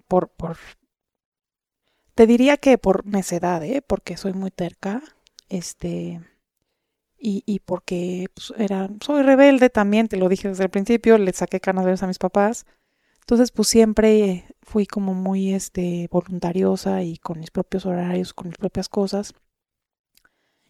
por, 0.08 0.30
por, 0.30 0.58
te 2.16 2.28
diría 2.28 2.58
que 2.58 2.78
por 2.78 3.06
necedad, 3.06 3.64
¿eh? 3.64 3.82
porque 3.86 4.18
soy 4.18 4.34
muy 4.34 4.52
terca, 4.52 5.02
este, 5.50 6.22
y, 7.18 7.44
y 7.46 7.60
porque 7.60 8.28
pues, 8.34 8.54
era, 8.58 8.90
soy 9.04 9.24
rebelde 9.24 9.70
también, 9.70 10.08
te 10.08 10.18
lo 10.18 10.30
dije 10.30 10.50
desde 10.50 10.66
el 10.66 10.70
principio, 10.70 11.18
le 11.18 11.34
saqué 11.34 11.60
canas 11.60 12.04
a 12.04 12.08
mis 12.08 12.20
papás, 12.20 12.66
entonces 13.22 13.52
pues 13.52 13.68
siempre 13.68 14.46
fui 14.62 14.86
como 14.86 15.14
muy, 15.14 15.54
este, 15.54 16.08
voluntariosa 16.12 17.04
y 17.04 17.18
con 17.18 17.40
mis 17.40 17.52
propios 17.52 17.86
horarios, 17.86 18.34
con 18.34 18.48
mis 18.48 18.58
propias 18.58 18.90
cosas, 18.90 19.34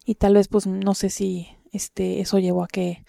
y 0.04 0.14
tal 0.16 0.34
vez 0.34 0.48
pues 0.48 0.66
no 0.66 0.94
sé 0.94 1.10
si, 1.10 1.48
este, 1.72 2.20
eso 2.20 2.38
llevó 2.38 2.64
a 2.64 2.68
que 2.68 3.04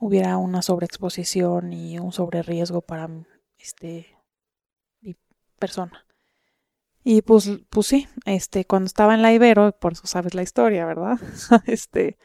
hubiera 0.00 0.36
una 0.36 0.62
sobreexposición 0.62 1.72
y 1.72 1.98
un 1.98 2.12
riesgo 2.30 2.82
para 2.82 3.08
este 3.58 4.16
mi 5.00 5.16
persona. 5.58 6.06
Y 7.02 7.22
pues, 7.22 7.50
pues 7.68 7.86
sí, 7.86 8.08
este, 8.24 8.64
cuando 8.64 8.86
estaba 8.86 9.14
en 9.14 9.22
la 9.22 9.32
Ibero, 9.32 9.72
por 9.78 9.92
eso 9.92 10.06
sabes 10.06 10.34
la 10.34 10.42
historia, 10.42 10.86
¿verdad? 10.86 11.18
este, 11.66 12.18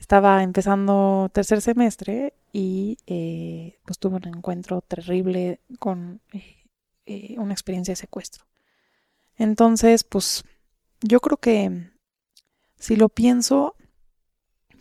estaba 0.00 0.42
empezando 0.42 1.30
tercer 1.32 1.60
semestre 1.60 2.32
y 2.52 2.96
eh, 3.06 3.78
pues 3.84 3.98
tuve 3.98 4.16
un 4.16 4.26
encuentro 4.26 4.80
terrible 4.80 5.60
con 5.78 6.20
eh, 6.32 6.56
eh, 7.04 7.36
una 7.38 7.52
experiencia 7.52 7.92
de 7.92 7.96
secuestro. 7.96 8.44
Entonces, 9.36 10.02
pues 10.02 10.42
yo 11.02 11.20
creo 11.20 11.36
que 11.36 11.90
si 12.76 12.96
lo 12.96 13.10
pienso, 13.10 13.76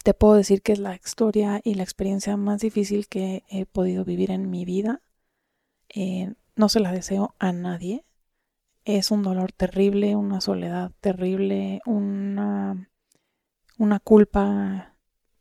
te 0.04 0.14
puedo 0.14 0.36
decir 0.36 0.62
que 0.62 0.72
es 0.72 0.80
la 0.80 0.96
historia 0.96 1.60
y 1.64 1.76
la 1.76 1.84
experiencia 1.84 2.38
más 2.38 2.62
difícil 2.62 3.08
que 3.08 3.44
he 3.50 3.66
podido 3.66 4.06
vivir 4.06 4.32
en 4.32 4.50
mi 4.50 4.64
vida. 4.64 5.02
No 6.56 6.70
se 6.70 6.80
la 6.80 6.92
deseo 6.92 7.36
a 7.40 7.52
nadie. 7.52 8.06
Es 8.86 9.12
un 9.12 9.24
dolor 9.24 9.52
terrible, 9.52 10.16
una 10.16 10.42
soledad 10.42 10.92
terrible, 11.02 11.82
una, 11.86 12.90
una 13.78 14.00
culpa, 14.00 14.96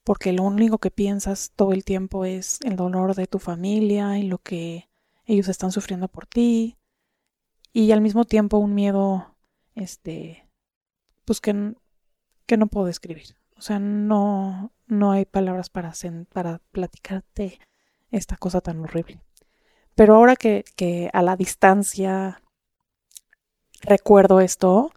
porque 0.08 0.32
lo 0.32 0.42
único 0.42 0.78
que 0.78 0.90
piensas 0.90 1.52
todo 1.54 1.74
el 1.74 1.84
tiempo 1.84 2.24
es 2.24 2.60
el 2.64 2.76
dolor 2.76 3.14
de 3.14 3.26
tu 3.26 3.38
familia 3.38 4.16
y 4.16 4.22
lo 4.22 4.38
que 4.38 4.88
ellos 5.26 5.48
están 5.48 5.70
sufriendo 5.70 6.08
por 6.08 6.24
ti. 6.24 6.78
Y 7.74 7.92
al 7.92 8.00
mismo 8.00 8.24
tiempo 8.24 8.56
un 8.56 8.74
miedo, 8.74 9.36
este, 9.74 10.48
pues 11.26 11.42
que, 11.42 11.74
que 12.46 12.56
no 12.56 12.68
puedo 12.68 12.86
describir. 12.86 13.36
O 13.58 13.60
sea, 13.60 13.80
no, 13.80 14.72
no 14.86 15.12
hay 15.12 15.26
palabras 15.26 15.68
para, 15.68 15.92
para 16.32 16.62
platicarte 16.72 17.60
esta 18.10 18.38
cosa 18.38 18.62
tan 18.62 18.80
horrible. 18.80 19.20
Pero 19.94 20.14
ahora 20.14 20.36
que, 20.36 20.64
que 20.74 21.10
a 21.12 21.20
la 21.20 21.36
distancia 21.36 22.40
recuerdo 23.82 24.40
esto, 24.40 24.90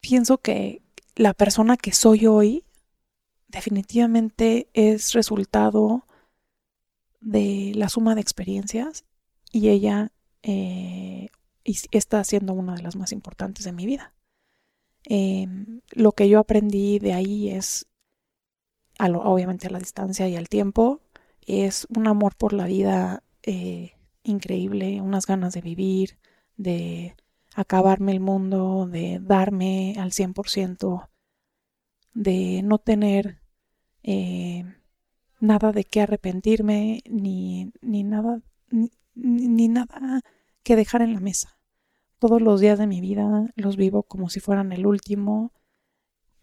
pienso 0.00 0.38
que 0.38 0.80
la 1.16 1.34
persona 1.34 1.76
que 1.76 1.90
soy 1.90 2.28
hoy 2.28 2.64
definitivamente 3.52 4.68
es 4.72 5.12
resultado 5.12 6.06
de 7.20 7.72
la 7.76 7.88
suma 7.88 8.14
de 8.14 8.20
experiencias 8.20 9.04
y 9.52 9.68
ella 9.68 10.10
eh, 10.42 11.28
está 11.64 12.24
siendo 12.24 12.54
una 12.54 12.74
de 12.74 12.82
las 12.82 12.96
más 12.96 13.12
importantes 13.12 13.64
de 13.64 13.72
mi 13.72 13.86
vida. 13.86 14.14
Em, 15.04 15.80
lo 15.90 16.12
que 16.12 16.28
yo 16.28 16.40
aprendí 16.40 16.98
de 16.98 17.12
ahí 17.12 17.50
es, 17.50 17.86
obviamente 18.98 19.66
a 19.66 19.70
la 19.70 19.78
distancia 19.78 20.28
y 20.28 20.36
al 20.36 20.48
tiempo, 20.48 21.00
es 21.46 21.86
un 21.94 22.06
amor 22.08 22.34
por 22.36 22.52
la 22.52 22.66
vida 22.66 23.22
eh, 23.42 23.92
increíble, 24.22 25.00
unas 25.00 25.26
ganas 25.26 25.52
de 25.52 25.60
vivir, 25.60 26.18
de 26.56 27.16
acabarme 27.54 28.12
el 28.12 28.20
mundo, 28.20 28.86
de 28.86 29.18
darme 29.20 29.94
al 29.98 30.12
100%, 30.12 31.10
de 32.14 32.62
no 32.62 32.78
tener 32.78 33.41
eh, 34.02 34.64
nada 35.40 35.72
de 35.72 35.84
qué 35.84 36.02
arrepentirme, 36.02 37.02
ni, 37.08 37.72
ni 37.80 38.04
nada, 38.04 38.40
ni 39.14 39.68
nada 39.68 40.22
que 40.62 40.76
dejar 40.76 41.02
en 41.02 41.14
la 41.14 41.20
mesa. 41.20 41.58
Todos 42.18 42.40
los 42.40 42.60
días 42.60 42.78
de 42.78 42.86
mi 42.86 43.00
vida 43.00 43.52
los 43.56 43.76
vivo 43.76 44.04
como 44.04 44.30
si 44.30 44.40
fueran 44.40 44.72
el 44.72 44.86
último. 44.86 45.52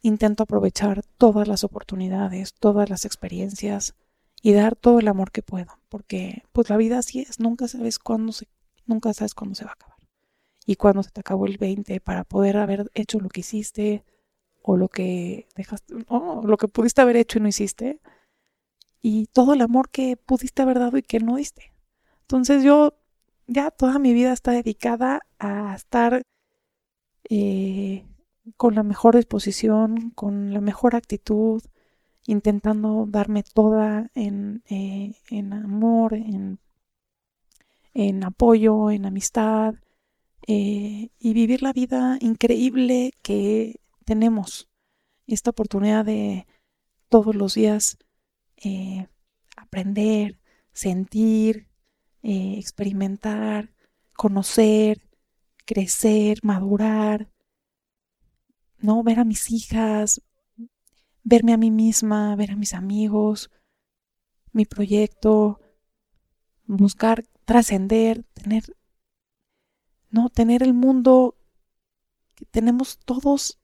Intento 0.02 0.44
aprovechar 0.44 1.04
todas 1.18 1.48
las 1.48 1.64
oportunidades, 1.64 2.54
todas 2.54 2.90
las 2.90 3.06
experiencias 3.06 3.96
y 4.42 4.54
dar 4.54 4.76
todo 4.76 5.00
el 5.00 5.08
amor 5.08 5.32
que 5.32 5.42
puedo, 5.42 5.80
porque 5.90 6.44
pues 6.54 6.70
la 6.70 6.78
vida 6.78 7.00
así 7.00 7.20
es, 7.20 7.40
nunca 7.40 7.68
sabes 7.68 8.00
cuándo 8.00 8.32
se 8.32 8.48
nunca 8.90 9.14
sabes 9.14 9.34
cuándo 9.34 9.56
se 9.56 9.66
va 9.66 9.72
a 9.72 9.74
acabar. 9.74 9.98
Y 10.66 10.76
cuando 10.76 11.04
se 11.04 11.12
te 11.12 11.22
acabó 11.22 11.46
el 11.46 11.58
20 11.58 12.02
para 12.02 12.24
poder 12.24 12.58
haber 12.58 12.92
hecho 12.94 13.20
lo 13.20 13.30
que 13.30 13.42
hiciste 13.42 14.04
o 14.70 14.78
lo 14.78 14.88
que 14.88 15.48
dejaste, 15.56 15.96
o 16.08 16.44
lo 16.46 16.58
que 16.58 16.68
pudiste 16.68 17.02
haber 17.02 17.18
hecho 17.18 17.40
y 17.40 17.42
no 17.42 17.48
hiciste, 17.48 18.00
y 19.02 19.26
todo 19.28 19.54
el 19.54 19.62
amor 19.62 19.90
que 19.90 20.16
pudiste 20.16 20.62
haber 20.62 20.78
dado 20.78 20.98
y 20.98 21.02
que 21.02 21.20
no 21.20 21.38
diste. 21.38 21.74
Entonces 22.22 22.64
yo 22.64 22.94
ya 23.48 23.72
toda 23.72 23.98
mi 23.98 24.14
vida 24.14 24.32
está 24.32 24.52
dedicada 24.52 25.22
a 25.40 25.74
estar 25.76 26.22
eh, 27.30 28.06
con 28.58 28.76
la 28.76 28.84
mejor 28.84 29.16
disposición, 29.16 30.12
con 30.12 30.54
la 30.54 30.62
mejor 30.62 30.96
actitud, 30.96 31.64
intentando 32.28 33.08
darme 33.08 33.42
toda 33.42 34.12
en, 34.14 34.62
eh, 34.70 35.16
amor, 35.52 36.14
en, 36.14 36.60
en, 37.96 38.24
apoyo, 38.24 38.92
en 38.92 39.08
amistad 39.08 39.74
eh, 40.46 41.10
y 41.20 41.34
vivir 41.34 41.64
la 41.64 41.74
vida 41.74 42.18
increíble 42.22 43.14
que 43.24 43.80
tenemos. 44.10 44.68
Esta 45.28 45.52
oportunidad 45.52 46.04
de 46.04 46.48
todos 47.10 47.36
los 47.36 47.54
días 47.54 48.00
aprender, 49.56 50.40
sentir, 50.74 51.70
eh, 52.24 52.56
experimentar, 52.58 53.72
conocer, 54.16 55.08
crecer, 55.64 56.40
madurar, 56.42 57.32
¿no? 58.80 59.04
Ver 59.04 59.20
a 59.20 59.26
mis 59.26 59.52
hijas, 59.52 60.24
verme 61.24 61.54
a 61.54 61.58
mí 61.58 61.70
misma, 61.70 62.36
ver 62.36 62.50
a 62.50 62.56
mis 62.56 62.74
amigos, 62.74 63.52
mi 64.52 64.66
proyecto, 64.66 65.60
buscar 66.66 67.26
trascender, 67.46 68.24
tener, 68.34 68.76
¿no? 70.10 70.30
Tener 70.30 70.64
el 70.64 70.74
mundo 70.74 71.36
que 72.34 72.46
tenemos 72.46 72.98
todos 72.98 73.59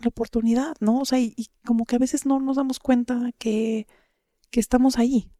la 0.00 0.08
oportunidad, 0.08 0.76
¿no? 0.80 1.00
O 1.00 1.04
sea, 1.04 1.18
y, 1.18 1.48
como 1.64 1.84
que 1.84 1.96
a 1.96 1.98
veces 1.98 2.26
no 2.26 2.40
nos 2.40 2.56
damos 2.56 2.78
cuenta 2.78 3.32
que, 3.38 3.86
que 4.50 4.60
estamos 4.60 4.98
ahí 4.98 5.30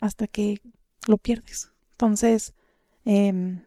hasta 0.00 0.26
que 0.26 0.60
lo 1.06 1.18
pierdes. 1.18 1.72
Entonces, 1.92 2.54
em, 3.04 3.64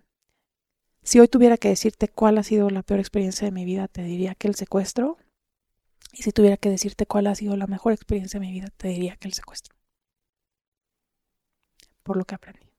si 1.03 1.19
hoy 1.19 1.27
tuviera 1.27 1.57
que 1.57 1.69
decirte 1.69 2.07
cuál 2.07 2.37
ha 2.37 2.43
sido 2.43 2.69
la 2.69 2.83
peor 2.83 2.99
experiencia 2.99 3.45
de 3.45 3.51
mi 3.51 3.65
vida, 3.65 3.87
te 3.87 4.03
diría 4.03 4.35
que 4.35 4.47
el 4.47 4.55
secuestro. 4.55 5.17
Y 6.13 6.23
si 6.23 6.31
tuviera 6.31 6.57
que 6.57 6.69
decirte 6.69 7.05
cuál 7.05 7.27
ha 7.27 7.35
sido 7.35 7.55
la 7.57 7.67
mejor 7.67 7.93
experiencia 7.93 8.39
de 8.39 8.45
mi 8.45 8.51
vida, 8.51 8.67
te 8.77 8.89
diría 8.89 9.15
que 9.17 9.27
el 9.27 9.33
secuestro. 9.33 9.75
Por 12.03 12.17
lo 12.17 12.25
que 12.25 12.35
aprendí. 12.35 12.70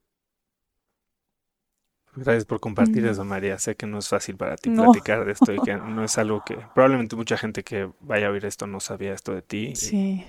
Gracias 2.15 2.45
por 2.45 2.59
compartir 2.59 3.05
eso, 3.05 3.23
María. 3.25 3.57
Sé 3.57 3.75
que 3.75 3.87
no 3.87 3.97
es 3.97 4.07
fácil 4.07 4.37
para 4.37 4.55
ti 4.55 4.69
platicar 4.69 5.25
de 5.25 5.31
esto 5.31 5.51
y 5.51 5.59
que 5.59 5.75
no 5.77 6.03
es 6.03 6.17
algo 6.17 6.43
que 6.45 6.57
probablemente 6.73 7.15
mucha 7.15 7.37
gente 7.37 7.63
que 7.63 7.89
vaya 8.01 8.27
a 8.27 8.31
oír 8.31 8.45
esto 8.45 8.67
no 8.67 8.79
sabía 8.79 9.13
esto 9.13 9.33
de 9.33 9.41
ti. 9.41 9.75
Sí. 9.75 10.25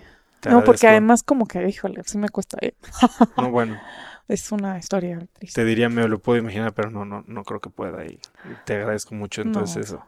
No, 0.50 0.62
porque 0.62 0.86
además 0.86 1.22
como 1.22 1.46
que, 1.46 1.66
híjole, 1.66 2.02
sí 2.04 2.18
me 2.18 2.28
cuesta. 2.28 2.58
¿eh? 2.60 2.74
No, 3.36 3.50
bueno. 3.50 3.80
es 4.28 4.52
una 4.52 4.78
historia 4.78 5.18
triste. 5.32 5.60
Te 5.60 5.66
diría, 5.66 5.88
me 5.88 6.06
lo 6.08 6.18
puedo 6.18 6.38
imaginar, 6.38 6.72
pero 6.74 6.90
no, 6.90 7.04
no, 7.04 7.24
no 7.26 7.44
creo 7.44 7.60
que 7.60 7.70
pueda. 7.70 8.04
Y 8.04 8.18
te 8.64 8.74
agradezco 8.74 9.14
mucho 9.14 9.42
entonces 9.42 9.88
eso. 9.88 10.04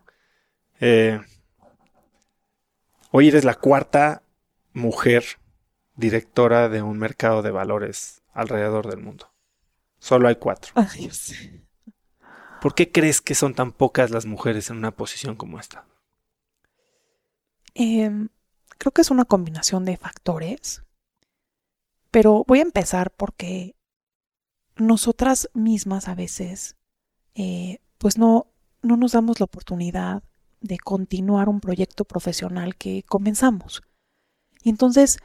Eh, 0.80 1.20
hoy 3.10 3.28
eres 3.28 3.44
la 3.44 3.54
cuarta 3.54 4.22
mujer 4.72 5.24
directora 5.94 6.68
de 6.68 6.82
un 6.82 6.98
mercado 6.98 7.42
de 7.42 7.50
valores 7.50 8.22
alrededor 8.32 8.88
del 8.88 9.00
mundo. 9.00 9.30
Solo 9.98 10.28
hay 10.28 10.36
cuatro. 10.36 10.72
Ay, 10.74 11.10
¿Por 12.66 12.74
qué 12.74 12.90
crees 12.90 13.20
que 13.20 13.36
son 13.36 13.54
tan 13.54 13.70
pocas 13.70 14.10
las 14.10 14.26
mujeres 14.26 14.70
en 14.70 14.78
una 14.78 14.90
posición 14.90 15.36
como 15.36 15.60
esta? 15.60 15.86
Em, 17.74 18.28
creo 18.76 18.90
que 18.90 19.02
es 19.02 19.12
una 19.12 19.24
combinación 19.24 19.84
de 19.84 19.96
factores. 19.96 20.82
Pero 22.10 22.42
voy 22.48 22.58
a 22.58 22.62
empezar 22.62 23.12
porque 23.12 23.76
nosotras 24.74 25.48
mismas 25.54 26.08
a 26.08 26.16
veces, 26.16 26.74
eh, 27.36 27.78
pues 27.98 28.18
no, 28.18 28.48
no 28.82 28.96
nos 28.96 29.12
damos 29.12 29.38
la 29.38 29.44
oportunidad 29.44 30.24
de 30.60 30.78
continuar 30.78 31.48
un 31.48 31.60
proyecto 31.60 32.04
profesional 32.04 32.74
que 32.74 33.04
comenzamos. 33.04 33.84
Y 34.64 34.70
entonces 34.70 35.18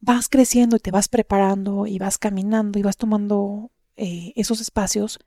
vas 0.00 0.30
creciendo 0.30 0.76
y 0.76 0.80
te 0.80 0.90
vas 0.90 1.08
preparando 1.08 1.86
y 1.86 1.98
vas 1.98 2.16
caminando 2.16 2.78
y 2.78 2.82
vas 2.82 2.96
tomando 2.96 3.70
eh, 3.96 4.32
esos 4.36 4.62
espacios. 4.62 5.18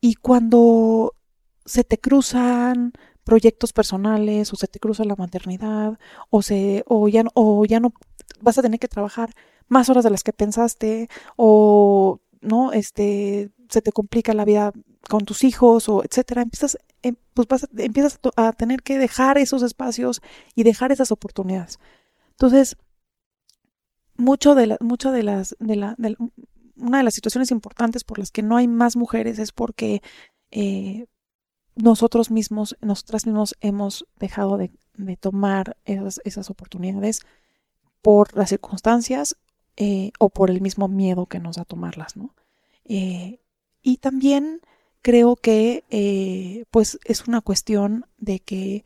Y 0.00 0.14
cuando 0.14 1.14
se 1.64 1.84
te 1.84 1.98
cruzan 1.98 2.92
proyectos 3.24 3.72
personales 3.72 4.52
o 4.52 4.56
se 4.56 4.66
te 4.66 4.80
cruza 4.80 5.04
la 5.04 5.16
maternidad 5.16 5.98
o 6.30 6.42
se 6.42 6.82
o 6.86 7.08
ya 7.08 7.24
o 7.34 7.64
ya 7.64 7.80
no 7.80 7.92
vas 8.40 8.58
a 8.58 8.62
tener 8.62 8.80
que 8.80 8.88
trabajar 8.88 9.30
más 9.68 9.88
horas 9.90 10.04
de 10.04 10.10
las 10.10 10.24
que 10.24 10.32
pensaste 10.32 11.08
o 11.36 12.20
¿no? 12.40 12.72
Este, 12.72 13.50
se 13.68 13.82
te 13.82 13.92
complica 13.92 14.34
la 14.34 14.44
vida 14.44 14.72
con 15.08 15.24
tus 15.24 15.44
hijos 15.44 15.88
o 15.88 16.02
etcétera, 16.04 16.42
empiezas, 16.42 16.78
em, 17.02 17.16
pues 17.34 17.66
empiezas 17.76 18.18
a 18.36 18.52
tener 18.52 18.82
que 18.82 18.98
dejar 18.98 19.38
esos 19.38 19.62
espacios 19.62 20.20
y 20.54 20.62
dejar 20.64 20.92
esas 20.92 21.12
oportunidades. 21.12 21.78
Entonces, 22.32 22.76
mucho 24.16 24.54
de, 24.54 24.66
la, 24.68 24.76
mucho 24.80 25.12
de 25.12 25.22
las, 25.22 25.56
de 25.60 25.76
la, 25.76 25.96
una 26.80 26.98
de 26.98 27.04
las 27.04 27.14
situaciones 27.14 27.50
importantes 27.50 28.04
por 28.04 28.18
las 28.18 28.30
que 28.30 28.42
no 28.42 28.56
hay 28.56 28.68
más 28.68 28.96
mujeres 28.96 29.38
es 29.38 29.52
porque 29.52 30.02
eh, 30.50 31.06
nosotros 31.76 32.30
mismos, 32.30 32.76
nosotras 32.80 33.26
mismos 33.26 33.56
hemos 33.60 34.06
dejado 34.18 34.56
de, 34.56 34.70
tomar 35.18 35.78
esas, 35.86 36.50
oportunidades 36.50 37.20
por 38.02 38.36
las 38.36 38.50
circunstancias 38.50 39.36
eh, 39.76 40.12
o 40.18 40.28
por 40.28 40.50
el 40.50 40.60
mismo 40.60 40.88
miedo 40.88 41.26
que 41.26 41.38
nos 41.38 41.56
da 41.56 41.64
tomarlas, 41.64 42.16
¿no? 42.16 42.34
Eh, 42.84 43.40
y 43.82 43.96
también 43.96 44.60
creo 45.00 45.36
que 45.36 46.66
pues 46.70 46.98
es 47.04 47.26
una 47.28 47.40
cuestión 47.40 48.04
de 48.18 48.40
que 48.40 48.84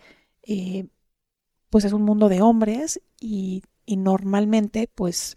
pues 1.71 1.85
es 1.85 1.93
un 1.93 2.03
mundo 2.03 2.29
de 2.29 2.43
hombres 2.43 3.01
y, 3.19 3.63
normalmente 3.87 4.89
pues 4.95 5.35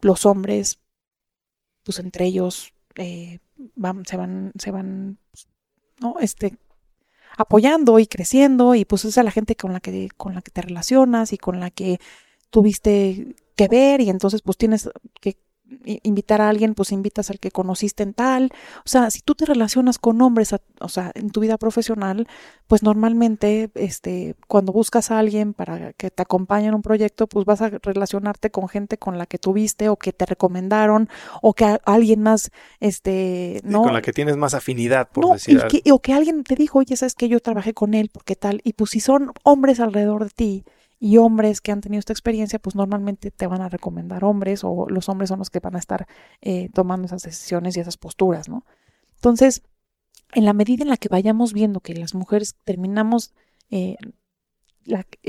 los 0.00 0.26
hombres, 0.26 0.78
pues 1.86 2.00
entre 2.00 2.26
ellos 2.26 2.74
eh, 2.96 3.38
van, 3.76 4.04
se 4.04 4.16
van, 4.16 4.52
se 4.58 4.72
van, 4.72 5.18
¿no? 6.00 6.16
Este, 6.20 6.58
apoyando 7.36 8.00
y 8.00 8.08
creciendo 8.08 8.74
y 8.74 8.84
pues 8.84 9.04
es 9.04 9.16
a 9.18 9.22
la 9.22 9.30
gente 9.30 9.54
con 9.54 9.72
la 9.72 9.78
que, 9.78 10.08
con 10.16 10.34
la 10.34 10.42
que 10.42 10.50
te 10.50 10.62
relacionas 10.62 11.32
y 11.32 11.38
con 11.38 11.60
la 11.60 11.70
que 11.70 12.00
tuviste 12.50 13.36
que 13.54 13.68
ver 13.68 14.00
y 14.00 14.10
entonces 14.10 14.42
pues 14.42 14.56
tienes 14.58 14.90
que 15.20 15.38
invitar 15.84 16.40
a 16.40 16.48
alguien, 16.48 16.74
pues 16.74 16.92
invitas 16.92 17.30
al 17.30 17.38
que 17.38 17.50
conociste 17.50 18.02
en 18.02 18.14
tal. 18.14 18.52
O 18.78 18.88
sea, 18.88 19.10
si 19.10 19.20
tú 19.20 19.34
te 19.34 19.46
relacionas 19.46 19.98
con 19.98 20.20
hombres, 20.22 20.54
o 20.80 20.88
sea, 20.88 21.12
en 21.14 21.30
tu 21.30 21.40
vida 21.40 21.58
profesional, 21.58 22.28
pues 22.66 22.82
normalmente, 22.82 23.70
este, 23.74 24.36
cuando 24.46 24.72
buscas 24.72 25.10
a 25.10 25.18
alguien 25.18 25.54
para 25.54 25.92
que 25.94 26.10
te 26.10 26.22
acompañe 26.22 26.68
en 26.68 26.74
un 26.74 26.82
proyecto, 26.82 27.26
pues 27.26 27.44
vas 27.46 27.62
a 27.62 27.70
relacionarte 27.70 28.50
con 28.50 28.68
gente 28.68 28.98
con 28.98 29.18
la 29.18 29.26
que 29.26 29.38
tuviste 29.38 29.88
o 29.88 29.96
que 29.96 30.12
te 30.12 30.26
recomendaron 30.26 31.08
o 31.42 31.52
que 31.52 31.78
alguien 31.84 32.22
más, 32.22 32.50
este, 32.80 33.60
¿no? 33.64 33.82
con 33.82 33.92
la 33.92 34.02
que 34.02 34.12
tienes 34.12 34.36
más 34.36 34.54
afinidad, 34.54 35.08
por 35.08 35.26
no, 35.26 35.32
decir 35.32 35.62
o 35.90 35.98
que 36.00 36.12
alguien 36.12 36.44
te 36.44 36.54
dijo, 36.54 36.78
oye, 36.78 36.96
sabes 36.96 37.14
que 37.14 37.28
yo 37.28 37.40
trabajé 37.40 37.74
con 37.74 37.94
él, 37.94 38.10
porque 38.12 38.36
tal, 38.36 38.60
y 38.64 38.72
pues 38.74 38.90
si 38.90 39.00
son 39.00 39.32
hombres 39.42 39.80
alrededor 39.80 40.24
de 40.24 40.30
ti, 40.30 40.64
y 40.98 41.18
hombres 41.18 41.60
que 41.60 41.72
han 41.72 41.80
tenido 41.80 41.98
esta 41.98 42.12
experiencia, 42.12 42.58
pues 42.58 42.74
normalmente 42.74 43.30
te 43.30 43.46
van 43.46 43.60
a 43.60 43.68
recomendar 43.68 44.24
hombres 44.24 44.64
o 44.64 44.86
los 44.88 45.08
hombres 45.08 45.28
son 45.28 45.38
los 45.38 45.50
que 45.50 45.60
van 45.60 45.76
a 45.76 45.78
estar 45.78 46.06
eh, 46.40 46.70
tomando 46.72 47.06
esas 47.06 47.22
decisiones 47.22 47.76
y 47.76 47.80
esas 47.80 47.96
posturas, 47.96 48.48
¿no? 48.48 48.64
Entonces, 49.16 49.62
en 50.32 50.44
la 50.44 50.52
medida 50.52 50.82
en 50.82 50.88
la 50.88 50.96
que 50.96 51.08
vayamos 51.08 51.52
viendo 51.52 51.80
que 51.80 51.94
las 51.94 52.14
mujeres 52.14 52.56
terminamos 52.64 53.34
eh, 53.70 53.96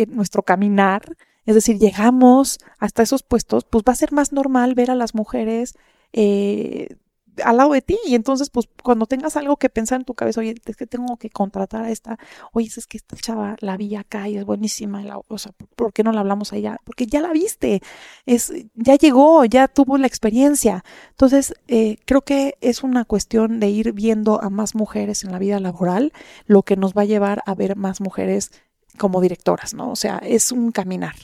nuestro 0.08 0.44
caminar, 0.44 1.16
es 1.46 1.56
decir, 1.56 1.78
llegamos 1.80 2.60
hasta 2.78 3.04
esos 3.04 3.24
puestos, 3.24 3.66
pues 3.66 3.84
va 3.88 3.94
a 3.94 3.96
ser 3.96 4.12
más 4.12 4.32
normal 4.34 4.76
ver 4.76 4.92
a 4.92 4.96
las 4.96 5.16
mujeres 5.16 5.78
eh, 6.14 6.98
al 7.44 7.58
lado 7.58 7.74
de 7.74 7.82
ti. 7.82 7.98
Y 8.06 8.16
entonces, 8.16 8.50
pues, 8.50 8.68
cuando 8.84 9.06
tengas 9.06 9.36
algo 9.38 9.58
que 9.58 9.70
pensar 9.70 10.00
en 10.00 10.06
tu 10.06 10.14
cabeza, 10.14 10.42
oye, 10.42 10.56
es 10.66 10.76
que 10.76 10.88
tengo 10.88 11.18
que 11.18 11.30
contratar 11.30 11.84
a 11.84 11.92
esta, 11.92 12.18
oye, 12.54 12.70
es 12.76 12.88
que 12.88 12.98
esta 12.98 13.16
chava 13.16 13.56
la 13.60 13.78
vi 13.78 13.96
acá 13.96 14.28
y 14.30 14.38
es 14.38 14.46
buenísima, 14.46 15.04
o 15.28 15.38
sea, 15.38 15.52
¿por 15.76 15.94
qué 15.94 16.04
no 16.04 16.12
la 16.12 16.22
hablamos 16.22 16.54
allá? 16.54 16.78
Porque 16.84 17.08
ya 17.08 17.22
la 17.22 17.32
viste, 17.32 17.82
es, 18.26 18.52
ya 18.76 18.96
llegó, 18.96 19.46
ya 19.46 19.68
tuvo 19.68 19.98
la 19.98 20.08
experiencia. 20.08 20.84
Entonces, 21.12 21.54
eh, 21.68 21.98
creo 22.06 22.22
que 22.22 22.58
es 22.62 22.84
una 22.84 23.06
cuestión 23.06 23.60
de 23.60 23.70
ir 23.70 23.94
viendo 23.94 24.42
a 24.42 24.50
más 24.50 24.76
mujeres 24.76 25.24
en 25.24 25.32
la 25.32 25.40
vida 25.40 25.60
laboral, 25.60 26.14
lo 26.46 26.64
que 26.64 26.76
nos 26.76 26.94
va 26.94 27.04
a 27.04 27.06
llevar 27.06 27.44
a 27.46 27.56
ver 27.56 27.76
más 27.76 28.02
mujeres 28.02 28.52
como 28.98 29.22
directoras, 29.22 29.74
¿no? 29.74 29.92
O 29.92 29.96
sea, 29.96 30.18
es 30.18 30.52
un 30.52 30.72
caminar. 30.72 31.16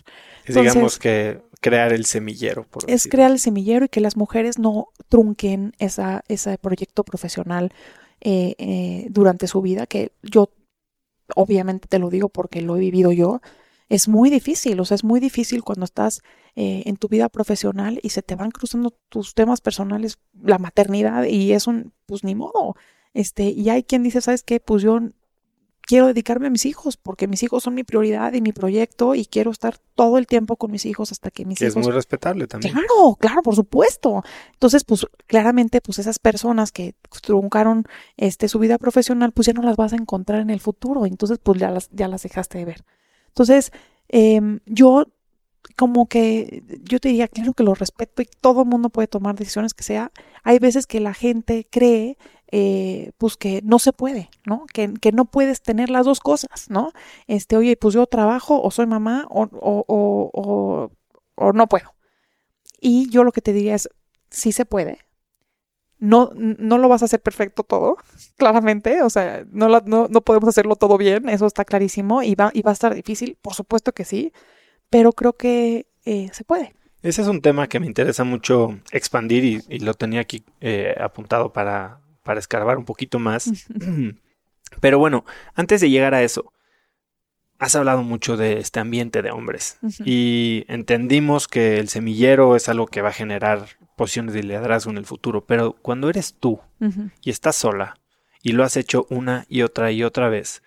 Digamos 0.48 1.00
que 1.00 1.42
crear 1.64 1.94
el 1.94 2.06
semillero. 2.06 2.68
Por 2.68 2.84
es 2.88 3.08
crear 3.08 3.32
el 3.32 3.40
semillero 3.40 3.86
y 3.86 3.90
que 3.90 4.02
las 4.02 4.18
mujeres 4.18 4.60
no 4.60 4.90
trunquen 5.08 5.74
esa, 5.80 6.24
ese 6.28 6.58
proyecto 6.58 7.04
profesional 7.04 7.72
eh, 8.20 8.56
eh, 8.58 9.08
durante 9.10 9.48
su 9.48 9.62
vida, 9.62 9.88
que 9.88 10.12
yo 10.22 10.50
obviamente 11.36 11.88
te 11.88 12.00
lo 12.00 12.10
digo 12.10 12.28
porque 12.28 12.62
lo 12.62 12.76
he 12.76 12.80
vivido 12.80 13.12
yo. 13.14 13.42
Es 13.88 14.08
muy 14.08 14.30
difícil, 14.30 14.80
o 14.80 14.86
sea, 14.86 14.96
es 14.96 15.04
muy 15.04 15.20
difícil 15.20 15.64
cuando 15.64 15.86
estás 15.86 16.22
eh, 16.56 16.84
en 16.86 16.98
tu 16.98 17.08
vida 17.08 17.30
profesional 17.30 18.00
y 18.04 18.10
se 18.10 18.22
te 18.22 18.36
van 18.36 18.52
cruzando 18.52 18.92
tus 19.10 19.34
temas 19.34 19.62
personales, 19.62 20.20
la 20.34 20.58
maternidad, 20.58 21.24
y 21.26 21.54
es 21.54 21.68
un, 21.68 21.94
pues 22.06 22.24
ni 22.24 22.36
modo. 22.36 22.76
Este, 23.14 23.44
y 23.52 23.70
hay 23.70 23.84
quien 23.84 24.04
dice, 24.04 24.20
¿sabes 24.20 24.44
qué? 24.44 24.60
Pues 24.60 24.84
yo 24.84 25.00
quiero 25.86 26.08
dedicarme 26.08 26.48
a 26.48 26.50
mis 26.50 26.66
hijos 26.66 26.98
porque 26.98 27.28
mis 27.28 27.44
hijos 27.44 27.64
son 27.64 27.76
mi 27.76 27.84
prioridad 27.84 28.34
y 28.34 28.42
mi 28.42 28.54
proyecto 28.54 29.16
y 29.16 29.26
quiero 29.26 29.52
estar 29.52 29.78
todo 29.96 30.18
el 30.18 30.28
tiempo 30.28 30.56
con 30.56 30.72
mis 30.72 30.86
hijos 30.86 31.12
hasta 31.12 31.30
que 31.30 31.46
mis 31.46 31.62
hijos... 31.62 31.76
Es 31.76 31.84
muy 31.84 31.92
respetable 31.92 32.48
también. 32.48 32.74
Claro, 32.74 33.16
claro, 33.20 33.42
por 33.42 33.56
supuesto. 33.56 34.24
Entonces, 34.54 34.84
pues 34.86 35.06
claramente, 35.28 35.82
pues 35.82 36.00
esas 36.00 36.20
personas 36.20 36.72
que 36.72 36.96
truncaron 37.22 37.86
este, 38.18 38.48
su 38.48 38.60
vida 38.60 38.78
profesional, 38.78 39.34
pues 39.34 39.48
ya 39.48 39.54
no 39.54 39.62
las 39.62 39.76
vas 39.76 39.94
a 39.94 39.98
encontrar 39.98 40.40
en 40.40 40.50
el 40.50 40.62
futuro. 40.62 41.06
Entonces, 41.06 41.40
pues 41.42 41.60
ya 41.60 41.70
las, 41.70 41.90
ya 41.92 42.08
las 42.08 42.24
dejaste 42.24 42.58
de 42.58 42.66
ver. 42.66 42.86
Entonces, 43.28 43.72
em, 44.08 44.62
yo 44.66 45.08
como 45.76 46.08
que 46.08 46.64
yo 46.84 47.00
te 47.00 47.10
diría, 47.10 47.28
claro 47.28 47.54
que 47.54 47.64
lo 47.64 47.74
respeto 47.74 48.22
y 48.22 48.26
todo 48.42 48.62
el 48.64 48.68
mundo 48.68 48.90
puede 48.90 49.08
tomar 49.08 49.36
decisiones 49.36 49.74
que 49.74 49.84
sea. 49.84 50.12
Hay 50.44 50.60
veces 50.60 50.88
que 50.88 51.00
la 51.00 51.14
gente 51.14 51.68
cree 51.70 52.18
eh, 52.56 53.14
pues 53.18 53.36
que 53.36 53.62
no 53.64 53.80
se 53.80 53.94
puede, 53.94 54.30
¿no? 54.46 54.68
Que, 54.72 54.94
que, 55.02 55.12
no 55.12 55.26
puedes 55.26 55.64
tener 55.64 55.90
las 55.90 56.06
dos 56.06 56.20
cosas, 56.20 56.70
¿no? 56.70 56.92
Este, 57.26 57.58
oye, 57.58 57.76
pues 57.76 57.96
yo 57.96 58.06
trabajo 58.06 58.62
o 58.62 58.70
soy 58.70 58.86
mamá 58.86 59.26
o, 59.32 59.50
o, 59.54 60.32
o, 60.32 60.92
o 61.34 61.54
no 61.54 61.68
puedo. 61.68 61.96
Y 62.80 63.10
yo 63.10 63.24
lo 63.24 63.32
que 63.32 63.42
te 63.42 63.54
diría 63.54 63.74
es, 63.74 63.90
sí 64.30 64.52
se 64.52 64.66
puede. 64.66 65.00
No, 65.98 66.30
no 66.36 66.78
lo 66.78 66.90
vas 66.90 67.02
a 67.02 67.06
hacer 67.06 67.24
perfecto 67.24 67.64
todo, 67.64 67.98
claramente, 68.38 69.02
o 69.02 69.10
sea, 69.10 69.44
no, 69.50 69.68
no, 69.68 70.08
no 70.08 70.22
podemos 70.22 70.48
hacerlo 70.48 70.76
todo 70.76 71.00
bien, 71.00 71.30
eso 71.30 71.48
está 71.48 71.66
clarísimo 71.66 72.22
y 72.22 72.36
va, 72.36 72.52
y 72.54 72.62
va 72.62 72.70
a 72.70 72.74
estar 72.74 72.94
difícil, 72.94 73.36
por 73.42 73.56
supuesto 73.56 73.94
que 73.94 74.06
sí, 74.06 74.32
pero 74.92 75.12
creo 75.14 75.34
que 75.34 75.88
eh, 76.06 76.30
se 76.34 76.44
puede. 76.44 76.76
Ese 77.02 77.24
es 77.24 77.28
un 77.28 77.42
tema 77.42 77.68
que 77.68 77.80
me 77.80 77.88
interesa 77.88 78.24
mucho 78.24 78.78
expandir 78.92 79.44
y, 79.68 79.80
lo 79.80 79.96
tenía 79.96 80.22
aquí 80.22 80.44
eh, 80.62 80.94
apuntado 81.00 81.52
para, 81.52 82.03
para 82.24 82.40
escarbar 82.40 82.78
un 82.78 82.86
poquito 82.86 83.20
más. 83.20 83.52
Pero 84.80 84.98
bueno, 84.98 85.24
antes 85.54 85.82
de 85.82 85.90
llegar 85.90 86.16
a 86.16 86.24
eso, 86.24 86.52
has 87.60 87.76
hablado 87.76 88.04
mucho 88.04 88.36
de 88.36 88.60
este 88.60 88.80
ambiente 88.80 89.22
de 89.22 89.32
hombres 89.32 89.78
y 90.04 90.66
entendimos 90.68 91.48
que 91.48 91.80
el 91.80 91.88
semillero 91.88 92.56
es 92.56 92.68
algo 92.68 92.88
que 92.88 93.02
va 93.02 93.10
a 93.10 93.14
generar 93.14 93.68
posiciones 93.96 94.34
de 94.34 94.44
liderazgo 94.44 94.92
en 94.92 94.98
el 94.98 95.06
futuro, 95.06 95.46
pero 95.46 95.74
cuando 95.82 96.10
eres 96.10 96.36
tú 96.40 96.60
y 97.22 97.30
estás 97.30 97.56
sola 97.56 97.96
y 98.42 98.52
lo 98.52 98.64
has 98.64 98.76
hecho 98.76 99.06
una 99.10 99.46
y 99.48 99.62
otra 99.62 99.92
y 99.92 100.04
otra 100.04 100.28
vez, 100.28 100.64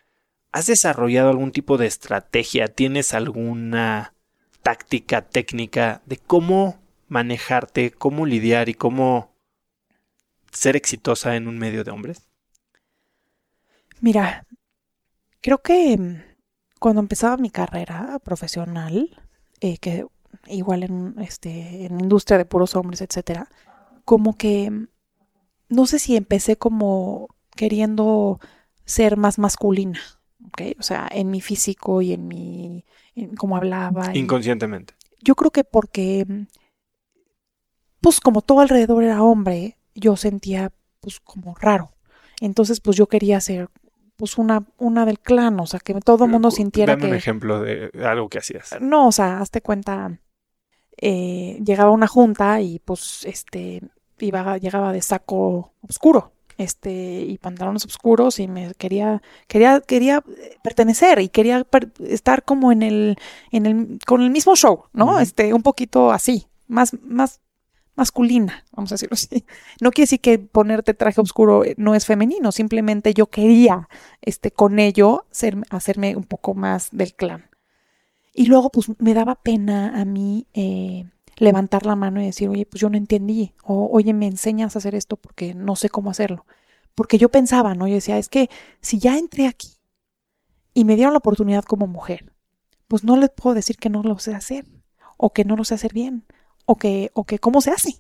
¿has 0.53 0.67
desarrollado 0.67 1.29
algún 1.29 1.53
tipo 1.53 1.77
de 1.77 1.87
estrategia? 1.87 2.69
¿Tienes 2.69 3.13
alguna 3.13 4.15
táctica, 4.63 5.23
técnica 5.23 6.01
de 6.07 6.17
cómo 6.17 6.81
manejarte, 7.09 7.91
cómo 7.91 8.25
lidiar 8.25 8.69
y 8.69 8.75
cómo 8.75 9.36
ser 10.53 10.77
exitosa 10.77 11.37
en 11.37 11.49
un 11.49 11.59
medio 11.59 11.85
de 11.85 11.91
hombres? 11.91 12.29
Mira, 14.01 14.47
creo 15.41 15.63
que 15.63 15.97
mm, 15.97 16.23
cuando 16.79 17.01
empezaba 17.01 17.37
mi 17.37 17.51
carrera 17.51 18.19
profesional, 18.23 19.23
eh, 19.61 19.79
que 19.79 20.07
igual 20.49 20.83
en, 20.83 21.15
este, 21.21 21.87
en 21.87 22.01
industria 22.01 22.39
de 22.39 22.45
puros 22.45 22.77
hombres, 22.77 23.01
etcétera, 23.01 23.49
como 24.05 24.37
que 24.37 24.71
mm, 24.71 24.89
no 25.69 25.87
sé 25.87 25.99
si 25.99 26.17
empecé 26.17 26.57
como 26.57 27.29
queriendo 27.55 28.39
ser 28.85 29.17
más 29.17 29.39
masculina, 29.39 30.01
¿ok? 30.49 30.63
O 30.79 30.83
sea, 30.83 31.09
en 31.11 31.31
mi 31.31 31.41
físico 31.41 32.03
y 32.03 32.13
en 32.13 32.29
mi, 32.29 32.85
en 33.15 33.35
cómo 33.35 33.57
hablaba. 33.57 34.17
Inconscientemente. 34.17 34.95
Yo 35.21 35.35
creo 35.35 35.51
que 35.51 35.65
porque, 35.65 36.25
mm, 36.27 36.47
pues 38.01 38.21
como 38.21 38.43
todo 38.43 38.61
alrededor 38.61 39.03
era 39.03 39.23
hombre, 39.23 39.79
yo 39.97 40.17
sentía 40.17 40.73
pues 41.01 41.21
como 41.21 41.55
raro. 41.55 41.93
Entonces 42.41 42.81
pues 42.81 42.97
yo 42.97 43.07
quería 43.07 43.41
ser 43.41 43.69
pues 44.17 44.39
una, 44.39 44.65
una 44.79 45.05
del 45.05 45.21
clan, 45.21 45.61
o 45.61 45.67
sea, 45.67 45.81
que 45.81 45.95
todo 46.01 46.25
el 46.25 46.31
mundo 46.31 46.51
sintiera 46.51 46.97
Dame 46.97 47.09
un 47.09 47.15
ejemplo 47.15 47.61
de 47.61 47.91
algo 48.05 48.29
que 48.29 48.39
hacías. 48.39 48.75
No, 48.81 49.09
o 49.09 49.13
sea, 49.13 49.41
hazte 49.41 49.61
cuenta, 49.61 50.19
eh, 50.97 51.61
llegaba 51.65 51.91
una 51.91 52.07
junta 52.07 52.61
y 52.63 52.79
pues 52.79 53.25
este 53.25 53.83
iba, 54.19 54.57
llegaba 54.57 54.93
de 54.93 55.03
saco 55.03 55.75
oscuro, 55.83 56.33
este, 56.57 57.21
y 57.21 57.37
pantalones 57.39 57.85
oscuros 57.85 58.39
y 58.39 58.49
me 58.49 58.73
quería, 58.75 59.23
quería, 59.47 59.81
quería 59.81 60.25
pertenecer 60.63 61.21
y 61.21 61.29
quería 61.29 61.67
estar 62.09 62.43
como 62.45 62.73
en 62.73 62.83
el, 62.83 63.19
en 63.53 63.67
el, 63.67 63.99
con 64.07 64.23
el 64.23 64.31
mismo 64.31 64.57
show, 64.57 64.85
¿no? 64.93 65.21
Este, 65.21 65.53
un 65.53 65.63
poquito 65.63 66.11
así, 66.11 66.47
más, 66.67 66.97
más 67.03 67.41
masculina, 67.97 68.65
vamos 68.73 68.93
a 68.93 68.95
decirlo 68.95 69.15
así. 69.15 69.45
No 69.81 69.91
quiere 69.91 70.05
decir 70.05 70.21
que 70.21 70.39
ponerte 70.39 70.95
traje 70.95 71.21
oscuro 71.21 71.65
eh, 71.65 71.75
no 71.79 71.95
es 71.95 72.07
femenino, 72.07 72.53
simplemente 72.53 73.15
yo 73.15 73.27
quería 73.27 73.89
este, 74.21 74.51
con 74.51 74.79
ello 74.79 75.25
ser, 75.31 75.57
hacerme 75.71 76.15
un 76.15 76.25
poco 76.25 76.55
más 76.55 76.91
del 76.93 77.15
clan. 77.15 77.47
Y 78.33 78.47
luego 78.47 78.71
pues 78.71 78.89
me 78.99 79.15
daba 79.15 79.37
pena 79.37 79.99
a 80.01 80.05
mí 80.05 80.47
eh, 80.53 81.07
levantar 81.37 81.87
la 81.87 81.97
mano 81.97 82.21
y 82.21 82.27
decir, 82.27 82.49
oye, 82.51 82.67
pues 82.67 82.81
yo 82.81 82.91
no 82.91 82.99
entendí, 82.99 83.55
o 83.65 83.89
oye, 83.91 84.13
me 84.13 84.27
enseñas 84.27 84.77
a 84.77 84.79
hacer 84.79 84.95
esto 84.95 85.17
porque 85.17 85.55
no 85.55 85.75
sé 85.75 85.89
cómo 85.89 86.11
hacerlo. 86.11 86.45
Porque 86.95 87.19
yo 87.19 87.31
pensaba, 87.31 87.75
¿no? 87.75 87.89
Yo 87.89 87.95
decía, 87.95 88.19
es 88.19 88.29
que 88.29 88.49
si 88.81 88.99
ya 88.99 89.19
entré 89.19 89.47
aquí 89.47 89.71
y 90.75 90.85
me 90.85 90.97
dieron 90.97 91.15
la 91.15 91.19
oportunidad 91.19 91.65
como 91.65 91.87
mujer, 91.87 92.33
pues 92.89 93.05
no 93.05 93.17
les 93.17 93.31
puedo 93.31 93.55
decir 93.55 93.77
que 93.77 93.91
no 93.91 94.03
lo 94.03 94.19
sé 94.19 94.35
hacer 94.35 94.67
o 95.17 95.33
que 95.33 95.45
no 95.45 95.57
lo 95.57 95.65
sé 95.65 95.75
hacer 95.75 95.93
bien 95.93 96.25
o 96.67 96.77
que, 96.77 97.11
o 97.15 97.25
que 97.25 97.39
cómo 97.39 97.61
se 97.61 97.71
hace. 97.71 97.97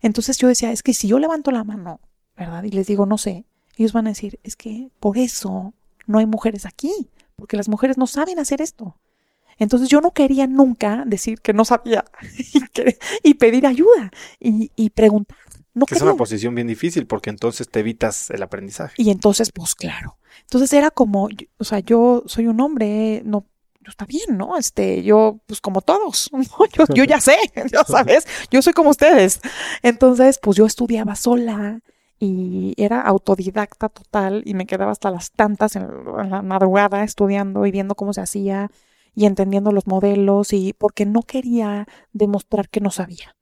Entonces 0.00 0.38
yo 0.38 0.48
decía, 0.48 0.72
es 0.72 0.82
que 0.82 0.94
si 0.94 1.08
yo 1.08 1.18
levanto 1.18 1.50
la 1.50 1.64
mano, 1.64 2.00
¿verdad? 2.36 2.62
Y 2.64 2.70
les 2.70 2.86
digo, 2.86 3.04
no 3.06 3.18
sé, 3.18 3.44
ellos 3.76 3.92
van 3.92 4.06
a 4.06 4.10
decir, 4.10 4.38
es 4.42 4.56
que 4.56 4.90
por 5.00 5.18
eso 5.18 5.74
no 6.06 6.18
hay 6.18 6.26
mujeres 6.26 6.66
aquí, 6.66 7.10
porque 7.36 7.56
las 7.56 7.68
mujeres 7.68 7.98
no 7.98 8.06
saben 8.06 8.38
hacer 8.38 8.60
esto. 8.62 8.96
Entonces 9.58 9.88
yo 9.88 10.00
no 10.00 10.12
quería 10.12 10.46
nunca 10.46 11.02
decir 11.04 11.40
que 11.40 11.52
no 11.52 11.64
sabía 11.64 12.04
y, 12.54 12.60
que- 12.68 12.98
y 13.24 13.34
pedir 13.34 13.66
ayuda 13.66 14.10
y, 14.38 14.70
y 14.76 14.90
preguntar. 14.90 15.36
No 15.74 15.86
Que 15.86 15.94
es 15.94 16.02
una 16.02 16.14
posición 16.16 16.54
bien 16.56 16.66
difícil 16.66 17.06
porque 17.06 17.30
entonces 17.30 17.68
te 17.68 17.80
evitas 17.80 18.30
el 18.30 18.42
aprendizaje. 18.42 18.94
Y 19.00 19.10
entonces, 19.10 19.52
pues 19.52 19.74
claro. 19.76 20.16
Entonces 20.42 20.72
era 20.72 20.90
como, 20.90 21.28
o 21.58 21.64
sea, 21.64 21.78
yo 21.80 22.24
soy 22.26 22.48
un 22.48 22.60
hombre, 22.60 23.22
no, 23.24 23.46
yo 23.80 23.90
está 23.90 24.04
bien, 24.04 24.36
¿no? 24.36 24.56
Este, 24.56 25.02
yo, 25.02 25.40
pues 25.46 25.60
como 25.60 25.80
todos, 25.80 26.30
¿no? 26.32 26.66
Yo, 26.72 26.84
yo 26.94 27.04
ya 27.04 27.20
sé, 27.20 27.36
ya 27.72 27.84
sabes, 27.86 28.26
yo 28.50 28.62
soy 28.62 28.72
como 28.72 28.90
ustedes. 28.90 29.40
Entonces, 29.82 30.38
pues 30.42 30.56
yo 30.56 30.66
estudiaba 30.66 31.14
sola 31.14 31.80
y 32.20 32.74
era 32.76 33.00
autodidacta 33.00 33.88
total 33.88 34.42
y 34.44 34.54
me 34.54 34.66
quedaba 34.66 34.90
hasta 34.90 35.10
las 35.10 35.30
tantas 35.30 35.76
en, 35.76 35.88
la 36.30 36.42
madrugada 36.42 37.04
estudiando 37.04 37.64
y 37.64 37.70
viendo 37.70 37.94
cómo 37.94 38.12
se 38.12 38.20
hacía 38.20 38.70
y 39.14 39.26
entendiendo 39.26 39.72
los 39.72 39.86
modelos 39.86 40.52
y 40.52 40.72
porque 40.72 41.06
no 41.06 41.22
quería 41.22 41.86
demostrar 42.12 42.68
que 42.68 42.80
no 42.80 42.90
sabía. 42.90 43.36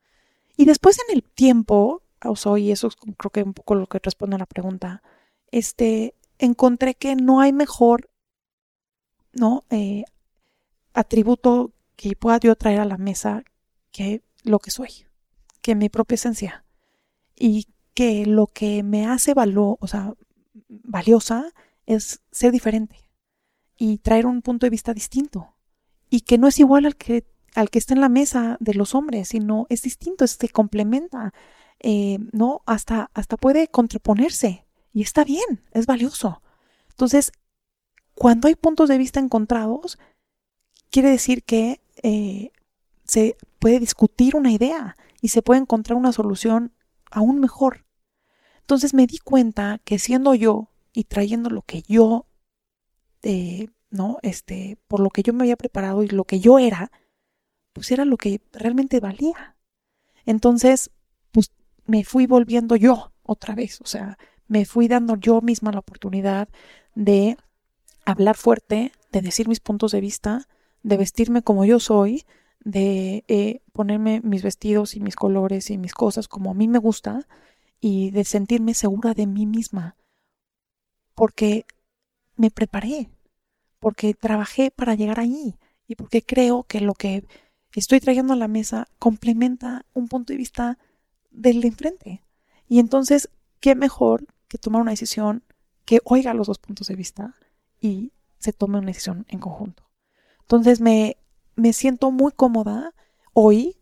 Y 0.56 0.66
después 0.66 0.98
en 1.08 1.16
el 1.16 1.22
tiempo, 1.22 2.02
o 2.24 2.36
sea, 2.36 2.58
y 2.58 2.70
eso 2.70 2.88
es 2.88 2.96
creo 2.96 3.30
que 3.30 3.42
un 3.42 3.54
poco 3.54 3.74
lo 3.74 3.86
que 3.86 3.98
responde 4.02 4.36
a 4.36 4.38
la 4.38 4.46
pregunta, 4.46 5.02
este, 5.50 6.14
encontré 6.38 6.94
que 6.94 7.14
no 7.16 7.40
hay 7.40 7.52
mejor, 7.52 8.10
¿no? 9.32 9.64
Eh, 9.70 10.04
atributo 10.96 11.72
que 11.94 12.16
pueda 12.16 12.38
yo 12.38 12.56
traer 12.56 12.80
a 12.80 12.84
la 12.84 12.96
mesa 12.96 13.44
que 13.92 14.22
lo 14.42 14.58
que 14.58 14.70
soy, 14.70 15.06
que 15.62 15.74
mi 15.74 15.88
propia 15.88 16.16
esencia. 16.16 16.64
Y 17.36 17.68
que 17.94 18.26
lo 18.26 18.48
que 18.48 18.82
me 18.82 19.06
hace 19.06 19.34
o 19.36 19.86
sea, 19.86 20.14
valiosa 20.68 21.52
es 21.86 22.20
ser 22.30 22.50
diferente 22.52 22.96
y 23.76 23.98
traer 23.98 24.26
un 24.26 24.42
punto 24.42 24.66
de 24.66 24.70
vista 24.70 24.94
distinto. 24.94 25.54
Y 26.08 26.22
que 26.22 26.38
no 26.38 26.48
es 26.48 26.58
igual 26.58 26.86
al 26.86 26.96
que, 26.96 27.26
al 27.54 27.70
que 27.70 27.78
está 27.78 27.94
en 27.94 28.00
la 28.00 28.08
mesa 28.08 28.56
de 28.60 28.74
los 28.74 28.94
hombres, 28.94 29.28
sino 29.28 29.66
es 29.68 29.82
distinto, 29.82 30.26
se 30.26 30.48
complementa, 30.48 31.34
eh, 31.80 32.18
¿no? 32.32 32.62
Hasta, 32.66 33.10
hasta 33.12 33.36
puede 33.36 33.68
contraponerse. 33.68 34.66
Y 34.92 35.02
está 35.02 35.24
bien, 35.24 35.62
es 35.72 35.86
valioso. 35.86 36.42
Entonces, 36.90 37.32
cuando 38.14 38.48
hay 38.48 38.54
puntos 38.54 38.88
de 38.88 38.96
vista 38.96 39.20
encontrados, 39.20 39.98
quiere 40.96 41.10
decir 41.10 41.42
que 41.42 41.82
eh, 42.02 42.52
se 43.04 43.36
puede 43.58 43.80
discutir 43.80 44.34
una 44.34 44.50
idea 44.50 44.96
y 45.20 45.28
se 45.28 45.42
puede 45.42 45.60
encontrar 45.60 45.98
una 45.98 46.10
solución 46.10 46.72
aún 47.10 47.38
mejor. 47.38 47.84
Entonces 48.60 48.94
me 48.94 49.06
di 49.06 49.18
cuenta 49.18 49.78
que 49.84 49.98
siendo 49.98 50.34
yo 50.34 50.70
y 50.94 51.04
trayendo 51.04 51.50
lo 51.50 51.60
que 51.60 51.82
yo, 51.82 52.24
eh, 53.20 53.68
no, 53.90 54.16
este, 54.22 54.78
por 54.88 55.00
lo 55.00 55.10
que 55.10 55.22
yo 55.22 55.34
me 55.34 55.42
había 55.42 55.58
preparado 55.58 56.02
y 56.02 56.08
lo 56.08 56.24
que 56.24 56.40
yo 56.40 56.58
era, 56.58 56.90
pues 57.74 57.90
era 57.90 58.06
lo 58.06 58.16
que 58.16 58.40
realmente 58.52 58.98
valía. 58.98 59.54
Entonces, 60.24 60.90
pues 61.30 61.52
me 61.84 62.04
fui 62.04 62.26
volviendo 62.26 62.74
yo 62.74 63.12
otra 63.22 63.54
vez, 63.54 63.82
o 63.82 63.86
sea, 63.86 64.16
me 64.48 64.64
fui 64.64 64.88
dando 64.88 65.16
yo 65.16 65.42
misma 65.42 65.72
la 65.72 65.80
oportunidad 65.80 66.48
de 66.94 67.36
hablar 68.06 68.38
fuerte, 68.38 68.92
de 69.12 69.20
decir 69.20 69.46
mis 69.46 69.60
puntos 69.60 69.92
de 69.92 70.00
vista, 70.00 70.48
de 70.82 70.96
vestirme 70.96 71.42
como 71.42 71.64
yo 71.64 71.80
soy, 71.80 72.24
de 72.60 73.24
eh, 73.28 73.60
ponerme 73.72 74.20
mis 74.22 74.42
vestidos 74.42 74.96
y 74.96 75.00
mis 75.00 75.16
colores 75.16 75.70
y 75.70 75.78
mis 75.78 75.94
cosas 75.94 76.28
como 76.28 76.50
a 76.50 76.54
mí 76.54 76.68
me 76.68 76.78
gusta 76.78 77.26
y 77.80 78.10
de 78.10 78.24
sentirme 78.24 78.74
segura 78.74 79.14
de 79.14 79.26
mí 79.26 79.46
misma. 79.46 79.96
Porque 81.14 81.64
me 82.36 82.50
preparé, 82.50 83.08
porque 83.78 84.14
trabajé 84.14 84.70
para 84.70 84.94
llegar 84.94 85.20
allí 85.20 85.56
y 85.86 85.94
porque 85.94 86.22
creo 86.22 86.64
que 86.64 86.80
lo 86.80 86.94
que 86.94 87.24
estoy 87.74 88.00
trayendo 88.00 88.32
a 88.32 88.36
la 88.36 88.48
mesa 88.48 88.88
complementa 88.98 89.84
un 89.94 90.08
punto 90.08 90.32
de 90.32 90.38
vista 90.38 90.78
del 91.30 91.60
de 91.60 91.68
enfrente. 91.68 92.22
Y 92.68 92.78
entonces, 92.80 93.28
¿qué 93.60 93.74
mejor 93.74 94.26
que 94.48 94.58
tomar 94.58 94.82
una 94.82 94.90
decisión 94.90 95.44
que 95.84 96.00
oiga 96.04 96.34
los 96.34 96.48
dos 96.48 96.58
puntos 96.58 96.88
de 96.88 96.96
vista 96.96 97.34
y 97.80 98.12
se 98.38 98.52
tome 98.52 98.78
una 98.78 98.88
decisión 98.88 99.24
en 99.28 99.38
conjunto? 99.38 99.85
Entonces 100.46 100.80
me, 100.80 101.16
me 101.56 101.72
siento 101.72 102.12
muy 102.12 102.30
cómoda 102.30 102.94
hoy 103.32 103.76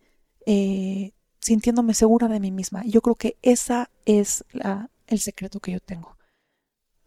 eh, 0.46 1.12
sintiéndome 1.40 1.92
segura 1.92 2.26
de 2.28 2.40
mí 2.40 2.50
misma. 2.50 2.86
Y 2.86 2.90
yo 2.90 3.02
creo 3.02 3.16
que 3.16 3.36
esa 3.42 3.90
es 4.06 4.44
la, 4.50 4.90
el 5.06 5.20
secreto 5.20 5.60
que 5.60 5.72
yo 5.72 5.80
tengo. 5.80 6.16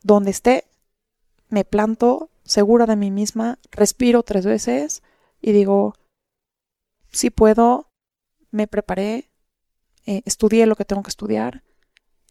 Donde 0.04 0.30
esté, 0.30 0.66
me 1.50 1.66
planto 1.66 2.30
segura 2.44 2.86
de 2.86 2.96
mí 2.96 3.10
misma, 3.10 3.58
respiro 3.72 4.22
tres 4.22 4.46
veces 4.46 5.02
y 5.42 5.54
digo, 5.54 5.96
si 7.12 7.32
puedo, 7.32 7.90
me 8.52 8.68
preparé, 8.68 9.32
eh, 10.06 10.22
estudié 10.26 10.68
lo 10.68 10.76
que 10.76 10.86
tengo 10.86 11.02
que 11.02 11.10
estudiar 11.10 11.64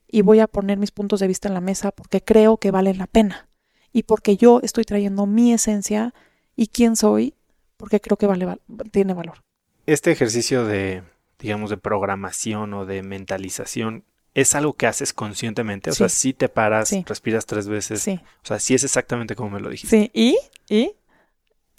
y 0.06 0.22
voy 0.22 0.38
a 0.38 0.46
poner 0.46 0.78
mis 0.78 0.92
puntos 0.92 1.18
de 1.18 1.26
vista 1.26 1.48
en 1.48 1.54
la 1.54 1.60
mesa 1.60 1.90
porque 1.90 2.22
creo 2.22 2.58
que 2.58 2.70
valen 2.70 2.98
la 2.98 3.08
pena 3.08 3.48
y 3.92 4.04
porque 4.04 4.36
yo 4.36 4.60
estoy 4.62 4.84
trayendo 4.84 5.26
mi 5.26 5.52
esencia 5.52 6.14
y 6.56 6.68
quién 6.68 6.96
soy 6.96 7.34
porque 7.76 8.00
creo 8.00 8.16
que 8.16 8.26
vale, 8.26 8.46
val- 8.46 8.60
tiene 8.90 9.12
valor. 9.14 9.42
Este 9.86 10.10
ejercicio 10.10 10.64
de, 10.64 11.02
digamos, 11.38 11.70
de 11.70 11.76
programación 11.76 12.72
o 12.74 12.86
de 12.86 13.02
mentalización, 13.02 14.04
¿es 14.34 14.54
algo 14.54 14.72
que 14.72 14.86
haces 14.86 15.12
conscientemente? 15.12 15.90
O 15.90 15.92
sea, 15.94 16.08
Sí. 16.08 16.16
si 16.28 16.32
te 16.34 16.48
paras, 16.48 16.88
Sí. 16.88 17.04
respiras 17.06 17.46
tres 17.46 17.68
veces. 17.68 18.00
Sí, 18.02 18.18
O 18.42 18.46
sea, 18.46 18.58
sí 18.58 18.74
es 18.74 18.82
exactamente 18.84 19.34
como 19.36 19.50
me 19.50 19.60
lo 19.60 19.68
dijiste. 19.70 19.96
sí. 19.96 20.10
Y, 20.14 20.38
y, 20.74 20.92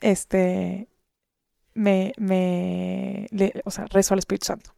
este, 0.02 0.88
me, 1.74 2.14
me, 2.18 3.28
le- 3.32 3.62
o 3.66 3.72
sea, 3.72 3.86
rezo 3.86 4.14
al 4.14 4.20
Espíritu 4.20 4.46
Santo. 4.46 4.72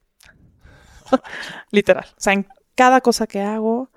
Literal. 1.72 2.06
O 2.12 2.22
sea, 2.22 2.34
en 2.34 2.48
cada 2.76 3.02
cosa 3.02 3.28
que 3.28 3.42
hago, 3.42 3.90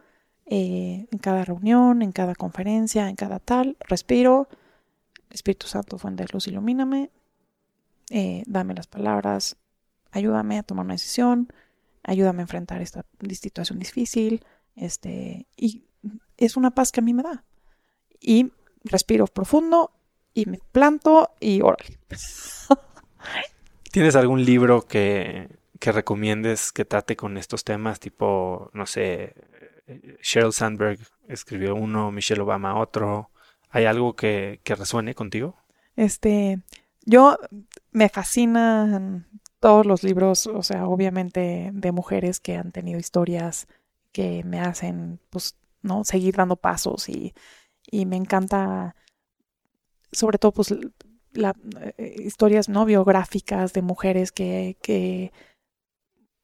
eh, 0.47 1.07
en 1.11 1.19
cada 1.19 1.45
reunión, 1.45 2.03
en 2.03 2.13
cada 2.13 2.35
conferencia, 2.35 3.09
en 3.09 3.17
cada 3.17 3.39
tal, 3.39 3.77
respiro. 3.89 4.49
Espíritu 5.33 5.67
Santo, 5.67 5.99
fuente 5.99 6.25
de 6.25 6.29
luz, 6.33 6.47
ilumíname. 6.47 7.11
eh, 8.11 8.43
dame 8.47 8.75
las 8.75 8.87
palabras. 8.87 9.57
Ayúdame 10.11 10.59
a 10.59 10.63
tomar 10.63 10.85
una 10.85 10.95
decisión. 10.95 11.53
Ayúdame 12.03 12.41
a 12.41 12.43
enfrentar 12.43 12.83
esta 12.83 13.05
situación 13.31 13.79
difícil. 13.79 14.45
Este, 14.77 15.47
y 15.57 15.85
es 16.37 16.57
una 16.57 16.73
paz 16.73 16.93
que 16.93 17.01
a 17.01 17.03
mí 17.03 17.15
me 17.15 17.23
da. 17.23 17.45
Y 18.21 18.53
respiro 18.85 19.27
profundo 19.27 19.93
y 20.35 20.47
me 20.47 20.59
planto 20.73 21.31
y 21.41 21.63
órale. 21.63 21.99
¿Tienes 23.91 24.17
algún 24.17 24.45
libro 24.45 24.83
que, 24.83 25.49
que 25.79 25.93
recomiendes 25.93 26.73
que 26.73 26.85
trate 26.85 27.17
con 27.17 27.37
estos 27.37 27.65
temas? 27.65 28.01
Tipo, 28.01 28.71
no 28.73 28.87
sé, 28.87 29.35
eh, 29.87 30.17
Sheryl 30.23 30.53
Sandberg 30.53 30.99
escribió 31.29 31.75
uno, 31.75 32.11
Michelle 32.11 32.41
Obama 32.43 32.79
otro. 32.79 33.31
¿Hay 33.73 33.87
algo 33.87 34.15
que, 34.15 34.61
resuene 34.65 35.15
contigo? 35.15 35.57
Este, 35.97 36.61
yo 37.07 37.39
me 37.91 38.11
fascinan 38.11 39.27
todos 39.61 39.87
los 39.87 40.03
libros, 40.05 40.47
o 40.47 40.63
sea, 40.63 40.87
obviamente 40.87 41.71
de 41.73 41.93
mujeres 41.93 42.39
que 42.39 42.57
han 42.57 42.71
tenido 42.71 43.01
historias 43.01 43.67
que 44.13 44.45
me 44.45 44.61
hacen, 44.61 45.21
pues, 45.31 45.57
¿no? 45.81 46.05
Seguir 46.05 46.37
dando 46.37 46.57
pasos 46.57 47.09
y, 47.09 47.35
y 47.91 48.05
me 48.05 48.17
encanta, 48.17 48.95
sobre 50.13 50.37
todo, 50.37 50.53
pues, 50.53 50.75
la, 51.33 51.57
eh, 51.97 52.17
historias, 52.19 52.69
¿no? 52.69 52.85
Biográficas 52.85 53.73
de 53.73 53.81
mujeres 53.81 54.33
que, 54.33 54.77
que 54.83 55.33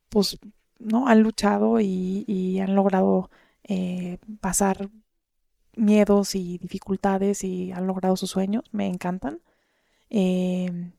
pues, 0.08 0.38
¿no? 0.78 1.08
Han 1.08 1.22
luchado 1.22 1.80
y, 1.80 2.24
y 2.26 2.60
han 2.60 2.74
logrado 2.74 3.30
eh, 3.64 4.16
pasar 4.40 4.88
miedos 5.78 6.34
y 6.34 6.58
dificultades 6.58 7.44
y 7.44 7.72
han 7.72 7.86
logrado 7.86 8.16
sus 8.16 8.30
sueños, 8.30 8.64
me 8.72 8.86
encantan. 8.86 9.40
Eh, 10.10 10.90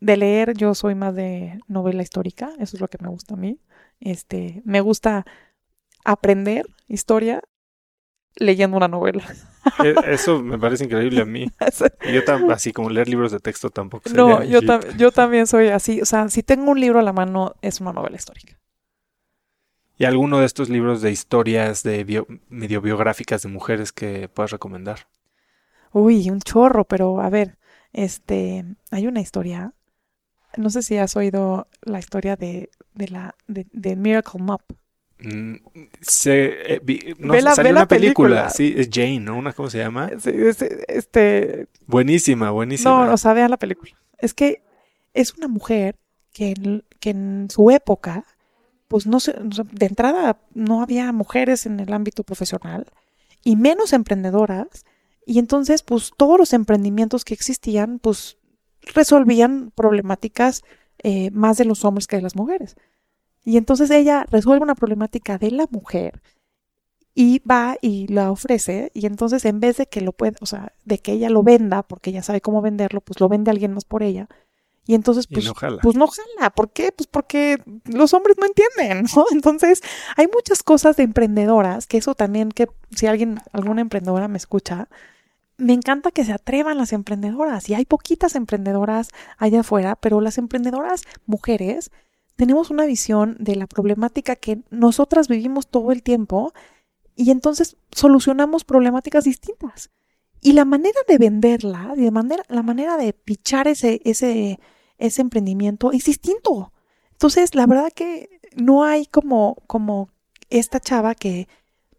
de 0.00 0.16
leer, 0.16 0.54
yo 0.56 0.74
soy 0.74 0.94
más 0.94 1.14
de 1.14 1.60
novela 1.68 2.02
histórica, 2.02 2.50
eso 2.58 2.76
es 2.76 2.80
lo 2.80 2.88
que 2.88 2.98
me 3.02 3.08
gusta 3.08 3.34
a 3.34 3.36
mí. 3.36 3.58
Este, 4.00 4.62
me 4.64 4.80
gusta 4.80 5.26
aprender 6.04 6.66
historia 6.88 7.42
leyendo 8.36 8.76
una 8.76 8.88
novela. 8.88 9.22
Eh, 9.84 9.94
Eso 10.06 10.40
me 10.42 10.58
parece 10.58 10.84
increíble 10.84 11.20
a 11.20 11.26
mí. 11.26 11.50
Yo 12.12 12.24
tam- 12.24 12.50
así 12.52 12.72
como 12.72 12.88
leer 12.88 13.08
libros 13.08 13.30
de 13.32 13.40
texto 13.40 13.68
tampoco 13.70 14.08
no, 14.14 14.38
sería 14.38 14.50
yo, 14.50 14.60
tam- 14.62 14.96
yo 14.96 15.10
también 15.12 15.46
soy 15.46 15.68
así. 15.68 16.00
O 16.00 16.06
sea, 16.06 16.28
si 16.30 16.42
tengo 16.42 16.70
un 16.70 16.80
libro 16.80 16.98
a 16.98 17.02
la 17.02 17.12
mano, 17.12 17.54
es 17.60 17.80
una 17.80 17.92
novela 17.92 18.16
histórica. 18.16 18.58
¿Y 20.00 20.06
alguno 20.06 20.38
de 20.40 20.46
estos 20.46 20.70
libros 20.70 21.02
de 21.02 21.10
historias 21.10 21.82
de 21.82 22.04
bio- 22.04 22.26
medio 22.48 22.80
biográficas 22.80 23.42
de 23.42 23.50
mujeres 23.50 23.92
que 23.92 24.30
puedas 24.30 24.50
recomendar? 24.50 25.08
Uy, 25.92 26.30
un 26.30 26.40
chorro, 26.40 26.84
pero 26.86 27.20
a 27.20 27.28
ver, 27.28 27.58
este, 27.92 28.64
hay 28.90 29.06
una 29.06 29.20
historia. 29.20 29.74
No 30.56 30.70
sé 30.70 30.82
si 30.82 30.96
has 30.96 31.16
oído 31.16 31.68
la 31.82 31.98
historia 31.98 32.36
de, 32.36 32.70
de 32.94 33.08
la 33.08 33.34
de, 33.46 33.66
de 33.72 33.94
Miracle 33.94 34.42
Mop. 34.42 34.62
Mm, 35.18 35.56
se, 36.00 36.74
eh, 36.76 36.80
vi- 36.82 37.14
no, 37.18 37.34
Ve 37.34 37.42
la- 37.42 37.54
salió 37.54 37.68
ve 37.68 37.74
la 37.74 37.80
una 37.80 37.88
película. 37.88 38.28
película. 38.46 38.50
Sí, 38.50 38.74
es 38.74 38.88
Jane, 38.90 39.20
¿no? 39.20 39.36
Una, 39.36 39.52
¿Cómo 39.52 39.68
se 39.68 39.76
llama? 39.76 40.08
Sí, 40.18 40.30
este, 40.88 41.66
Buenísima, 41.86 42.50
buenísima. 42.52 43.04
no, 43.06 43.12
o 43.12 43.16
sea, 43.18 43.34
vean 43.34 43.50
la 43.50 43.58
película. 43.58 43.92
Es 44.16 44.32
que 44.32 44.62
es 45.12 45.34
una 45.34 45.46
mujer 45.48 45.96
que 46.32 46.54
en, 46.56 46.84
que 47.00 47.10
en 47.10 47.48
su 47.50 47.70
época, 47.70 48.24
pues 48.90 49.06
no 49.06 49.18
de 49.18 49.86
entrada 49.86 50.40
no 50.52 50.82
había 50.82 51.12
mujeres 51.12 51.64
en 51.64 51.78
el 51.78 51.92
ámbito 51.92 52.24
profesional 52.24 52.86
y 53.44 53.54
menos 53.54 53.92
emprendedoras. 53.92 54.84
Y 55.24 55.38
entonces, 55.38 55.84
pues 55.84 56.10
todos 56.16 56.36
los 56.36 56.52
emprendimientos 56.52 57.24
que 57.24 57.32
existían, 57.32 58.00
pues 58.00 58.36
resolvían 58.82 59.70
problemáticas 59.76 60.64
eh, 61.04 61.30
más 61.30 61.56
de 61.56 61.66
los 61.66 61.84
hombres 61.84 62.08
que 62.08 62.16
de 62.16 62.22
las 62.22 62.34
mujeres. 62.34 62.74
Y 63.44 63.58
entonces 63.58 63.92
ella 63.92 64.26
resuelve 64.28 64.64
una 64.64 64.74
problemática 64.74 65.38
de 65.38 65.52
la 65.52 65.68
mujer 65.70 66.20
y 67.14 67.38
va 67.48 67.76
y 67.80 68.08
la 68.08 68.32
ofrece 68.32 68.90
y 68.92 69.06
entonces 69.06 69.44
en 69.44 69.60
vez 69.60 69.76
de 69.76 69.86
que 69.86 70.00
lo 70.00 70.10
pueda, 70.10 70.36
o 70.40 70.46
sea, 70.46 70.72
de 70.84 70.98
que 70.98 71.12
ella 71.12 71.30
lo 71.30 71.44
venda 71.44 71.84
porque 71.84 72.10
ella 72.10 72.24
sabe 72.24 72.40
cómo 72.40 72.60
venderlo, 72.60 73.02
pues 73.02 73.20
lo 73.20 73.28
vende 73.28 73.52
alguien 73.52 73.72
más 73.72 73.84
por 73.84 74.02
ella. 74.02 74.28
Y 74.90 74.94
entonces 74.94 75.26
Y 75.28 75.34
pues 75.34 75.46
no 75.46 75.54
jala. 75.54 75.80
pues 75.80 75.94
no 75.94 76.08
jala, 76.08 76.50
¿por 76.50 76.72
qué? 76.72 76.90
Pues 76.90 77.06
porque 77.06 77.62
los 77.84 78.12
hombres 78.12 78.36
no 78.40 78.44
entienden, 78.44 79.04
¿no? 79.16 79.24
Entonces, 79.30 79.82
hay 80.16 80.26
muchas 80.26 80.64
cosas 80.64 80.96
de 80.96 81.04
emprendedoras, 81.04 81.86
que 81.86 81.96
eso 81.98 82.16
también 82.16 82.50
que 82.50 82.66
si 82.90 83.06
alguien 83.06 83.38
alguna 83.52 83.82
emprendedora 83.82 84.26
me 84.26 84.36
escucha, 84.36 84.88
me 85.58 85.74
encanta 85.74 86.10
que 86.10 86.24
se 86.24 86.32
atrevan 86.32 86.76
las 86.76 86.92
emprendedoras 86.92 87.70
y 87.70 87.74
hay 87.74 87.84
poquitas 87.84 88.34
emprendedoras 88.34 89.10
allá 89.38 89.60
afuera, 89.60 89.94
pero 89.94 90.20
las 90.20 90.38
emprendedoras 90.38 91.04
mujeres 91.24 91.92
tenemos 92.34 92.70
una 92.70 92.84
visión 92.84 93.36
de 93.38 93.54
la 93.54 93.68
problemática 93.68 94.34
que 94.34 94.62
nosotras 94.70 95.28
vivimos 95.28 95.68
todo 95.68 95.92
el 95.92 96.02
tiempo 96.02 96.52
y 97.14 97.30
entonces 97.30 97.76
solucionamos 97.92 98.64
problemáticas 98.64 99.22
distintas. 99.22 99.90
Y 100.40 100.54
la 100.54 100.64
manera 100.64 100.98
de 101.06 101.18
venderla, 101.18 101.94
de 101.96 102.10
manera, 102.10 102.42
la 102.48 102.64
manera 102.64 102.96
de 102.96 103.12
pichar 103.12 103.68
ese, 103.68 104.00
ese, 104.04 104.58
ese 105.00 105.22
emprendimiento 105.22 105.90
es 105.92 106.04
distinto. 106.04 106.72
Entonces, 107.12 107.54
la 107.54 107.66
verdad 107.66 107.90
que 107.92 108.40
no 108.54 108.84
hay 108.84 109.06
como, 109.06 109.56
como 109.66 110.10
esta 110.48 110.78
chava 110.78 111.14
que 111.14 111.48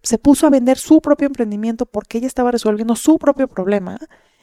se 0.04 0.18
puso 0.18 0.48
a 0.48 0.50
vender 0.50 0.78
su 0.78 1.02
propio 1.02 1.28
emprendimiento 1.28 1.86
porque 1.86 2.18
ella 2.20 2.28
estaba 2.28 2.52
resolviendo 2.52 2.96
su 2.96 3.18
propio 3.20 3.48
problema 3.48 4.00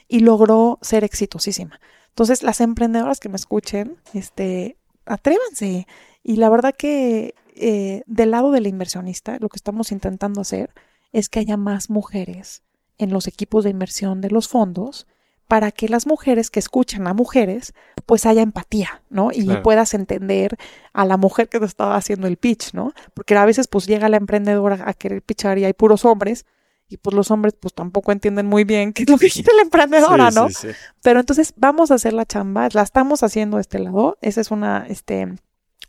y 0.08 0.20
logró 0.20 0.78
ser 0.82 1.04
exitosísima. 1.04 1.80
Entonces, 2.10 2.42
las 2.42 2.60
emprendedoras 2.60 3.20
que 3.20 3.28
me 3.28 3.36
escuchen, 3.36 3.96
este, 4.12 4.76
atrévanse. 5.06 5.86
Y 6.22 6.36
la 6.36 6.50
verdad 6.50 6.74
que 6.76 7.34
eh, 7.54 8.02
del 8.06 8.30
lado 8.32 8.50
del 8.50 8.66
inversionista, 8.66 9.38
lo 9.40 9.48
que 9.48 9.56
estamos 9.56 9.92
intentando 9.92 10.40
hacer 10.40 10.70
es 11.12 11.28
que 11.28 11.40
haya 11.40 11.56
más 11.56 11.90
mujeres 11.90 12.62
en 12.98 13.12
los 13.12 13.26
equipos 13.26 13.64
de 13.64 13.70
inversión 13.70 14.20
de 14.20 14.30
los 14.30 14.48
fondos 14.48 15.06
para 15.48 15.72
que 15.72 15.88
las 15.88 16.06
mujeres 16.06 16.50
que 16.50 16.60
escuchan 16.60 17.06
a 17.08 17.14
mujeres, 17.14 17.72
pues 18.06 18.26
haya 18.26 18.42
empatía, 18.42 19.02
¿no? 19.10 19.30
Y 19.32 19.44
Claro. 19.44 19.62
puedas 19.62 19.94
entender 19.94 20.56
a 20.92 21.04
la 21.06 21.16
mujer 21.16 21.48
que 21.48 21.58
te 21.58 21.64
estaba 21.66 21.96
haciendo 21.96 22.26
el 22.26 22.36
pitch, 22.36 22.74
¿no? 22.74 22.92
Porque 23.14 23.34
a 23.34 23.44
veces 23.46 23.66
pues 23.66 23.86
llega 23.86 24.08
la 24.10 24.18
emprendedora 24.18 24.78
a 24.86 24.92
querer 24.94 25.22
pitchar 25.22 25.58
y 25.58 25.64
hay 25.64 25.72
puros 25.72 26.04
hombres 26.04 26.44
y 26.90 26.98
pues 26.98 27.14
los 27.14 27.30
hombres 27.30 27.54
pues 27.58 27.74
tampoco 27.74 28.12
entienden 28.12 28.46
muy 28.46 28.64
bien 28.64 28.92
qué 28.92 29.02
es 29.04 29.10
lo 29.10 29.18
que 29.18 29.28
quiere 29.30 29.54
la 29.56 29.62
emprendedora, 29.62 30.30
Sí, 30.30 30.36
¿no? 30.38 30.48
sí, 30.48 30.54
sí. 30.54 30.68
Pero 31.02 31.20
entonces 31.20 31.52
vamos 31.56 31.90
a 31.90 31.94
hacer 31.94 32.12
la 32.12 32.24
chamba, 32.26 32.68
la 32.72 32.82
estamos 32.82 33.22
haciendo 33.22 33.56
de 33.56 33.62
este 33.62 33.78
lado. 33.78 34.16
Ese 34.20 34.40
es 34.42 34.50
una, 34.50 34.86
este, 34.88 35.28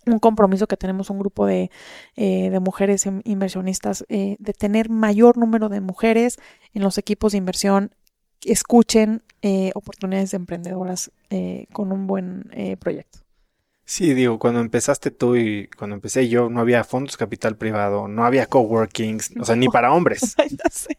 un 0.05 0.19
compromiso 0.19 0.67
que 0.67 0.77
tenemos 0.77 1.09
un 1.09 1.19
grupo 1.19 1.45
de, 1.45 1.69
eh, 2.15 2.49
de 2.49 2.59
mujeres 2.59 3.05
in- 3.05 3.21
inversionistas, 3.25 4.05
eh, 4.09 4.35
de 4.39 4.53
tener 4.53 4.89
mayor 4.89 5.37
número 5.37 5.67
de 5.69 5.81
mujeres 5.81 6.37
en 6.73 6.81
los 6.81 6.97
equipos 6.97 7.33
de 7.33 7.37
inversión 7.37 7.93
escuchen 8.45 9.23
eh, 9.41 9.71
oportunidades 9.75 10.31
de 10.31 10.37
emprendedoras 10.37 11.11
eh, 11.29 11.67
con 11.71 11.91
un 11.91 12.07
buen 12.07 12.49
eh, 12.51 12.77
proyecto. 12.77 13.19
Sí, 13.91 14.13
digo, 14.13 14.37
cuando 14.37 14.59
empezaste 14.59 15.09
tú 15.09 15.35
y 15.35 15.67
cuando 15.75 15.95
empecé 15.95 16.29
yo, 16.29 16.47
no 16.47 16.59
había 16.59 16.83
fondos 16.83 17.17
capital 17.17 17.55
privado, 17.57 18.07
no 18.07 18.23
había 18.23 18.45
coworkings, 18.45 19.31
o 19.39 19.45
sea, 19.45 19.55
ni 19.55 19.67
para 19.67 19.91
hombres. 19.93 20.35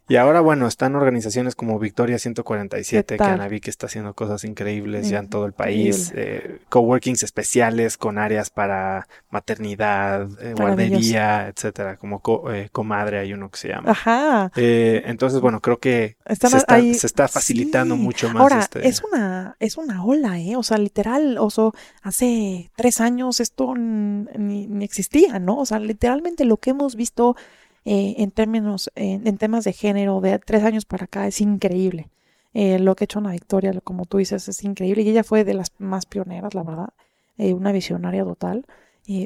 Y 0.09 0.17
ahora, 0.17 0.41
bueno, 0.41 0.67
están 0.67 0.97
organizaciones 0.97 1.55
como 1.55 1.79
Victoria 1.79 2.19
147, 2.19 3.07
¿Qué 3.07 3.15
que 3.15 3.19
tal? 3.19 3.35
Ana 3.35 3.47
vi 3.47 3.61
que 3.61 3.71
está 3.71 3.87
haciendo 3.87 4.13
cosas 4.15 4.43
increíbles 4.43 5.09
ya 5.09 5.19
en 5.21 5.29
todo 5.29 5.47
el 5.47 5.53
país. 5.53 6.13
eh, 6.17 6.59
coworkings 6.69 7.23
especiales 7.23 7.97
con 7.97 8.19
áreas 8.19 8.51
para 8.51 9.07
maternidad, 9.31 10.29
eh, 10.43 10.55
guardería, 10.57 11.47
etcétera. 11.47 11.97
Como 11.97 12.19
co- 12.21 12.53
eh, 12.53 12.71
comadre 12.73 13.19
hay 13.21 13.33
uno 13.33 13.51
que 13.51 13.59
se 13.59 13.69
llama. 13.69 13.93
Ajá. 13.93 14.51
Eh, 14.57 15.03
entonces, 15.07 15.41
bueno, 15.41 15.61
creo 15.61 15.79
que 15.79 16.17
se 16.29 16.57
está, 16.57 16.81
se 16.81 17.07
está 17.07 17.29
facilitando 17.29 17.95
sí. 17.95 18.01
mucho 18.01 18.29
más 18.31 18.41
Ahora, 18.43 18.59
este. 18.59 18.89
es 18.89 19.03
una, 19.05 19.55
es 19.61 19.77
una 19.77 20.05
ola, 20.05 20.41
¿eh? 20.41 20.57
O 20.57 20.65
sea, 20.65 20.77
literal, 20.79 21.39
oso, 21.39 21.73
hace 22.03 22.71
tres 22.81 23.03
años 23.03 23.41
esto 23.41 23.75
ni, 23.75 24.67
ni 24.67 24.85
existía, 24.87 25.39
¿no? 25.39 25.59
O 25.59 25.67
sea, 25.67 25.79
literalmente 25.79 26.47
lo 26.47 26.57
que 26.57 26.71
hemos 26.71 26.97
visto 26.97 27.37
eh, 27.85 28.15
en 28.17 28.31
términos, 28.31 28.91
en, 28.95 29.27
en 29.27 29.37
temas 29.37 29.65
de 29.65 29.75
género 29.75 30.23
de 30.23 30.39
tres 30.39 30.65
años 30.65 30.87
para 30.87 31.05
acá 31.05 31.27
es 31.27 31.43
increíble. 31.43 32.09
Eh, 32.55 32.79
lo 32.79 32.97
que 32.97 33.05
ha 33.05 33.07
hecho 33.07 33.19
Ana 33.19 33.33
Victoria, 33.33 33.79
como 33.85 34.07
tú 34.07 34.17
dices, 34.17 34.49
es 34.49 34.65
increíble. 34.65 35.03
Y 35.03 35.11
ella 35.11 35.25
fue 35.25 35.45
de 35.45 35.53
las 35.53 35.73
más 35.77 36.07
pioneras, 36.07 36.55
la 36.55 36.63
verdad. 36.63 36.89
Eh, 37.37 37.53
una 37.53 37.71
visionaria 37.71 38.25
total. 38.25 38.65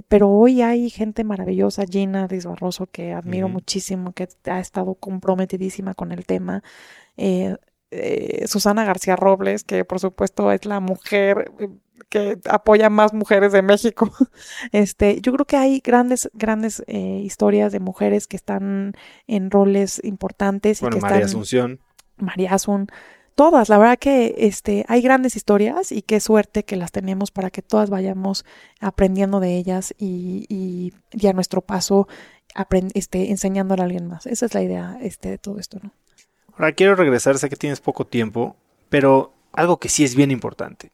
Pero 0.09 0.31
hoy 0.31 0.63
hay 0.63 0.91
gente 0.91 1.23
maravillosa, 1.23 1.85
Gina 1.85 2.27
Riz 2.27 2.47
Barroso, 2.47 2.87
que 2.87 3.13
admiro 3.13 3.49
muchísimo, 3.49 4.15
que 4.15 4.29
ha 4.47 4.59
estado 4.59 4.95
comprometidísima 4.95 5.95
con 5.95 6.11
el 6.11 6.25
tema. 6.25 6.63
Susana 8.47 8.85
García 8.85 9.15
Robles, 9.15 9.63
que 9.63 9.85
por 9.85 10.01
supuesto 10.01 10.51
es 10.53 10.65
la 10.65 10.81
mujer 10.81 11.51
que 12.09 12.39
apoya 12.49 12.91
más 12.91 13.13
mujeres 13.13 13.53
de 13.53 13.63
México. 13.63 14.11
Este, 14.73 15.21
yo 15.21 15.33
creo 15.33 15.47
que 15.47 15.57
hay 15.57 15.81
grandes, 15.81 16.31
grandes 16.33 16.83
eh, 16.87 17.21
historias 17.23 17.73
de 17.73 17.81
mujeres 17.81 18.27
que 18.27 18.37
están 18.37 18.95
en 19.27 19.51
roles 19.51 20.01
importantes 20.05 20.81
y 20.81 20.85
bueno, 20.85 20.97
que 20.97 21.03
María 21.03 21.17
están 21.17 21.29
Asunción. 21.29 21.81
María 22.17 22.53
Asun, 22.53 22.89
todas, 23.35 23.69
la 23.69 23.79
verdad 23.79 23.99
que 23.99 24.35
este, 24.39 24.85
hay 24.89 25.03
grandes 25.03 25.37
historias 25.37 25.93
y 25.93 26.03
qué 26.03 26.21
suerte 26.21 26.65
que 26.65 26.77
las 26.77 26.93
tenemos 26.93 27.31
para 27.31 27.51
que 27.51 27.63
todas 27.63 27.91
vayamos 27.91 28.45
aprendiendo 28.81 29.41
de 29.41 29.57
ellas 29.57 29.95
y, 29.99 30.47
y, 30.49 30.93
y 31.13 31.27
a 31.27 31.33
nuestro 31.33 31.61
paso 31.61 32.09
este, 32.95 33.31
enseñándole 33.31 33.83
a 33.83 33.85
alguien 33.85 34.07
más. 34.07 34.27
Esa 34.27 34.47
es 34.47 34.55
la 34.55 34.63
idea 34.63 34.99
este, 35.01 35.31
de 35.31 35.39
todo 35.39 35.59
esto, 35.59 35.79
¿no? 35.83 35.93
Ahora 36.57 36.73
quiero 36.73 36.95
regresar, 36.95 37.37
sé 37.39 37.49
que 37.49 37.57
tienes 37.57 37.81
poco 37.81 38.07
tiempo, 38.07 38.57
pero 38.89 39.33
algo 39.53 39.79
que 39.79 39.89
sí 39.89 40.05
es 40.05 40.15
bien 40.15 40.31
importante. 40.31 40.93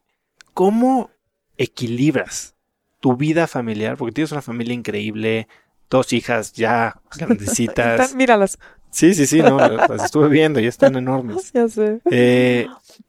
¿Cómo 0.60 1.08
equilibras 1.56 2.54
tu 3.00 3.16
vida 3.16 3.46
familiar? 3.46 3.96
Porque 3.96 4.12
tienes 4.12 4.30
una 4.32 4.42
familia 4.42 4.74
increíble, 4.74 5.48
dos 5.88 6.12
hijas 6.12 6.52
ya 6.52 7.00
grandecitas. 7.16 7.98
Están- 7.98 8.18
míralas. 8.18 8.58
Sí, 8.90 9.14
sí, 9.14 9.26
sí, 9.26 9.38
no, 9.38 9.56
las 9.58 10.04
estuve 10.04 10.28
viendo 10.28 10.60
y 10.60 10.66
están 10.66 10.96
enormes. 10.96 11.50
Ya 11.54 11.66
sé. 11.66 12.02
Eh, 12.10 12.66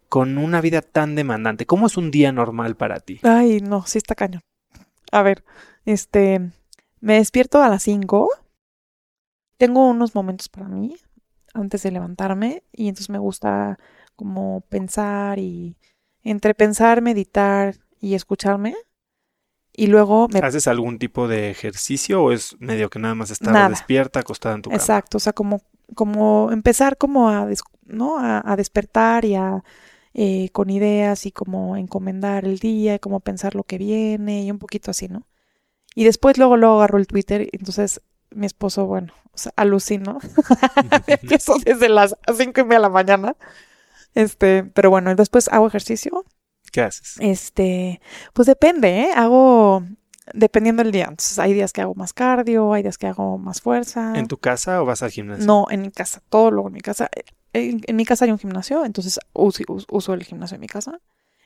con 0.07 0.37
una 0.37 0.61
vida 0.61 0.81
tan 0.81 1.13
demandante, 1.15 1.65
¿cómo 1.65 1.87
es 1.87 1.97
un 1.97 2.09
día 2.09 2.31
normal 2.31 2.77
para 2.77 3.01
ti? 3.01 3.19
Ay, 3.21 3.59
no, 3.59 3.85
sí 3.85 3.97
está 3.97 4.15
cañón. 4.15 4.43
A 5.11 5.21
ver, 5.21 5.43
este, 5.83 6.39
me 7.01 7.15
despierto 7.15 7.61
a 7.61 7.67
las 7.67 7.83
5. 7.83 8.29
Tengo 9.57 9.89
unos 9.89 10.15
momentos 10.15 10.47
para 10.47 10.69
mí 10.69 10.95
antes 11.53 11.83
de 11.83 11.91
levantarme 11.91 12.63
y 12.71 12.87
entonces 12.87 13.09
me 13.09 13.19
gusta 13.19 13.77
como 14.15 14.61
pensar 14.69 15.37
y 15.37 15.75
entre 16.23 16.53
pensar, 16.53 17.01
meditar 17.01 17.75
y 17.99 18.15
escucharme. 18.15 18.75
Y 19.73 19.87
luego 19.87 20.27
me 20.27 20.39
¿Haces 20.39 20.67
algún 20.67 20.99
tipo 20.99 21.27
de 21.27 21.49
ejercicio 21.49 22.23
o 22.23 22.31
es 22.31 22.57
medio 22.59 22.89
que 22.89 22.99
nada 22.99 23.15
más 23.15 23.31
estar 23.31 23.53
Nada. 23.53 23.69
despierta, 23.69 24.19
acostada 24.19 24.55
en 24.55 24.61
tu 24.63 24.69
cama? 24.69 24.81
Exacto, 24.81 25.17
o 25.17 25.19
sea, 25.19 25.31
como, 25.31 25.61
como 25.95 26.51
empezar 26.51 26.97
como 26.97 27.29
a, 27.29 27.47
¿no? 27.85 28.19
a, 28.19 28.43
a 28.45 28.55
despertar 28.57 29.23
y 29.23 29.35
a, 29.35 29.63
eh, 30.13 30.49
con 30.51 30.69
ideas 30.69 31.25
y 31.25 31.31
como 31.31 31.77
encomendar 31.77 32.43
el 32.43 32.59
día 32.59 32.95
y 32.95 32.99
como 32.99 33.21
pensar 33.21 33.55
lo 33.55 33.63
que 33.63 33.77
viene 33.77 34.43
y 34.43 34.51
un 34.51 34.59
poquito 34.59 34.91
así, 34.91 35.07
¿no? 35.07 35.25
Y 35.95 36.03
después 36.03 36.37
luego, 36.37 36.57
luego 36.57 36.75
agarro 36.75 36.97
el 36.97 37.07
Twitter 37.07 37.43
y 37.43 37.49
entonces 37.53 38.01
mi 38.29 38.45
esposo, 38.45 38.85
bueno, 38.87 39.13
o 39.31 39.37
sea, 39.37 39.53
alucino. 39.55 40.19
Empiezo 41.07 41.55
desde 41.63 41.87
las 41.87 42.17
cinco 42.35 42.59
y 42.59 42.63
media 42.63 42.79
de 42.79 42.81
la 42.81 42.89
mañana. 42.89 43.35
Este, 44.15 44.63
pero 44.63 44.89
bueno, 44.89 45.13
después 45.15 45.47
hago 45.49 45.67
ejercicio. 45.67 46.25
¿Qué 46.71 46.81
haces? 46.81 47.15
Este, 47.19 48.01
pues 48.33 48.45
depende, 48.47 49.01
¿eh? 49.01 49.09
Hago 49.15 49.83
dependiendo 50.33 50.83
del 50.83 50.91
día. 50.91 51.05
Entonces 51.09 51.37
hay 51.39 51.53
días 51.53 51.73
que 51.73 51.81
hago 51.81 51.95
más 51.95 52.13
cardio, 52.13 52.73
hay 52.73 52.83
días 52.83 52.97
que 52.97 53.07
hago 53.07 53.37
más 53.37 53.61
fuerza. 53.61 54.13
¿En 54.15 54.27
tu 54.27 54.37
casa 54.37 54.81
o 54.81 54.85
vas 54.85 55.03
al 55.03 55.11
gimnasio? 55.11 55.45
No, 55.45 55.65
en 55.69 55.81
mi 55.81 55.91
casa, 55.91 56.21
todo 56.29 56.51
luego 56.51 56.67
en 56.69 56.73
mi 56.75 56.81
casa. 56.81 57.09
En, 57.53 57.81
en 57.85 57.95
mi 57.95 58.05
casa 58.05 58.25
hay 58.25 58.31
un 58.31 58.39
gimnasio, 58.39 58.85
entonces 58.85 59.19
uso, 59.33 59.63
us- 59.67 59.85
uso 59.89 60.13
el 60.13 60.23
gimnasio 60.23 60.55
en 60.55 60.61
mi 60.61 60.67
casa. 60.67 60.99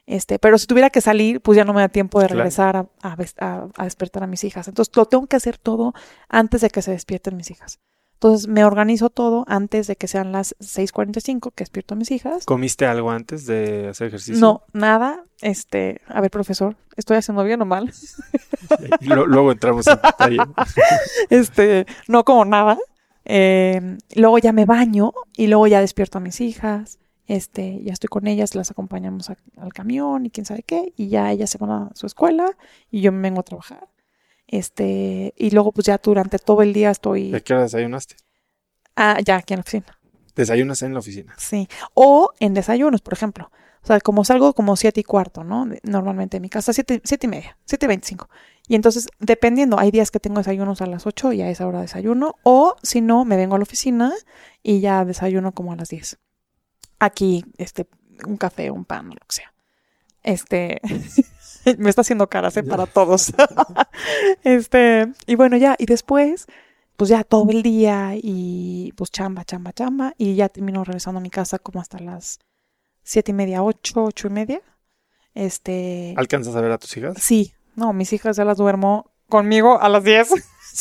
Este, 0.06 0.38
pero 0.38 0.60
si 0.60 0.68
tuviera 0.68 0.92
que 0.92 1.02
salir, 1.02 1.42
pues 1.42 1.56
ya 1.56 1.66
no 1.66 1.74
me 1.74 1.82
da 1.82 1.90
tiempo 1.90 2.20
de 2.20 2.28
Claro. 2.28 2.38
regresar 2.40 2.76
a, 2.78 2.88
a 3.02 3.16
ves- 3.16 3.34
a- 3.40 3.68
a 3.76 3.84
despertar 3.86 4.22
a 4.24 4.28
mis 4.28 4.44
hijas. 4.44 4.68
Entonces, 4.68 4.96
lo 4.96 5.06
tengo 5.08 5.26
que 5.26 5.36
hacer 5.36 5.58
todo 5.58 5.94
antes 6.30 6.62
de 6.62 6.70
que 6.70 6.84
se 6.84 6.92
despierten 6.92 7.36
mis 7.36 7.50
hijas. 7.50 7.80
Entonces, 8.16 8.48
me 8.48 8.64
organizo 8.66 9.10
todo 9.10 9.44
antes 9.48 9.88
de 9.88 9.96
que 9.96 10.08
sean 10.08 10.32
las 10.32 10.56
6:45 10.60 11.52
que 11.54 11.64
despierto 11.64 11.94
a 11.94 11.98
mis 11.98 12.12
hijas. 12.12 12.46
¿Comiste 12.46 12.86
algo 12.86 13.12
antes 13.12 13.46
de 13.46 13.90
hacer 13.90 14.08
ejercicio? 14.08 14.40
No, 14.42 14.64
nada. 14.74 15.24
Este, 15.42 16.02
a 16.08 16.22
ver, 16.22 16.32
profesor, 16.32 16.76
¿estoy 16.96 17.18
haciendo 17.18 17.44
bien 17.44 17.62
o 17.62 17.66
mal? 17.66 17.92
Luego 19.02 19.52
entramos 19.52 19.86
en 19.88 19.96
detalle. 20.02 20.38
este, 21.30 21.86
no 22.08 22.24
como 22.24 22.46
nada. 22.46 22.78
Eh, 23.26 23.98
luego 24.16 24.38
ya 24.38 24.54
me 24.54 24.66
baño 24.66 25.12
y 25.36 25.48
luego 25.48 25.68
ya 25.68 25.82
despierto 25.82 26.18
a 26.20 26.22
mis 26.22 26.40
hijas. 26.42 27.00
Este, 27.28 27.82
ya 27.84 27.92
estoy 27.92 28.08
con 28.08 28.28
ellas, 28.28 28.54
las 28.54 28.70
acompañamos 28.70 29.32
a- 29.32 29.38
al 29.58 29.74
camión 29.74 30.28
y 30.28 30.30
quién 30.30 30.46
sabe 30.46 30.62
qué, 30.62 30.94
y 30.96 31.10
ya 31.10 31.32
ellas 31.32 31.50
se 31.50 31.58
van 31.58 31.72
a 31.72 31.90
su 31.96 32.06
escuela 32.06 32.52
y 32.92 33.02
yo 33.02 33.12
me 33.12 33.20
vengo 33.22 33.40
a 33.40 33.44
trabajar. 33.44 33.88
Este, 34.48 35.34
y 35.38 35.50
luego 35.52 35.72
pues 35.72 35.86
ya 35.88 35.98
durante 36.02 36.38
todo 36.40 36.62
el 36.62 36.74
día 36.74 36.90
¿De 36.90 36.92
estoy 36.94 37.42
qué 37.44 37.54
hora 37.54 37.64
desayunaste? 37.64 38.16
ah, 38.96 39.18
ya 39.24 39.38
aquí 39.38 39.54
en 39.54 39.58
la 39.60 39.62
oficina. 39.62 40.00
Desayunas 40.36 40.82
en 40.82 40.94
la 40.94 41.00
oficina. 41.00 41.34
Sí. 41.38 41.68
O 41.94 42.32
en 42.40 42.54
desayunos, 42.54 43.02
por 43.02 43.14
ejemplo. 43.14 43.52
O 43.82 43.88
sea, 43.88 44.00
como 44.02 44.26
salgo 44.26 44.54
como 44.54 44.76
siete 44.76 45.00
y 45.00 45.04
cuarto, 45.04 45.44
¿no? 45.44 45.66
De- 45.66 45.80
Normalmente 45.84 46.38
en 46.38 46.42
mi 46.42 46.50
casa, 46.50 46.74
siete, 46.74 47.02
siete 47.04 47.28
y 47.28 47.30
media, 47.30 47.58
siete 47.66 47.86
y 47.86 47.88
veinticinco. 47.88 48.30
Y 48.68 48.76
entonces, 48.76 49.08
dependiendo, 49.20 49.80
hay 49.80 49.92
días 49.92 50.10
que 50.12 50.20
tengo 50.20 50.40
desayunos 50.40 50.82
a 50.82 50.88
las 50.88 51.06
ocho 51.06 51.32
y 51.32 51.42
a 51.42 51.50
esa 51.50 51.68
hora 51.68 51.82
desayuno. 51.82 52.36
O 52.44 52.76
si 52.84 53.00
no, 53.02 53.24
me 53.26 53.38
vengo 53.38 53.56
a 53.56 53.60
la 53.60 53.64
oficina 53.64 54.12
y 54.64 54.80
ya 54.82 55.06
desayuno 55.06 55.52
como 55.54 55.72
a 55.72 55.76
las 55.76 55.90
diez. 55.90 56.18
Aquí, 57.00 57.46
este, 57.58 57.88
un 58.26 58.38
café, 58.38 58.72
un 58.72 58.86
pan, 58.86 59.08
o 59.08 59.14
lo 59.14 59.20
que 59.28 59.36
sea. 59.36 59.54
Este, 60.24 60.82
me 61.78 61.90
está 61.90 62.02
haciendo 62.02 62.28
caras, 62.28 62.58
¿eh? 62.58 62.64
Para 62.64 62.86
todos. 62.86 63.34
este, 64.44 65.12
y 65.26 65.36
bueno, 65.36 65.58
ya, 65.58 65.76
y 65.78 65.86
después, 65.86 66.48
pues 66.96 67.10
ya 67.10 67.24
todo 67.24 67.50
el 67.50 67.62
día 67.64 68.14
y 68.16 68.94
pues 68.96 69.12
chamba, 69.12 69.44
chamba, 69.44 69.74
chamba. 69.74 70.14
Y 70.18 70.36
ya 70.36 70.50
termino 70.50 70.84
regresando 70.84 71.20
a 71.20 71.22
mi 71.22 71.30
casa 71.30 71.60
como 71.60 71.80
hasta 71.80 72.00
las 72.00 72.40
siete 73.04 73.32
y 73.32 73.34
media, 73.34 73.64
ocho, 73.64 74.04
ocho 74.04 74.28
y 74.28 74.32
media. 74.32 74.62
Este, 75.34 76.14
¿Alcanzas 76.18 76.56
a 76.56 76.62
ver 76.62 76.72
a 76.72 76.78
tus 76.78 76.96
hijas? 76.96 77.18
sí, 77.20 77.54
no, 77.76 77.92
mis 77.92 78.14
hijas 78.14 78.38
ya 78.38 78.46
las 78.46 78.58
duermo 78.58 79.12
conmigo 79.28 79.82
a 79.82 79.90
las 79.90 80.04
10. 80.04 80.30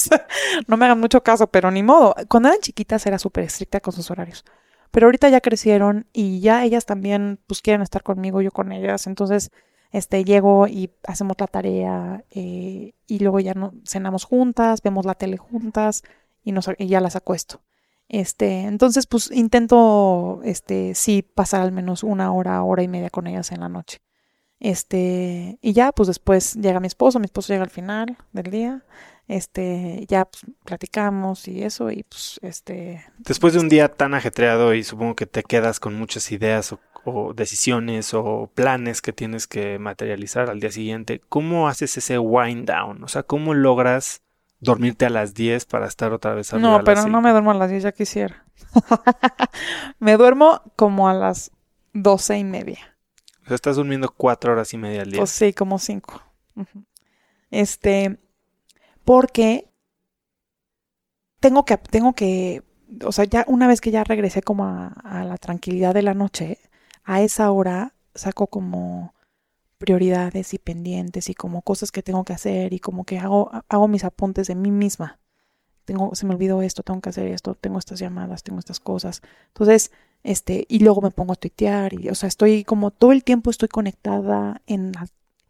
no 0.69 0.77
me 0.77 0.85
hagan 0.85 1.01
mucho 1.01 1.23
caso, 1.23 1.49
pero 1.49 1.71
ni 1.71 1.83
modo. 1.83 2.15
Cuando 2.29 2.49
eran 2.49 2.61
chiquitas 2.61 3.05
era 3.07 3.19
súper 3.19 3.45
estricta 3.45 3.81
con 3.81 3.93
sus 3.93 4.11
horarios. 4.11 4.45
Pero 4.91 5.09
ahorita 5.09 5.29
ya 5.29 5.41
crecieron 5.41 6.07
y 6.13 6.41
ya 6.41 6.65
ellas 6.65 6.87
también 6.87 7.41
pues 7.49 7.61
quieren 7.63 7.83
estar 7.83 8.03
conmigo, 8.03 8.41
yo 8.43 8.53
con 8.53 8.71
ellas. 8.71 9.09
Entonces, 9.09 9.51
este, 9.95 10.25
llego 10.25 10.67
y 10.67 10.91
hacemos 11.07 11.37
la 11.39 11.47
tarea 11.47 12.25
eh, 12.33 12.95
y 13.07 13.19
luego 13.21 13.39
ya 13.39 13.55
no, 13.55 13.75
cenamos 13.87 14.25
juntas, 14.25 14.83
vemos 14.83 15.07
la 15.07 15.15
tele 15.15 15.37
juntas 15.37 16.03
y, 16.43 16.51
nos, 16.51 16.69
y 16.79 16.89
ya 16.89 17.01
las 17.01 17.15
acuesto. 17.15 17.61
Este, 18.09 18.63
entonces, 18.63 19.07
pues 19.07 19.31
intento, 19.31 20.41
este, 20.43 20.97
sí 20.97 21.23
pasar 21.23 21.61
al 21.61 21.71
menos 21.71 22.03
una 22.03 22.33
hora, 22.33 22.61
hora 22.65 22.83
y 22.83 22.89
media 22.89 23.09
con 23.09 23.29
ellas 23.29 23.53
en 23.53 23.61
la 23.61 23.69
noche. 23.69 24.03
Este, 24.59 25.61
y 25.63 25.73
ya, 25.75 25.93
pues 25.93 26.09
después 26.09 26.55
llega 26.55 26.81
mi 26.81 26.89
esposo, 26.89 27.21
mi 27.21 27.27
esposo 27.27 27.53
llega 27.53 27.63
al 27.63 27.71
final 27.71 28.17
del 28.33 28.51
día, 28.51 28.83
este, 29.29 30.07
ya 30.09 30.25
pues, 30.25 30.45
platicamos 30.65 31.47
y 31.47 31.63
eso, 31.63 31.93
y 31.93 32.03
pues, 32.03 32.41
este, 32.43 33.05
Después 33.19 33.53
de 33.53 33.61
un 33.61 33.69
día 33.69 33.89
tan 33.89 34.13
ajetreado 34.15 34.75
y 34.75 34.83
supongo 34.83 35.15
que 35.15 35.27
te 35.27 35.45
quedas 35.45 35.79
con 35.79 35.95
muchas 35.95 36.33
ideas 36.33 36.73
o, 36.73 36.81
o 37.05 37.35
decisiones 37.35 38.15
o 38.15 38.51
planes 38.55 39.03
que 39.03 39.13
tienes 39.13 39.47
que 39.47 39.79
materializar 39.79 40.51
al 40.51 40.61
día 40.61 40.71
siguiente, 40.71 41.21
¿cómo 41.29 41.69
haces 41.69 41.97
ese 41.97 42.19
wind 42.19 42.67
down? 42.69 43.03
O 43.05 43.09
sea, 43.09 43.23
¿cómo 43.23 43.55
logras 43.55 44.23
dormirte 44.65 45.07
a 45.07 45.11
las 45.11 45.35
10 45.35 45.67
para 45.67 45.87
estar 45.87 46.13
otra 46.13 46.35
vez 46.35 46.53
arriba 46.53 46.69
a 46.69 46.71
no, 46.71 46.77
las 46.79 46.85
pero 46.85 47.07
no 47.09 47.21
me 47.21 47.31
duermo 47.31 47.53
a 47.53 47.55
las 47.55 47.71
10, 47.71 47.83
ya 47.85 47.93
quisiera. 47.93 48.45
me 49.99 50.17
duermo 50.17 50.63
como 50.77 51.09
a 51.09 51.15
las 51.15 51.53
doce 51.93 52.39
y 52.39 52.45
media. 52.45 52.97
O 53.45 53.49
sea, 53.49 53.55
estás 53.55 53.77
durmiendo 53.77 54.09
cuatro 54.09 54.53
horas 54.53 54.73
y 54.73 54.79
media 54.79 55.03
al 55.03 55.11
día. 55.11 55.27
Sí, 55.27 55.53
como 55.53 55.79
cinco. 55.79 56.23
Este, 57.51 58.19
porque 59.05 59.71
tengo 61.41 61.65
que, 61.65 61.77
tengo 61.77 62.15
que, 62.15 62.63
o 63.05 63.13
sea, 63.13 63.27
ya 63.27 63.45
una 63.47 63.69
vez 63.69 63.81
que 63.81 63.91
ya 63.91 64.03
regresé 64.03 64.43
como 64.43 64.65
a, 64.65 64.89
a 65.05 65.25
la 65.25 65.37
tranquilidad 65.37 65.93
de 65.93 66.03
la 66.03 66.15
noche, 66.15 66.59
a 67.05 67.23
esa 67.23 67.51
hora 67.51 67.95
saco 68.15 68.47
como 68.47 69.15
prioridades 69.79 70.55
y 70.55 70.59
pendientes 70.59 71.29
y 71.29 71.35
como 71.35 71.63
cosas 71.63 71.93
que 71.93 72.03
tengo 72.03 72.25
que 72.25 72.33
hacer 72.33 72.73
y 72.73 72.79
como 72.79 73.05
que 73.05 73.19
hago, 73.19 73.51
hago 73.69 73.89
mis 73.89 74.05
apuntes 74.05 74.47
de 74.47 74.55
mí 74.55 74.71
misma. 74.71 75.19
Tengo, 75.85 76.15
se 76.15 76.25
me 76.25 76.35
olvidó 76.35 76.63
esto, 76.63 76.83
tengo 76.83 77.03
que 77.03 77.11
hacer 77.11 77.27
esto, 77.27 77.55
tengo 77.55 77.79
estas 77.79 77.99
llamadas, 77.99 78.43
tengo 78.43 78.59
estas 78.59 78.81
cosas. 78.81 79.21
Entonces, 79.49 79.93
este, 80.23 80.65
y 80.69 80.79
luego 80.79 81.03
me 81.03 81.11
pongo 81.11 81.35
a 81.35 81.37
tuitear 81.37 81.93
y, 81.93 82.09
o 82.09 82.15
sea, 82.15 82.29
estoy 82.29 82.65
como 82.65 82.91
todo 82.91 83.13
el 83.13 83.23
tiempo 83.23 83.51
estoy 83.51 83.69
conectada 83.69 84.63
en, 84.67 84.93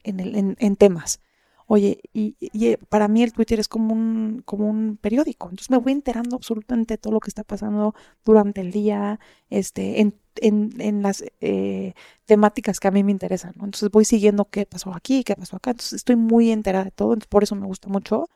en, 0.03 0.57
en, 0.59 0.77
temas. 0.77 1.21
Oye, 1.67 2.01
y, 2.13 2.37
y, 2.41 2.77
para 2.89 3.07
mí 3.07 3.23
el 3.23 3.33
Twitter 3.33 3.61
es 3.61 3.69
como 3.69 3.95
un, 3.95 4.43
como 4.45 4.69
un 4.69 4.99
periódico, 5.01 5.49
entonces 5.49 5.71
me 5.71 5.79
voy 5.79 5.93
enterando 5.93 6.35
absolutamente 6.37 6.95
de 6.95 6.99
todo 6.99 7.13
lo 7.13 7.21
que 7.21 7.31
está 7.31 7.45
pasando 7.45 7.95
durante 8.25 8.61
el 8.61 8.73
día, 8.73 9.21
este, 9.49 10.01
en, 10.01 10.15
en, 10.41 10.71
en 10.81 11.03
las 11.03 11.25
eh, 11.41 11.95
temáticas 12.27 12.81
que 12.81 12.89
a 12.89 12.91
mí 12.91 13.05
me 13.05 13.13
interesan, 13.13 13.53
¿no? 13.57 13.65
Entonces 13.65 13.91
voy 13.91 14.05
siguiendo 14.05 14.45
qué 14.47 14.67
pasó 14.67 14.95
aquí, 14.95 15.25
qué 15.25 15.37
pasó 15.37 15.57
acá, 15.57 15.71
entonces 15.73 15.95
estoy 15.95 16.17
muy 16.17 16.51
enterada 16.51 16.85
de 16.87 16.91
todo, 16.91 17.13
entonces 17.13 17.29
por 17.29 17.43
eso 17.43 17.55
me 17.57 17.67
gusta 17.67 17.89
mucho. 17.89 18.29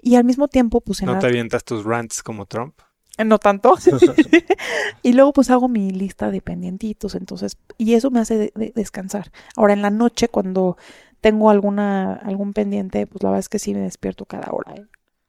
Y 0.00 0.16
al 0.16 0.24
mismo 0.24 0.48
tiempo, 0.48 0.80
pues 0.80 1.00
en 1.02 1.06
¿No 1.06 1.14
la- 1.14 1.20
te 1.20 1.26
avientas 1.26 1.64
tus 1.64 1.84
rants 1.84 2.22
como 2.22 2.46
Trump? 2.46 2.74
eh, 3.18 3.24
No 3.24 3.38
tanto. 3.38 3.76
y 5.02 5.12
luego 5.12 5.32
pues 5.32 5.50
hago 5.50 5.68
mi 5.68 5.90
lista 5.90 6.30
de 6.30 6.40
pendientitos, 6.40 7.14
entonces, 7.14 7.56
y 7.78 7.94
eso 7.94 8.10
me 8.10 8.20
hace 8.20 8.36
de- 8.36 8.52
de- 8.54 8.72
descansar. 8.74 9.30
Ahora 9.56 9.72
en 9.74 9.82
la 9.82 9.90
noche 9.90 10.28
cuando 10.28 10.76
tengo 11.20 11.50
alguna, 11.50 12.14
algún 12.14 12.52
pendiente, 12.52 13.06
pues 13.06 13.22
la 13.22 13.30
verdad 13.30 13.40
es 13.40 13.48
que 13.48 13.58
sí 13.60 13.74
me 13.74 13.80
despierto 13.80 14.24
cada 14.24 14.50
hora. 14.52 14.74
¿eh? 14.74 14.82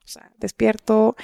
O 0.03 0.07
sea, 0.07 0.31
despierto, 0.39 1.15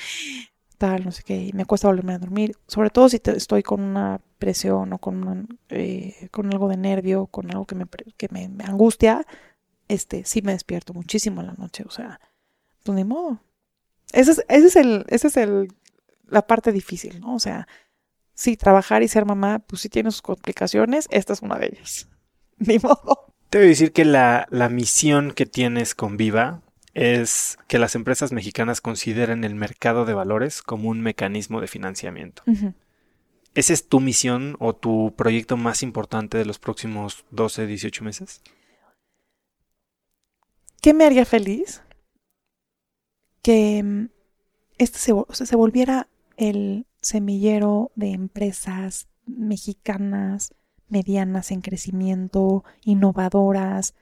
tal, 0.80 1.06
no 1.06 1.12
sé 1.12 1.22
qué, 1.24 1.38
y 1.46 1.54
me 1.54 1.66
cuesta 1.66 1.88
volverme 1.88 2.14
a 2.14 2.20
dormir. 2.20 2.56
Sobre 2.68 2.90
todo 2.90 3.10
si 3.10 3.20
te- 3.20 3.38
estoy 3.38 3.62
con 3.64 3.82
una 3.82 4.20
presión 4.40 4.92
o 4.94 4.98
con, 5.00 5.28
una, 5.28 5.46
eh, 5.70 6.30
con 6.32 6.48
algo 6.52 6.70
de 6.70 6.78
nervio, 6.78 7.28
con 7.28 7.52
algo 7.52 7.66
que 7.68 7.76
me, 7.76 7.86
que 8.18 8.28
me, 8.32 8.50
me 8.50 8.64
angustia, 8.64 9.26
este, 9.88 10.26
sí 10.26 10.42
me 10.42 10.54
despierto 10.54 10.94
muchísimo 10.94 11.42
en 11.42 11.48
la 11.48 11.54
noche. 11.54 11.84
O 11.88 11.92
sea, 11.92 12.20
pues 12.84 12.96
ni 12.96 13.04
modo. 13.04 13.40
Ese 14.14 14.32
es, 14.32 14.46
ese 14.50 14.68
es 14.68 14.76
el, 14.78 15.06
ese 15.10 15.28
es 15.28 15.38
el, 15.38 15.68
la 16.28 16.48
parte 16.48 16.72
difícil, 16.72 17.20
¿no? 17.22 17.36
O 17.36 17.40
sea, 17.40 17.68
sí, 18.34 18.58
trabajar 18.58 19.04
y 19.04 19.08
ser 19.08 19.26
mamá, 19.26 19.60
pues 19.60 19.82
sí 19.84 19.90
tiene 19.90 20.12
sus 20.12 20.22
complicaciones, 20.24 21.08
esta 21.12 21.34
es 21.34 21.42
una 21.42 21.60
de 21.60 21.68
ellas. 21.68 22.08
Ni 22.58 22.80
modo. 22.80 23.34
Te 23.50 23.58
voy 23.60 23.68
a 23.68 23.70
decir 23.70 23.92
que 23.94 24.06
la, 24.06 24.48
la 24.52 24.70
misión 24.70 25.32
que 25.32 25.46
tienes 25.46 25.96
con 25.96 26.18
Viva 26.18 26.62
es 26.94 27.58
que 27.68 27.80
las 27.80 27.96
empresas 27.96 28.32
mexicanas 28.32 28.82
consideren 28.82 29.44
el 29.44 29.56
mercado 29.56 30.06
de 30.06 30.14
valores 30.14 30.62
como 30.62 30.90
un 30.90 31.02
mecanismo 31.02 31.62
de 31.62 31.68
financiamiento. 31.68 32.44
¿Esa 33.56 33.74
es 33.74 33.88
tu 33.88 34.00
misión 34.00 34.56
o 34.60 34.76
tu 34.76 35.14
proyecto 35.16 35.58
más 35.58 35.84
importante 35.84 36.38
de 36.38 36.46
los 36.46 36.60
próximos 36.60 37.26
12, 37.32 37.68
18 37.68 38.04
meses? 38.04 38.42
¿Qué 40.82 40.94
me 40.94 41.06
haría 41.06 41.26
feliz? 41.26 41.82
Que 43.42 44.08
este 44.78 45.00
se, 45.00 45.14
vol- 45.14 45.26
o 45.28 45.34
sea, 45.34 45.46
se 45.46 45.56
volviera 45.56 46.08
el 46.38 46.86
semillero 47.02 47.92
de 47.96 48.12
empresas 48.12 49.08
mexicanas, 49.26 50.54
medianas 50.88 51.52
en 51.52 51.62
crecimiento, 51.62 52.64
innovadoras, 52.84 53.96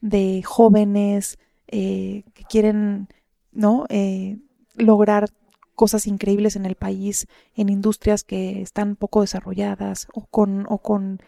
de 0.00 0.42
jóvenes 0.44 1.38
eh, 1.68 2.24
que 2.34 2.44
quieren, 2.44 3.08
¿no? 3.52 3.86
Eh, 3.88 4.38
lograr 4.74 5.30
cosas 5.74 6.06
increíbles 6.06 6.56
en 6.56 6.66
el 6.66 6.74
país, 6.74 7.28
en 7.54 7.68
industrias 7.68 8.24
que 8.24 8.62
están 8.62 8.96
poco 8.96 9.20
desarrolladas 9.20 10.08
o 10.12 10.26
con, 10.26 11.20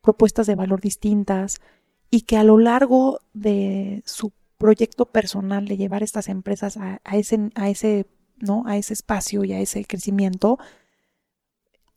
propuestas 0.00 0.46
de 0.46 0.54
valor 0.54 0.80
distintas 0.80 1.60
y 2.10 2.22
que 2.22 2.36
a 2.36 2.44
lo 2.44 2.58
largo 2.58 3.18
de 3.34 4.02
su 4.06 4.32
proyecto 4.56 5.06
personal 5.06 5.66
de 5.66 5.76
llevar 5.76 6.04
estas 6.04 6.28
empresas 6.28 6.76
a, 6.76 7.00
ese, 7.12 7.50
a 7.56 7.68
ese 7.68 8.06
espacio 8.92 9.44
y 9.44 9.52
a 9.52 9.58
ese 9.58 9.84
crecimiento, 9.84 10.58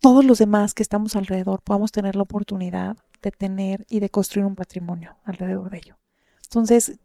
todos 0.01 0.25
los 0.25 0.39
demás 0.39 0.73
que 0.73 0.81
estamos 0.81 1.15
alrededor 1.15 1.61
podamos 1.61 1.91
tener 1.91 2.15
la 2.15 2.23
oportunidad 2.23 2.97
de 3.21 3.31
tener 3.31 3.85
y 3.89 3.99
de 3.99 4.09
construir 4.09 4.45
un 4.45 4.55
patrimonio 4.55 5.17
alrededor 5.23 5.69
de 5.69 5.77
ello. 5.77 5.97
Entonces, 6.45 6.99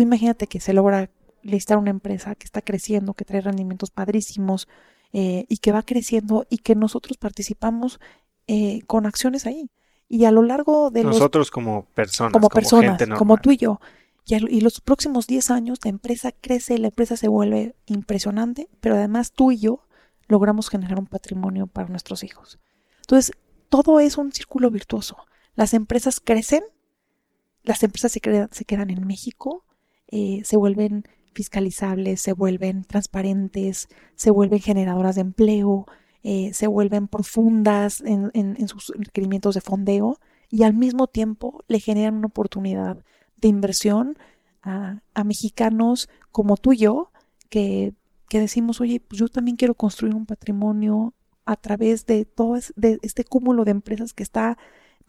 tú 0.00 0.04
imagínate 0.04 0.46
que 0.46 0.60
se 0.60 0.72
logra 0.72 1.10
listar 1.42 1.76
una 1.76 1.90
empresa 1.90 2.34
que 2.34 2.46
está 2.46 2.62
creciendo, 2.62 3.12
que 3.12 3.26
trae 3.26 3.42
rendimientos 3.42 3.90
padrísimos 3.90 4.66
eh, 5.12 5.44
y 5.48 5.58
que 5.58 5.72
va 5.72 5.82
creciendo 5.82 6.46
y 6.48 6.58
que 6.58 6.74
nosotros 6.74 7.18
participamos 7.18 8.00
eh, 8.46 8.80
con 8.86 9.04
acciones 9.04 9.44
ahí. 9.44 9.70
Y 10.08 10.24
a 10.24 10.30
lo 10.30 10.42
largo 10.42 10.90
de 10.90 11.04
Nosotros 11.04 11.50
como 11.50 11.84
personas, 11.94 12.32
como, 12.32 12.48
personas, 12.48 12.98
como 13.18 13.36
tú 13.36 13.50
y 13.50 13.58
yo, 13.58 13.78
y, 14.24 14.60
los 14.62 14.80
próximos 14.80 15.26
10 15.26 15.50
años 15.50 15.78
la 15.84 15.90
empresa 15.90 16.32
crece, 16.32 16.78
la 16.78 16.88
empresa 16.88 17.18
se 17.18 17.28
vuelve 17.28 17.74
impresionante, 17.84 18.68
pero 18.80 18.94
además 18.94 19.32
tú 19.32 19.52
y 19.52 19.58
yo 19.58 19.86
logramos 20.28 20.70
generar 20.70 20.98
un 20.98 21.06
patrimonio 21.06 21.66
para 21.66 21.88
nuestros 21.88 22.24
hijos. 22.24 22.58
Entonces, 23.02 23.32
todo 23.68 24.00
es 24.00 24.16
un 24.16 24.32
círculo 24.32 24.70
virtuoso. 24.70 25.16
Las 25.56 25.74
empresas 25.74 26.20
crecen, 26.20 26.62
las 27.64 27.82
empresas 27.82 28.12
se, 28.12 28.20
quedan- 28.20 28.48
se 28.50 28.64
quedan 28.64 28.90
en 28.90 29.06
México, 29.06 29.64
eh, 30.10 30.40
se 30.44 30.56
vuelven 30.56 31.04
fiscalizables, 31.32 32.20
se 32.20 32.32
vuelven 32.32 32.84
transparentes, 32.84 33.88
se 34.16 34.30
vuelven 34.30 34.60
generadoras 34.60 35.14
de 35.14 35.20
empleo, 35.22 35.86
eh, 36.22 36.52
se 36.52 36.66
vuelven 36.66 37.08
profundas 37.08 38.00
en, 38.02 38.30
en- 38.34 38.56
en 38.58 38.68
sus 38.68 38.92
requerimientos 38.96 39.54
de 39.54 39.60
fondeo 39.60 40.18
y 40.50 40.64
al 40.64 40.74
mismo 40.74 41.06
tiempo 41.06 41.64
le 41.68 41.80
generan 41.80 42.16
una 42.16 42.26
oportunidad 42.26 42.98
de 43.36 43.48
inversión 43.48 44.18
a, 44.62 45.00
a 45.14 45.24
mexicanos 45.24 46.08
como 46.32 46.56
tú 46.56 46.72
y 46.72 46.78
yo 46.78 47.10
que, 47.48 47.94
que 48.28 48.40
decimos, 48.40 48.80
oye, 48.80 49.00
pues 49.00 49.18
yo 49.18 49.28
también 49.28 49.56
quiero 49.56 49.74
construir 49.74 50.14
un 50.14 50.26
patrimonio 50.26 51.14
a 51.46 51.56
través 51.56 52.04
de 52.06 52.24
todo 52.26 52.58
de 52.76 52.98
este 53.02 53.24
cúmulo 53.24 53.64
de 53.64 53.70
empresas 53.72 54.12
que 54.12 54.22
está 54.22 54.58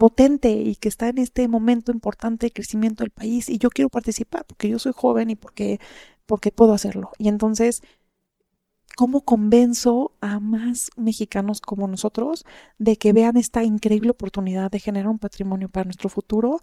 potente 0.02 0.50
y 0.54 0.78
que 0.78 0.90
está 0.90 1.10
en 1.10 1.20
este 1.20 1.48
momento 1.48 1.92
importante 1.92 2.48
de 2.48 2.52
crecimiento 2.52 3.04
del 3.04 3.12
país 3.12 3.50
y 3.50 3.60
yo 3.60 3.70
quiero 3.70 3.88
participar 3.88 4.46
porque 4.46 4.68
yo 4.68 4.80
soy 4.80 4.94
joven 4.96 5.30
y 5.30 5.36
porque, 5.36 5.80
porque 6.26 6.52
puedo 6.52 6.74
hacerlo. 6.74 7.12
Y 7.20 7.28
entonces, 7.28 7.84
¿cómo 8.96 9.22
convenzo 9.22 10.14
a 10.20 10.40
más 10.40 10.90
mexicanos 10.98 11.62
como 11.62 11.88
nosotros 11.88 12.46
de 12.80 12.98
que 12.98 13.14
vean 13.14 13.38
esta 13.38 13.64
increíble 13.64 14.10
oportunidad 14.10 14.72
de 14.72 14.80
generar 14.80 15.08
un 15.08 15.20
patrimonio 15.20 15.70
para 15.70 15.84
nuestro 15.84 16.10
futuro, 16.10 16.60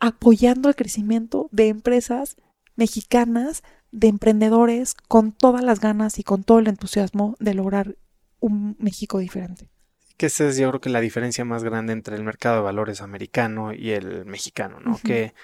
apoyando 0.00 0.68
el 0.68 0.74
crecimiento 0.74 1.48
de 1.52 1.68
empresas 1.68 2.34
mexicanas, 2.74 3.62
de 3.92 4.08
emprendedores 4.08 4.94
con 4.94 5.30
todas 5.30 5.62
las 5.62 5.78
ganas 5.78 6.18
y 6.18 6.24
con 6.24 6.42
todo 6.42 6.58
el 6.58 6.66
entusiasmo 6.66 7.36
de 7.38 7.54
lograr 7.54 7.96
un 8.40 8.74
México 8.80 9.20
diferente? 9.20 9.70
Que 10.16 10.26
esa 10.26 10.48
es 10.48 10.56
yo 10.56 10.68
creo 10.70 10.80
que 10.80 10.88
la 10.90 11.00
diferencia 11.00 11.44
más 11.44 11.62
grande 11.64 11.92
entre 11.92 12.16
el 12.16 12.22
mercado 12.24 12.56
de 12.56 12.62
valores 12.62 13.00
americano 13.02 13.72
y 13.74 13.90
el 13.90 14.24
mexicano, 14.24 14.80
¿no? 14.80 14.98
Que 15.02 15.34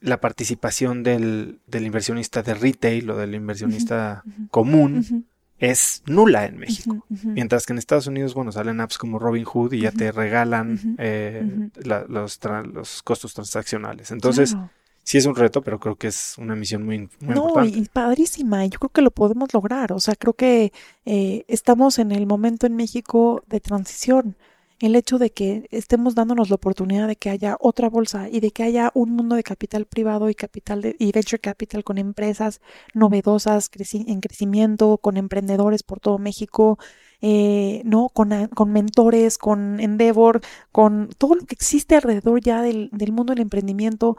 la 0.00 0.20
participación 0.20 1.02
del, 1.02 1.60
del 1.66 1.86
inversionista 1.86 2.42
de 2.42 2.54
retail 2.54 3.10
o 3.10 3.16
del 3.16 3.34
inversionista 3.34 4.22
común 4.50 5.26
es 5.58 6.02
nula 6.06 6.46
en 6.46 6.56
México. 6.58 7.04
Mientras 7.34 7.66
que 7.66 7.72
en 7.72 7.78
Estados 7.78 8.06
Unidos, 8.06 8.32
bueno, 8.34 8.52
salen 8.52 8.80
apps 8.80 8.96
como 8.98 9.18
Robinhood 9.18 9.72
y 9.72 9.80
ya 9.80 9.90
te 9.92 10.12
regalan 10.12 10.96
eh, 10.98 11.68
la- 11.82 12.04
los, 12.08 12.38
los 12.72 13.02
costos 13.02 13.34
transaccionales. 13.34 14.10
Entonces, 14.12 14.52
Claro. 14.52 14.70
Sí 15.08 15.16
es 15.18 15.26
un 15.26 15.34
reto, 15.34 15.62
pero 15.62 15.78
creo 15.80 15.96
que 15.96 16.08
es 16.08 16.36
una 16.38 16.54
misión 16.54 16.84
muy, 16.84 16.98
muy 17.20 17.34
No, 17.34 17.44
importante. 17.46 17.78
y 17.78 17.84
padrísima, 17.86 18.64
y 18.66 18.68
yo 18.70 18.78
creo 18.78 18.90
que 18.90 19.02
lo 19.02 19.10
podemos 19.10 19.52
lograr. 19.54 19.92
O 19.92 20.00
sea, 20.00 20.14
creo 20.16 20.34
que 20.34 20.72
eh, 21.06 21.44
estamos 21.48 21.98
en 21.98 22.12
el 22.12 22.26
momento 22.26 22.66
en 22.66 22.76
México 22.76 23.42
de 23.46 23.60
transición. 23.60 24.36
El 24.80 24.94
hecho 24.94 25.18
de 25.18 25.30
que 25.30 25.66
estemos 25.70 26.14
dándonos 26.14 26.50
la 26.50 26.56
oportunidad 26.56 27.08
de 27.08 27.16
que 27.16 27.30
haya 27.30 27.56
otra 27.58 27.88
bolsa 27.88 28.28
y 28.28 28.38
de 28.40 28.50
que 28.52 28.62
haya 28.62 28.92
un 28.94 29.10
mundo 29.10 29.34
de 29.34 29.42
capital 29.42 29.86
privado 29.86 30.28
y 30.30 30.34
capital 30.34 30.82
de, 30.82 30.94
y 31.00 31.10
venture 31.10 31.40
capital 31.40 31.82
con 31.82 31.98
empresas 31.98 32.60
novedosas 32.94 33.70
creci- 33.72 34.04
en 34.06 34.20
crecimiento, 34.20 34.98
con 34.98 35.16
emprendedores 35.16 35.82
por 35.82 35.98
todo 36.00 36.18
México, 36.18 36.78
eh, 37.20 37.82
no, 37.84 38.08
con, 38.10 38.30
con 38.54 38.70
mentores, 38.72 39.38
con 39.38 39.80
Endeavor, 39.80 40.40
con 40.70 41.08
todo 41.18 41.34
lo 41.34 41.44
que 41.46 41.54
existe 41.56 41.96
alrededor 41.96 42.40
ya 42.40 42.62
del, 42.62 42.88
del 42.92 43.10
mundo 43.12 43.32
del 43.32 43.42
emprendimiento 43.42 44.16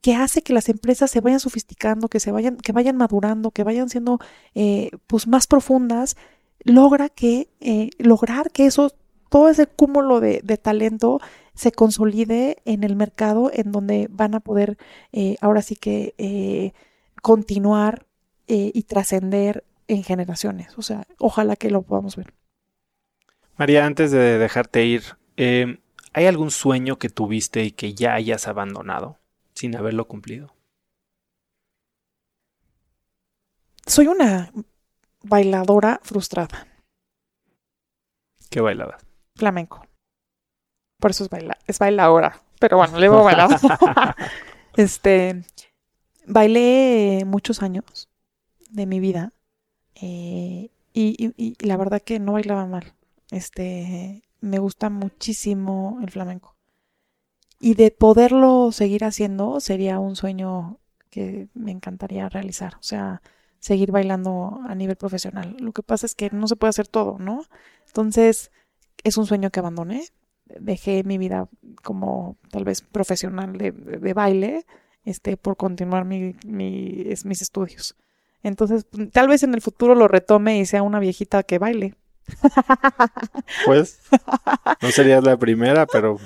que 0.00 0.14
hace 0.14 0.42
que 0.42 0.52
las 0.52 0.68
empresas 0.68 1.10
se 1.10 1.20
vayan 1.20 1.40
sofisticando, 1.40 2.08
que 2.08 2.20
se 2.20 2.32
vayan, 2.32 2.56
que 2.56 2.72
vayan 2.72 2.96
madurando, 2.96 3.50
que 3.50 3.64
vayan 3.64 3.88
siendo 3.88 4.18
eh, 4.54 4.90
pues 5.06 5.26
más 5.26 5.46
profundas, 5.46 6.16
logra 6.64 7.08
que 7.08 7.48
eh, 7.60 7.90
lograr 7.98 8.50
que 8.50 8.66
eso, 8.66 8.92
todo 9.28 9.48
ese 9.48 9.66
cúmulo 9.66 10.20
de, 10.20 10.40
de 10.42 10.56
talento 10.56 11.20
se 11.54 11.72
consolide 11.72 12.58
en 12.64 12.84
el 12.84 12.96
mercado 12.96 13.50
en 13.52 13.72
donde 13.72 14.08
van 14.10 14.34
a 14.34 14.40
poder 14.40 14.78
eh, 15.12 15.36
ahora 15.40 15.60
sí 15.62 15.76
que 15.76 16.72
continuar 17.20 18.06
y 18.46 18.82
trascender 18.82 19.62
en 19.86 20.02
generaciones. 20.02 20.76
O 20.76 20.82
sea, 20.82 21.04
ojalá 21.18 21.54
que 21.54 21.70
lo 21.70 21.82
podamos 21.82 22.16
ver. 22.16 22.32
María, 23.56 23.86
antes 23.86 24.10
de 24.10 24.38
dejarte 24.38 24.84
ir, 24.86 25.02
¿hay 25.36 26.26
algún 26.26 26.50
sueño 26.50 26.98
que 26.98 27.10
tuviste 27.10 27.62
y 27.62 27.70
que 27.70 27.94
ya 27.94 28.14
hayas 28.14 28.48
abandonado 28.48 29.19
sin 29.54 29.76
haberlo 29.76 30.06
cumplido? 30.08 30.54
Soy 33.86 34.06
una 34.06 34.52
bailadora 35.22 36.00
frustrada, 36.02 36.66
¿Qué 38.50 38.60
bailabas? 38.60 39.04
flamenco. 39.36 39.84
Por 41.00 41.12
eso 41.12 41.24
es 41.24 41.30
baila, 41.30 41.56
es 41.66 41.78
bailadora. 41.78 42.42
Pero 42.58 42.76
bueno, 42.76 42.98
le 42.98 43.08
voy 43.08 43.20
a 43.20 43.22
bailar. 43.22 43.60
Este, 44.76 45.42
bailé 46.26 47.24
muchos 47.26 47.62
años 47.62 48.08
de 48.70 48.86
mi 48.86 49.00
vida 49.00 49.32
eh, 49.96 50.70
y, 50.92 51.24
y- 51.26 51.34
y 51.36 51.66
la 51.66 51.76
verdad 51.76 52.00
que 52.02 52.18
no 52.20 52.32
bailaba 52.34 52.66
mal. 52.66 52.94
Este, 53.30 54.22
me 54.40 54.58
gusta 54.58 54.90
muchísimo 54.90 55.98
el 56.02 56.10
flamenco. 56.10 56.56
Y 57.60 57.74
de 57.74 57.90
poderlo 57.90 58.72
seguir 58.72 59.04
haciendo 59.04 59.60
sería 59.60 59.98
un 59.98 60.16
sueño 60.16 60.78
que 61.10 61.48
me 61.54 61.70
encantaría 61.72 62.28
realizar. 62.28 62.74
O 62.76 62.82
sea, 62.82 63.20
seguir 63.58 63.92
bailando 63.92 64.60
a 64.66 64.74
nivel 64.74 64.96
profesional. 64.96 65.56
Lo 65.60 65.72
que 65.72 65.82
pasa 65.82 66.06
es 66.06 66.14
que 66.14 66.30
no 66.30 66.48
se 66.48 66.56
puede 66.56 66.70
hacer 66.70 66.88
todo, 66.88 67.18
¿no? 67.18 67.42
Entonces, 67.86 68.50
es 69.04 69.18
un 69.18 69.26
sueño 69.26 69.50
que 69.50 69.60
abandoné. 69.60 70.04
Dejé 70.58 71.04
mi 71.04 71.18
vida 71.18 71.48
como 71.84 72.36
tal 72.50 72.64
vez 72.64 72.80
profesional 72.80 73.56
de, 73.58 73.72
de- 73.72 73.98
de 73.98 74.14
baile 74.14 74.64
este, 75.04 75.36
por 75.36 75.56
continuar 75.56 76.04
mi- 76.06 76.36
mi- 76.46 77.02
es- 77.06 77.24
mis 77.26 77.42
estudios. 77.42 77.94
Entonces, 78.42 78.86
tal 79.12 79.28
vez 79.28 79.42
en 79.42 79.52
el 79.52 79.60
futuro 79.60 79.94
lo 79.94 80.08
retome 80.08 80.58
y 80.58 80.64
sea 80.64 80.82
una 80.82 80.98
viejita 80.98 81.42
que 81.42 81.58
baile. 81.58 81.94
Pues 83.66 84.00
no 84.80 84.90
serías 84.90 85.22
la 85.24 85.36
primera, 85.36 85.86
pero 85.92 86.16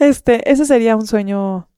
Este, 0.00 0.50
ese 0.50 0.64
sería 0.64 0.96
un 0.96 1.06
sueño 1.06 1.68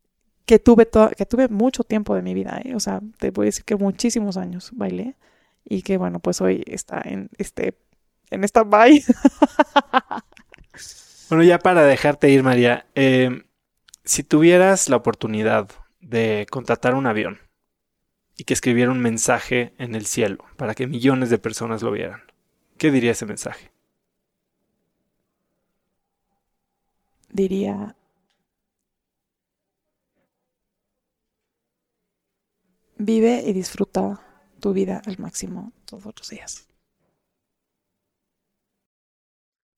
que 0.46 0.60
tuve 0.60 0.88
que 1.16 1.26
tuve 1.26 1.48
mucho 1.48 1.82
tiempo 1.82 2.14
de 2.14 2.22
mi 2.22 2.34
vida, 2.34 2.60
¿eh? 2.64 2.76
O 2.76 2.80
sea, 2.80 3.00
te 3.18 3.32
voy 3.32 3.46
a 3.46 3.48
decir 3.48 3.64
que 3.64 3.74
muchísimos 3.74 4.36
años 4.36 4.70
bailé 4.74 5.16
y 5.64 5.82
que 5.82 5.98
bueno, 5.98 6.20
pues 6.20 6.40
hoy 6.40 6.62
está 6.66 7.02
en 7.04 7.30
este 7.36 7.76
en 8.30 8.44
esta 8.44 8.62
bye. 8.62 9.02
bueno, 11.30 11.42
ya 11.42 11.58
para 11.58 11.82
dejarte 11.82 12.30
ir, 12.30 12.44
María, 12.44 12.86
eh, 12.94 13.42
si 14.04 14.22
tuvieras 14.22 14.88
la 14.88 14.96
oportunidad 14.96 15.68
de 16.00 16.46
contratar 16.48 16.94
un 16.94 17.08
avión 17.08 17.40
y 18.36 18.44
que 18.44 18.54
escribiera 18.54 18.92
un 18.92 19.00
mensaje 19.00 19.74
en 19.78 19.96
el 19.96 20.06
cielo 20.06 20.44
para 20.56 20.76
que 20.76 20.86
millones 20.86 21.28
de 21.28 21.38
personas 21.38 21.82
lo 21.82 21.90
vieran, 21.90 22.22
¿qué 22.78 22.92
diría 22.92 23.10
ese 23.10 23.26
mensaje? 23.26 23.72
Diría 27.28 27.96
vive 33.02 33.42
y 33.46 33.52
disfruta 33.52 34.20
tu 34.60 34.72
vida 34.72 35.02
al 35.04 35.18
máximo 35.18 35.72
todos 35.84 36.12
los 36.16 36.28
días. 36.28 36.66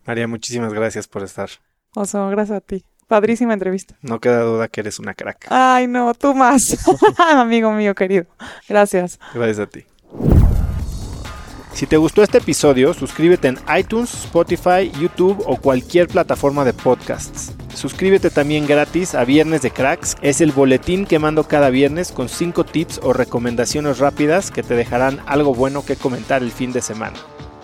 María, 0.06 0.28
muchísimas 0.28 0.72
gracias 0.72 1.08
por 1.08 1.22
estar. 1.22 1.48
Oso, 1.94 2.28
gracias 2.28 2.58
a 2.58 2.60
ti. 2.60 2.84
Padrísima 3.08 3.54
entrevista. 3.54 3.96
No 4.02 4.20
queda 4.20 4.40
duda 4.40 4.68
que 4.68 4.80
eres 4.80 4.98
una 4.98 5.14
crack. 5.14 5.46
Ay, 5.50 5.86
no, 5.86 6.14
tú 6.14 6.34
más. 6.34 6.76
Amigo 7.18 7.72
mío 7.72 7.94
querido. 7.94 8.26
Gracias. 8.68 9.18
Gracias 9.34 9.58
a 9.58 9.66
ti. 9.66 9.84
Si 11.74 11.88
te 11.88 11.96
gustó 11.96 12.22
este 12.22 12.38
episodio, 12.38 12.94
suscríbete 12.94 13.48
en 13.48 13.58
iTunes, 13.76 14.14
Spotify, 14.14 14.92
YouTube 15.00 15.42
o 15.44 15.56
cualquier 15.56 16.06
plataforma 16.06 16.64
de 16.64 16.72
podcasts. 16.72 17.52
Suscríbete 17.74 18.30
también 18.30 18.68
gratis 18.68 19.16
a 19.16 19.24
Viernes 19.24 19.62
de 19.62 19.72
Cracks. 19.72 20.14
Es 20.22 20.40
el 20.40 20.52
boletín 20.52 21.04
que 21.04 21.18
mando 21.18 21.48
cada 21.48 21.70
viernes 21.70 22.12
con 22.12 22.28
5 22.28 22.62
tips 22.62 23.00
o 23.02 23.12
recomendaciones 23.12 23.98
rápidas 23.98 24.52
que 24.52 24.62
te 24.62 24.76
dejarán 24.76 25.18
algo 25.26 25.52
bueno 25.52 25.84
que 25.84 25.96
comentar 25.96 26.44
el 26.44 26.52
fin 26.52 26.72
de 26.72 26.80
semana. 26.80 27.16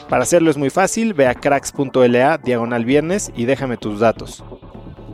Para 0.09 0.25
hacerlo 0.25 0.51
es 0.51 0.57
muy 0.57 0.71
fácil, 0.71 1.15
ve 1.15 1.29
a 1.29 1.35
cracks.la 1.35 2.39
diagonal 2.39 2.85
viernes 2.85 3.31
y 3.37 3.45
déjame 3.45 3.77
tus 3.77 4.01
datos. 4.01 4.43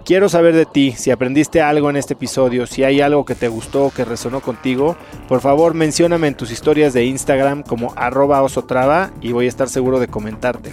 Quiero 0.07 0.29
saber 0.29 0.55
de 0.55 0.67
ti, 0.67 0.93
si 0.93 1.11
aprendiste 1.11 1.61
algo 1.61 1.91
en 1.91 1.97
este 1.97 2.13
episodio, 2.13 2.69
si 2.69 2.85
hay 2.85 3.01
algo 3.01 3.25
que 3.25 3.35
te 3.35 3.49
gustó 3.49 3.87
o 3.87 3.91
que 3.91 4.05
resonó 4.05 4.41
contigo, 4.41 4.97
por 5.27 5.41
favor 5.41 5.75
mencióname 5.75 6.29
en 6.29 6.37
tus 6.37 6.53
historias 6.53 6.93
de 6.93 7.07
Instagram 7.07 7.65
como 7.65 7.93
arroba 7.97 8.41
osotrava 8.43 9.11
y 9.21 9.33
voy 9.33 9.47
a 9.47 9.49
estar 9.49 9.69
seguro 9.69 9.99
de 9.99 10.07
comentarte. 10.07 10.71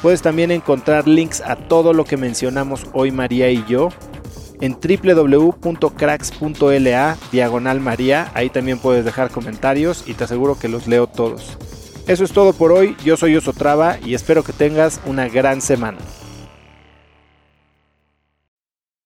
Puedes 0.00 0.22
también 0.22 0.50
encontrar 0.50 1.06
links 1.06 1.42
a 1.42 1.56
todo 1.56 1.92
lo 1.92 2.06
que 2.06 2.16
mencionamos 2.16 2.86
hoy 2.94 3.10
María 3.10 3.50
y 3.50 3.62
yo 3.68 3.90
en 4.62 4.78
www.cracks.la 4.80 7.18
diagonal 7.30 7.80
María. 7.80 8.30
Ahí 8.32 8.48
también 8.48 8.78
puedes 8.78 9.04
dejar 9.04 9.28
comentarios 9.28 10.04
y 10.06 10.14
te 10.14 10.24
aseguro 10.24 10.58
que 10.58 10.68
los 10.68 10.86
leo 10.86 11.06
todos. 11.06 11.58
Eso 12.06 12.24
es 12.24 12.32
todo 12.32 12.54
por 12.54 12.72
hoy. 12.72 12.96
Yo 13.04 13.18
soy 13.18 13.36
Osotrava 13.36 13.98
y 14.02 14.14
espero 14.14 14.42
que 14.42 14.54
tengas 14.54 15.02
una 15.04 15.28
gran 15.28 15.60
semana. 15.60 15.98